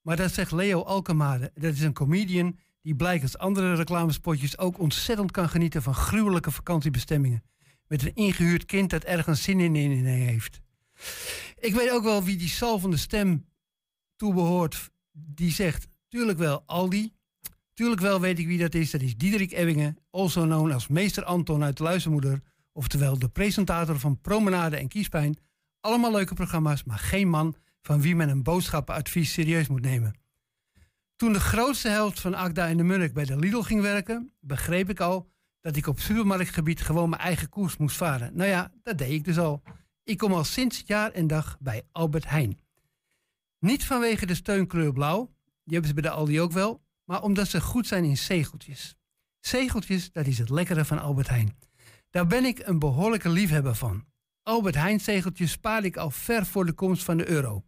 Maar 0.00 0.16
dat 0.16 0.32
zegt 0.32 0.52
Leo 0.52 0.82
Alkemade. 0.82 1.50
Dat 1.54 1.72
is 1.72 1.80
een 1.80 1.92
comedian 1.92 2.58
die 2.82 2.94
blijkens 2.94 3.38
andere 3.38 3.74
reclamespotjes 3.74 4.58
ook 4.58 4.78
ontzettend 4.78 5.30
kan 5.30 5.48
genieten 5.48 5.82
van 5.82 5.94
gruwelijke 5.94 6.50
vakantiebestemmingen. 6.50 7.42
Met 7.86 8.02
een 8.02 8.14
ingehuurd 8.14 8.64
kind 8.64 8.90
dat 8.90 9.04
ergens 9.04 9.42
zin 9.42 9.60
in, 9.60 9.76
in 9.76 10.04
heeft. 10.04 10.60
Ik 11.58 11.74
weet 11.74 11.90
ook 11.90 12.02
wel 12.02 12.24
wie 12.24 12.36
die 12.36 12.48
salvende 12.48 12.96
stem 12.96 13.46
toebehoort. 14.16 14.90
Die 15.12 15.52
zegt, 15.52 15.88
tuurlijk 16.08 16.38
wel 16.38 16.62
Aldi. 16.66 17.12
Tuurlijk 17.82 18.02
wel 18.02 18.20
weet 18.20 18.38
ik 18.38 18.46
wie 18.46 18.58
dat 18.58 18.74
is. 18.74 18.90
Dat 18.90 19.00
is 19.00 19.16
Diederik 19.16 19.52
Ebbingen, 19.52 19.96
also 20.10 20.42
known 20.42 20.70
als 20.70 20.88
meester 20.88 21.24
Anton 21.24 21.64
uit 21.64 21.76
de 21.76 21.82
Luistermoeder. 21.82 22.40
Oftewel 22.72 23.18
de 23.18 23.28
presentator 23.28 23.98
van 23.98 24.20
Promenade 24.20 24.76
en 24.76 24.88
Kiespijn. 24.88 25.38
Allemaal 25.80 26.12
leuke 26.12 26.34
programma's, 26.34 26.84
maar 26.84 26.98
geen 26.98 27.28
man 27.28 27.54
van 27.80 28.00
wie 28.00 28.16
men 28.16 28.28
een 28.28 28.42
boodschappenadvies 28.42 29.32
serieus 29.32 29.68
moet 29.68 29.80
nemen. 29.80 30.18
Toen 31.16 31.32
de 31.32 31.40
grootste 31.40 31.88
helft 31.88 32.20
van 32.20 32.36
Agda 32.36 32.68
en 32.68 32.76
de 32.76 32.82
Munnik 32.82 33.12
bij 33.12 33.24
de 33.24 33.36
Lidl 33.36 33.60
ging 33.60 33.80
werken, 33.80 34.32
begreep 34.40 34.90
ik 34.90 35.00
al 35.00 35.28
dat 35.60 35.76
ik 35.76 35.86
op 35.86 36.00
supermarktgebied 36.00 36.80
gewoon 36.80 37.08
mijn 37.08 37.22
eigen 37.22 37.48
koers 37.48 37.76
moest 37.76 37.96
varen. 37.96 38.36
Nou 38.36 38.48
ja, 38.48 38.72
dat 38.82 38.98
deed 38.98 39.10
ik 39.10 39.24
dus 39.24 39.38
al. 39.38 39.62
Ik 40.04 40.18
kom 40.18 40.32
al 40.32 40.44
sinds 40.44 40.82
jaar 40.86 41.10
en 41.10 41.26
dag 41.26 41.56
bij 41.60 41.82
Albert 41.92 42.28
Heijn. 42.28 42.60
Niet 43.58 43.84
vanwege 43.84 44.26
de 44.26 44.34
steunkleur 44.34 44.92
blauw, 44.92 45.34
die 45.64 45.72
hebben 45.74 45.88
ze 45.88 45.94
bij 45.94 46.10
de 46.10 46.16
Aldi 46.16 46.40
ook 46.40 46.52
wel, 46.52 46.81
maar 47.04 47.22
omdat 47.22 47.48
ze 47.48 47.60
goed 47.60 47.86
zijn 47.86 48.04
in 48.04 48.16
zegeltjes. 48.16 48.96
Zegeltjes, 49.40 50.12
dat 50.12 50.26
is 50.26 50.38
het 50.38 50.50
lekkere 50.50 50.84
van 50.84 50.98
Albert 50.98 51.28
Heijn. 51.28 51.58
Daar 52.10 52.26
ben 52.26 52.44
ik 52.44 52.58
een 52.58 52.78
behoorlijke 52.78 53.28
liefhebber 53.28 53.74
van. 53.74 54.04
Albert 54.42 54.74
Heijn 54.74 55.00
zegeltjes 55.00 55.50
spaarde 55.50 55.86
ik 55.86 55.96
al 55.96 56.10
ver 56.10 56.46
voor 56.46 56.66
de 56.66 56.72
komst 56.72 57.04
van 57.04 57.16
de 57.16 57.28
euro. 57.28 57.64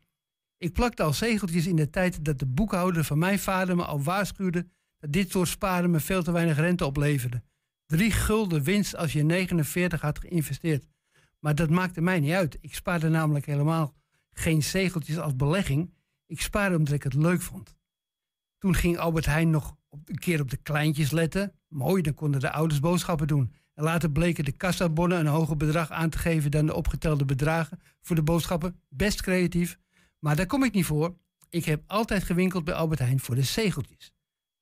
Ik 0.58 0.72
plakte 0.72 1.02
al 1.02 1.12
zegeltjes 1.12 1.66
in 1.66 1.76
de 1.76 1.90
tijd 1.90 2.24
dat 2.24 2.38
de 2.38 2.46
boekhouder 2.46 3.04
van 3.04 3.18
mijn 3.18 3.38
vader 3.38 3.76
me 3.76 3.84
al 3.84 4.02
waarschuwde 4.02 4.66
dat 4.98 5.12
dit 5.12 5.30
soort 5.30 5.48
sparen 5.48 5.90
me 5.90 6.00
veel 6.00 6.22
te 6.22 6.32
weinig 6.32 6.56
rente 6.56 6.86
opleverde. 6.86 7.42
Drie 7.86 8.10
gulden 8.10 8.62
winst 8.62 8.96
als 8.96 9.12
je 9.12 9.22
49 9.22 10.00
had 10.00 10.18
geïnvesteerd. 10.18 10.86
Maar 11.38 11.54
dat 11.54 11.70
maakte 11.70 12.00
mij 12.00 12.20
niet 12.20 12.32
uit. 12.32 12.58
Ik 12.60 12.74
spaarde 12.74 13.08
namelijk 13.08 13.46
helemaal 13.46 13.94
geen 14.30 14.62
zegeltjes 14.62 15.18
als 15.18 15.36
belegging. 15.36 15.94
Ik 16.26 16.40
spaarde 16.40 16.76
omdat 16.76 16.94
ik 16.94 17.02
het 17.02 17.14
leuk 17.14 17.42
vond. 17.42 17.73
Toen 18.64 18.74
ging 18.74 18.98
Albert 18.98 19.26
Heijn 19.26 19.50
nog 19.50 19.76
een 20.04 20.18
keer 20.18 20.40
op 20.40 20.50
de 20.50 20.56
kleintjes 20.56 21.10
letten. 21.10 21.52
Mooi, 21.68 22.02
dan 22.02 22.14
konden 22.14 22.40
de 22.40 22.50
ouders 22.50 22.80
boodschappen 22.80 23.26
doen. 23.26 23.52
En 23.74 23.84
later 23.84 24.10
bleken 24.10 24.44
de 24.44 24.52
kassabonnen 24.52 25.18
een 25.18 25.26
hoger 25.26 25.56
bedrag 25.56 25.90
aan 25.90 26.10
te 26.10 26.18
geven 26.18 26.50
dan 26.50 26.66
de 26.66 26.74
opgetelde 26.74 27.24
bedragen 27.24 27.80
voor 28.00 28.16
de 28.16 28.22
boodschappen. 28.22 28.80
Best 28.88 29.22
creatief. 29.22 29.78
Maar 30.18 30.36
daar 30.36 30.46
kom 30.46 30.64
ik 30.64 30.72
niet 30.72 30.84
voor. 30.84 31.16
Ik 31.50 31.64
heb 31.64 31.82
altijd 31.86 32.22
gewinkeld 32.22 32.64
bij 32.64 32.74
Albert 32.74 33.00
Heijn 33.00 33.20
voor 33.20 33.34
de 33.34 33.42
zegeltjes. 33.42 34.12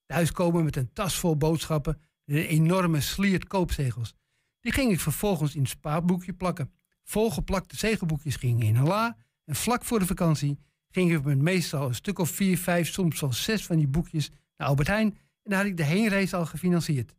Thuiskomen 0.07 0.65
met 0.65 0.77
een 0.77 0.93
tas 0.93 1.19
vol 1.19 1.37
boodschappen 1.37 2.01
en 2.25 2.37
een 2.37 2.47
enorme 2.47 3.01
sliert 3.01 3.47
koopzegels. 3.47 4.15
Die 4.61 4.73
ging 4.73 4.93
ik 4.93 5.01
vervolgens 5.01 5.55
in 5.55 5.61
het 5.61 5.71
spaarboekje 5.71 6.33
plakken. 6.33 6.73
Volgeplakte 7.05 7.77
zegelboekjes 7.77 8.37
gingen 8.37 8.67
in 8.67 8.77
een 8.77 8.87
la. 8.87 9.17
En 9.45 9.55
vlak 9.55 9.85
voor 9.85 9.99
de 9.99 10.07
vakantie 10.07 10.59
ging 10.93 11.13
ik 11.13 11.25
met 11.25 11.39
meestal 11.39 11.89
een 11.89 11.95
stuk 11.95 12.19
of 12.19 12.31
vier, 12.31 12.59
vijf, 12.59 12.89
soms 12.89 13.21
wel 13.21 13.33
zes 13.33 13.67
van 13.67 13.77
die 13.77 13.89
boekjes 13.89 14.31
naar 14.57 14.69
Albert 14.69 14.89
Heijn. 14.89 15.19
En 15.43 15.51
daar 15.51 15.59
had 15.59 15.69
ik 15.69 15.77
de 15.77 15.85
heenreis 15.85 16.35
al 16.35 16.47
gefinancierd. 16.47 17.15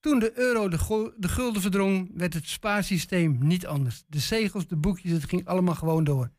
Toen 0.00 0.18
de 0.18 0.38
euro 0.38 0.68
de, 0.68 1.14
de 1.16 1.28
gulden 1.28 1.62
verdrong, 1.62 2.10
werd 2.14 2.34
het 2.34 2.48
spaarsysteem 2.48 3.38
niet 3.40 3.66
anders. 3.66 4.04
De 4.06 4.18
zegels, 4.18 4.66
de 4.66 4.76
boekjes, 4.76 5.12
het 5.12 5.24
ging 5.24 5.46
allemaal 5.46 5.74
gewoon 5.74 6.04
door. 6.04 6.30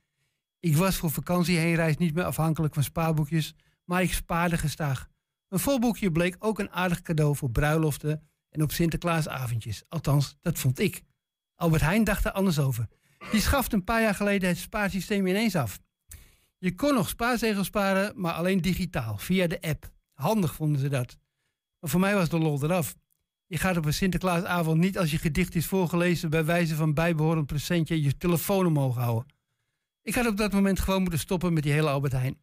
Ik 0.60 0.76
was 0.76 0.96
voor 0.96 1.12
vakantie 1.12 1.58
heenreis 1.58 1.98
niet 1.98 2.14
meer 2.14 2.24
afhankelijk 2.24 2.74
van 2.74 2.84
spaarboekjes, 2.84 3.56
maar 3.84 4.02
ik 4.02 4.14
spaarde 4.14 4.58
gestaag. 4.58 5.08
Een 5.50 5.60
volboekje 5.60 6.12
bleek 6.12 6.36
ook 6.40 6.60
een 6.60 6.72
aardig 6.72 7.02
cadeau 7.02 7.36
voor 7.36 7.52
bruiloften 7.52 8.28
en 8.50 8.62
op 8.62 8.72
Sinterklaasavondjes. 8.72 9.84
Althans, 9.88 10.38
dat 10.42 10.60
vond 10.60 10.80
ik. 10.80 11.02
Albert 11.56 11.82
Heijn 11.82 12.04
dacht 12.04 12.26
er 12.26 12.32
anders 12.32 12.60
over. 12.60 12.88
Die 13.32 13.42
schafte 13.42 13.76
een 13.76 13.84
paar 13.84 14.02
jaar 14.02 14.16
geleden 14.16 14.50
het 14.50 14.58
spaarsysteem 14.58 15.28
ineens 15.28 15.56
af. 15.56 15.80
Je 16.66 16.76
kon 16.76 16.94
nog 16.94 17.10
spaarzegels 17.10 17.68
sparen, 17.68 18.22
maar 18.22 18.34
alleen 18.34 18.62
digitaal, 18.62 19.18
via 19.18 19.48
de 19.48 19.62
app. 19.62 19.92
Handig 20.14 20.56
vonden 20.56 20.82
ze 20.82 20.88
dat. 20.88 21.18
Maar 21.80 21.90
voor 21.90 22.00
mij 22.00 22.14
was 22.16 22.30
de 22.30 22.38
lol 22.38 22.64
eraf. 22.64 22.96
Je 23.46 23.58
gaat 23.58 23.78
op 23.78 23.86
een 23.86 23.94
Sinterklaasavond 23.94 24.80
niet 24.80 24.98
als 24.98 25.12
je 25.12 25.18
gedicht 25.18 25.56
is 25.56 25.66
voorgelezen 25.66 26.30
bij 26.30 26.46
wijze 26.46 26.76
van 26.76 26.94
bijbehorend 26.94 27.46
presentje 27.46 28.02
je 28.02 28.18
telefoon 28.18 28.66
omhoog 28.66 28.96
houden. 28.96 29.34
Ik 30.02 30.16
had 30.16 30.28
op 30.28 30.38
dat 30.38 30.52
moment 30.52 30.80
gewoon 30.80 31.02
moeten 31.02 31.20
stoppen 31.20 31.54
met 31.54 31.64
die 31.64 31.72
hele 31.72 31.90
Albert 31.90 32.14
Heijn. 32.14 32.40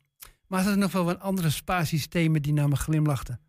Maar 0.47 0.59
er 0.59 0.67
zijn 0.67 0.79
nog 0.79 0.93
wel 0.93 1.05
wat 1.05 1.21
andere 1.21 1.51
spaarsystemen 1.51 2.43
die 2.43 2.53
naar 2.53 2.69
me 2.69 2.77
glimlachten. 2.77 3.41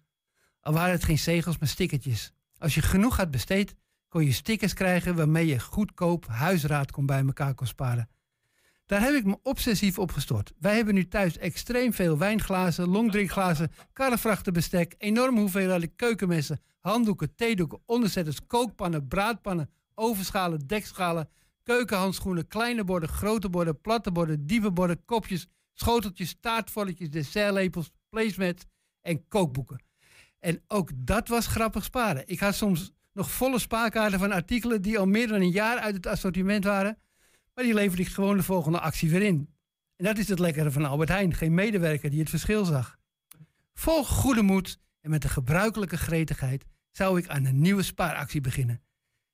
Al 0.59 0.73
waren 0.73 0.91
het 0.91 1.03
geen 1.03 1.19
zegels, 1.19 1.57
maar 1.57 1.69
stickertjes. 1.69 2.33
Als 2.57 2.75
je 2.75 2.81
genoeg 2.81 3.17
had 3.17 3.31
besteed, 3.31 3.75
kon 4.07 4.25
je 4.25 4.31
stickers 4.31 4.73
krijgen 4.73 5.15
waarmee 5.15 5.47
je 5.47 5.59
goedkoop 5.59 6.27
huisraad 6.27 6.91
kon 6.91 7.05
bij 7.05 7.25
elkaar 7.25 7.53
kon 7.53 7.67
sparen. 7.67 8.09
Daar 8.85 9.01
heb 9.01 9.13
ik 9.13 9.25
me 9.25 9.37
obsessief 9.43 9.99
op 9.99 10.11
gestort. 10.11 10.53
Wij 10.59 10.75
hebben 10.75 10.93
nu 10.93 11.07
thuis 11.07 11.37
extreem 11.37 11.93
veel 11.93 12.17
wijnglazen, 12.17 12.87
longdrinkglazen, 12.87 13.71
karrevrachten 13.93 14.53
bestek, 14.53 14.95
enorme 14.97 15.39
hoeveelheden 15.39 15.95
keukenmessen, 15.95 16.61
handdoeken, 16.79 17.35
theedoeken, 17.35 17.81
onderzetters, 17.85 18.47
kookpannen, 18.47 19.07
braadpannen, 19.07 19.69
ovenschalen, 19.95 20.67
dekschalen, 20.67 21.29
keukenhandschoenen, 21.63 22.47
kleine 22.47 22.83
borden, 22.83 23.09
grote 23.09 23.49
borden, 23.49 23.81
platte 23.81 24.11
borden, 24.11 24.47
dievenborden, 24.47 25.05
kopjes, 25.05 25.47
schoteltjes, 25.73 26.37
taartvolletjes, 26.39 27.09
dessertlepels, 27.09 27.91
placemats 28.09 28.65
en 29.01 29.27
kookboeken. 29.27 29.83
En 30.39 30.63
ook 30.67 30.89
dat 30.95 31.27
was 31.27 31.47
grappig 31.47 31.83
sparen. 31.83 32.23
Ik 32.25 32.39
had 32.39 32.55
soms 32.55 32.91
nog 33.13 33.31
volle 33.31 33.59
spaarkaarten 33.59 34.19
van 34.19 34.31
artikelen 34.31 34.81
die 34.81 34.99
al 34.99 35.05
meer 35.05 35.27
dan 35.27 35.41
een 35.41 35.51
jaar 35.51 35.77
uit 35.77 35.95
het 35.95 36.07
assortiment 36.07 36.63
waren. 36.63 36.97
Maar 37.53 37.63
die 37.63 37.73
leverde 37.73 38.03
ik 38.03 38.09
gewoon 38.09 38.37
de 38.37 38.43
volgende 38.43 38.79
actie 38.79 39.09
weer 39.09 39.21
in. 39.21 39.49
En 39.95 40.05
dat 40.05 40.17
is 40.17 40.27
het 40.27 40.39
lekkere 40.39 40.71
van 40.71 40.85
Albert 40.85 41.09
Heijn. 41.09 41.33
Geen 41.33 41.53
medewerker 41.53 42.09
die 42.09 42.19
het 42.19 42.29
verschil 42.29 42.65
zag. 42.65 42.97
Vol 43.73 44.05
goede 44.05 44.41
moed 44.41 44.79
en 45.01 45.09
met 45.09 45.21
de 45.21 45.29
gebruikelijke 45.29 45.97
gretigheid 45.97 46.65
zou 46.91 47.17
ik 47.17 47.27
aan 47.27 47.45
een 47.45 47.61
nieuwe 47.61 47.83
spaaractie 47.83 48.41
beginnen. 48.41 48.81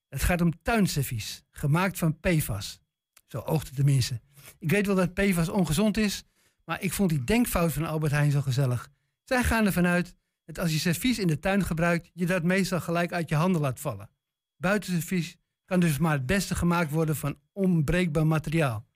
Het 0.07 0.23
gaat 0.23 0.41
om 0.41 0.61
tuinservies, 0.61 1.43
gemaakt 1.51 1.97
van 1.97 2.19
PFAS. 2.19 2.79
Zo 3.27 3.39
oogt 3.39 3.67
het 3.67 3.75
tenminste. 3.75 4.21
Ik 4.59 4.69
weet 4.69 4.85
wel 4.85 4.95
dat 4.95 5.13
PFAS 5.13 5.49
ongezond 5.49 5.97
is, 5.97 6.23
maar 6.65 6.81
ik 6.81 6.93
vond 6.93 7.09
die 7.09 7.23
denkfout 7.23 7.73
van 7.73 7.85
Albert 7.85 8.11
Heijn 8.11 8.31
zo 8.31 8.41
gezellig. 8.41 8.89
Zij 9.23 9.43
gaan 9.43 9.65
ervan 9.65 9.85
uit 9.85 10.15
dat 10.45 10.59
als 10.59 10.71
je 10.71 10.79
servies 10.79 11.19
in 11.19 11.27
de 11.27 11.39
tuin 11.39 11.63
gebruikt, 11.63 12.09
je 12.13 12.25
dat 12.25 12.43
meestal 12.43 12.81
gelijk 12.81 13.11
uit 13.11 13.29
je 13.29 13.35
handen 13.35 13.61
laat 13.61 13.79
vallen. 13.79 14.09
Buitenservies 14.57 15.37
kan 15.69 15.79
dus 15.79 15.97
maar 15.97 16.11
het 16.11 16.25
beste 16.25 16.55
gemaakt 16.55 16.91
worden 16.91 17.15
van 17.15 17.37
onbreekbaar 17.51 18.27
materiaal. 18.27 18.87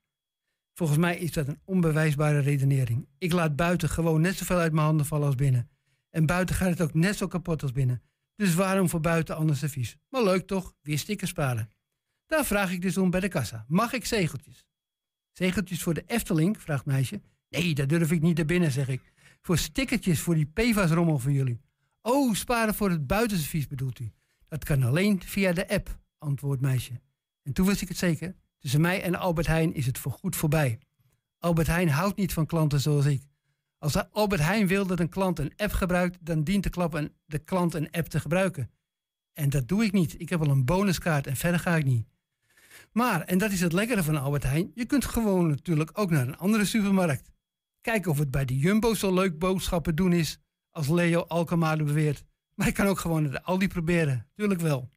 Volgens 0.72 0.98
mij 0.98 1.18
is 1.18 1.32
dat 1.32 1.48
een 1.48 1.60
onbewijsbare 1.64 2.38
redenering. 2.38 3.08
Ik 3.18 3.32
laat 3.32 3.56
buiten 3.56 3.88
gewoon 3.88 4.20
net 4.20 4.36
zoveel 4.36 4.58
uit 4.58 4.72
mijn 4.72 4.86
handen 4.86 5.06
vallen 5.06 5.26
als 5.26 5.34
binnen. 5.34 5.68
En 6.10 6.26
buiten 6.26 6.54
gaat 6.54 6.68
het 6.68 6.80
ook 6.80 6.94
net 6.94 7.16
zo 7.16 7.26
kapot 7.26 7.62
als 7.62 7.72
binnen. 7.72 8.02
Dus 8.36 8.54
waarom 8.54 8.88
voor 8.88 9.00
buiten 9.00 9.36
anders 9.36 9.58
servies? 9.58 9.96
Maar 10.08 10.22
leuk 10.22 10.46
toch, 10.46 10.74
weer 10.80 10.98
stickers 10.98 11.30
sparen. 11.30 11.70
Daar 12.26 12.44
vraag 12.44 12.72
ik 12.72 12.82
dus 12.82 12.96
om 12.96 13.10
bij 13.10 13.20
de 13.20 13.28
kassa. 13.28 13.64
Mag 13.68 13.92
ik 13.92 14.04
zegeltjes? 14.04 14.66
Zegeltjes 15.32 15.82
voor 15.82 15.94
de 15.94 16.04
Efteling, 16.06 16.60
vraagt 16.60 16.84
meisje. 16.84 17.20
Nee, 17.48 17.74
dat 17.74 17.88
durf 17.88 18.10
ik 18.10 18.20
niet 18.20 18.36
naar 18.36 18.46
binnen, 18.46 18.72
zeg 18.72 18.88
ik. 18.88 19.12
Voor 19.40 19.58
stickertjes 19.58 20.20
voor 20.20 20.34
die 20.34 20.50
PFAS-rommel 20.54 21.18
van 21.18 21.32
jullie. 21.32 21.60
Oh, 22.02 22.34
sparen 22.34 22.74
voor 22.74 22.90
het 22.90 23.06
buitenservies 23.06 23.66
bedoelt 23.66 23.98
u. 23.98 24.12
Dat 24.48 24.64
kan 24.64 24.82
alleen 24.82 25.22
via 25.22 25.52
de 25.52 25.68
app, 25.68 26.02
antwoordt 26.18 26.62
meisje. 26.62 27.00
En 27.42 27.52
toen 27.52 27.66
wist 27.66 27.80
ik 27.80 27.88
het 27.88 27.96
zeker. 27.96 28.34
Tussen 28.58 28.80
mij 28.80 29.02
en 29.02 29.14
Albert 29.14 29.46
Heijn 29.46 29.74
is 29.74 29.86
het 29.86 29.98
voorgoed 29.98 30.36
voorbij. 30.36 30.78
Albert 31.38 31.66
Heijn 31.66 31.88
houdt 31.88 32.16
niet 32.16 32.32
van 32.32 32.46
klanten 32.46 32.80
zoals 32.80 33.04
ik. 33.06 33.22
Als 33.78 34.10
Albert 34.10 34.40
Heijn 34.40 34.66
wil 34.66 34.86
dat 34.86 35.00
een 35.00 35.08
klant 35.08 35.38
een 35.38 35.52
app 35.56 35.72
gebruikt, 35.72 36.18
dan 36.20 36.44
dient 36.44 36.74
de, 36.74 37.10
de 37.26 37.38
klant 37.38 37.74
een 37.74 37.90
app 37.90 38.06
te 38.06 38.20
gebruiken. 38.20 38.70
En 39.32 39.50
dat 39.50 39.68
doe 39.68 39.84
ik 39.84 39.92
niet. 39.92 40.20
Ik 40.20 40.28
heb 40.28 40.40
al 40.40 40.48
een 40.48 40.64
bonuskaart 40.64 41.26
en 41.26 41.36
verder 41.36 41.60
ga 41.60 41.76
ik 41.76 41.84
niet. 41.84 42.06
Maar, 42.92 43.20
en 43.20 43.38
dat 43.38 43.50
is 43.50 43.60
het 43.60 43.72
lekkere 43.72 44.02
van 44.02 44.16
Albert 44.16 44.42
Heijn, 44.42 44.70
je 44.74 44.84
kunt 44.84 45.04
gewoon 45.04 45.48
natuurlijk 45.48 45.90
ook 45.98 46.10
naar 46.10 46.26
een 46.26 46.36
andere 46.36 46.64
supermarkt. 46.64 47.30
Kijken 47.80 48.10
of 48.10 48.18
het 48.18 48.30
bij 48.30 48.44
de 48.44 48.58
Jumbo 48.58 48.94
zo 48.94 49.14
leuk 49.14 49.38
boodschappen 49.38 49.94
doen 49.94 50.12
is, 50.12 50.38
als 50.70 50.88
Leo 50.88 51.20
Alkemade 51.20 51.84
beweert. 51.84 52.24
Maar 52.54 52.66
ik 52.66 52.74
kan 52.74 52.86
ook 52.86 52.98
gewoon 52.98 53.22
naar 53.22 53.30
de 53.30 53.42
Aldi 53.42 53.68
proberen, 53.68 54.26
tuurlijk 54.34 54.60
wel. 54.60 54.90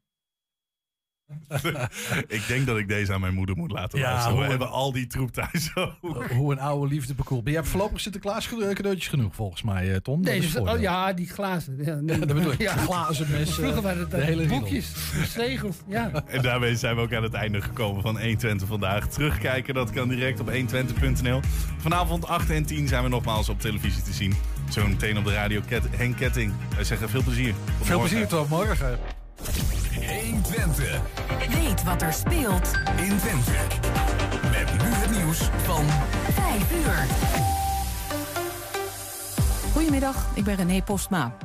ik 2.28 2.44
denk 2.48 2.66
dat 2.66 2.78
ik 2.78 2.88
deze 2.88 3.14
aan 3.14 3.22
mijn 3.22 3.34
moeder 3.34 3.56
moet 3.58 3.72
laten 3.72 4.00
Ja, 4.00 4.06
luisteren. 4.06 4.34
We 4.38 4.42
hoe- 4.42 4.50
hebben 4.50 4.70
al 4.70 4.92
die 4.92 5.08
troep 5.08 5.32
thuis 5.32 5.72
ook. 6.02 6.28
Hoe 6.28 6.52
een 6.52 6.60
oude 6.60 6.88
liefde 6.94 7.14
bekoelt. 7.14 7.44
Ben 7.44 7.52
jij 7.54 7.62
hebt 7.62 7.74
voorlopig 7.74 8.00
Sinterklaas 8.00 8.48
cadeautjes 8.50 9.08
genoeg 9.08 9.36
volgens 9.36 9.64
mij, 9.64 9.92
eh, 9.94 9.96
Tom? 10.00 10.26
Voordeel. 10.26 10.74
oh, 10.74 10.80
ja, 10.80 11.14
die 11.14 11.28
glazen. 11.30 11.78
Ja, 11.86 11.96
nee, 11.96 12.20
dat 12.20 12.28
bedoel 12.34 12.52
ik. 12.52 12.62
Ja. 12.62 12.76
Glazen 12.76 13.28
mes, 13.32 13.54
Vroeger 13.54 13.78
eh, 13.78 13.84
waren 13.84 14.00
het 14.00 14.12
de 14.12 14.22
hele 14.22 14.46
boekjes, 14.46 14.92
zegels. 15.34 15.76
Ja. 15.88 16.12
En 16.28 16.42
daarmee 16.42 16.76
zijn 16.76 16.96
we 16.96 17.02
ook 17.02 17.14
aan 17.14 17.24
het 17.24 17.34
einde 17.34 17.62
gekomen 17.62 18.02
van 18.02 18.20
120 18.20 18.68
vandaag. 18.68 19.08
Terugkijken, 19.08 19.74
dat 19.74 19.92
kan 19.92 20.08
direct 20.10 20.40
op 20.40 20.52
120.nl. 20.52 21.40
Vanavond 21.78 22.28
8 22.28 22.50
en 22.50 22.66
10 22.66 22.88
zijn 22.88 23.04
we 23.04 23.10
nogmaals 23.10 23.50
op 23.50 23.62
televisie 23.62 24.02
te 24.04 24.14
zien. 24.14 24.34
Zo 24.70 24.88
meteen 24.88 25.18
op 25.18 25.26
de 25.26 25.34
radio 25.34 25.62
Ket 25.68 25.84
Henk 25.96 26.18
Ketting. 26.18 26.54
Wij 26.76 26.84
zeggen 26.84 27.10
veel 27.10 27.24
plezier. 27.24 27.54
Tot 27.78 27.88
Veel 27.88 27.98
morgen. 27.98 28.10
plezier 28.18 28.28
tot 28.38 28.50
morgen. 28.50 29.00
120 30.06 31.02
Weet 31.50 31.84
wat 31.84 32.02
er 32.02 32.14
speelt 32.14 32.72
in 32.98 33.18
Twente. 33.18 33.52
Met 34.52 34.84
nu 34.84 34.90
het 34.90 35.12
nieuws 35.18 35.40
van 35.64 35.86
5 36.34 36.72
uur. 36.72 37.06
Goedemiddag, 39.74 40.28
ik 40.34 40.44
ben 40.44 40.56
René 40.56 40.82
Postma. 40.82 41.36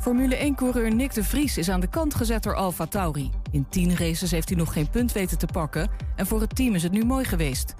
Formule 0.00 0.52
1-coureur 0.52 0.94
Nick 0.94 1.14
de 1.14 1.24
Vries 1.24 1.58
is 1.58 1.68
aan 1.68 1.80
de 1.80 1.86
kant 1.86 2.14
gezet 2.14 2.42
door 2.42 2.54
Alfa 2.54 2.86
Tauri. 2.86 3.30
In 3.50 3.66
10 3.68 3.96
races 3.96 4.30
heeft 4.30 4.48
hij 4.48 4.58
nog 4.58 4.72
geen 4.72 4.90
punt 4.90 5.12
weten 5.12 5.38
te 5.38 5.46
pakken 5.46 5.90
en 6.16 6.26
voor 6.26 6.40
het 6.40 6.56
team 6.56 6.74
is 6.74 6.82
het 6.82 6.92
nu 6.92 7.04
mooi 7.04 7.24
geweest. 7.24 7.74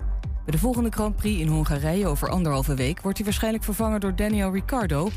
Bij 0.45 0.53
de 0.53 0.59
volgende 0.59 0.91
Grand 0.91 1.17
Prix 1.17 1.41
in 1.41 1.49
Hongarije 1.49 2.07
over 2.07 2.29
anderhalve 2.29 2.75
week 2.75 3.01
wordt 3.01 3.17
hij 3.17 3.27
waarschijnlijk 3.27 3.65
vervangen 3.65 4.01
door 4.01 4.17
Daniel 4.17 4.53
Ricciardo, 4.53 5.09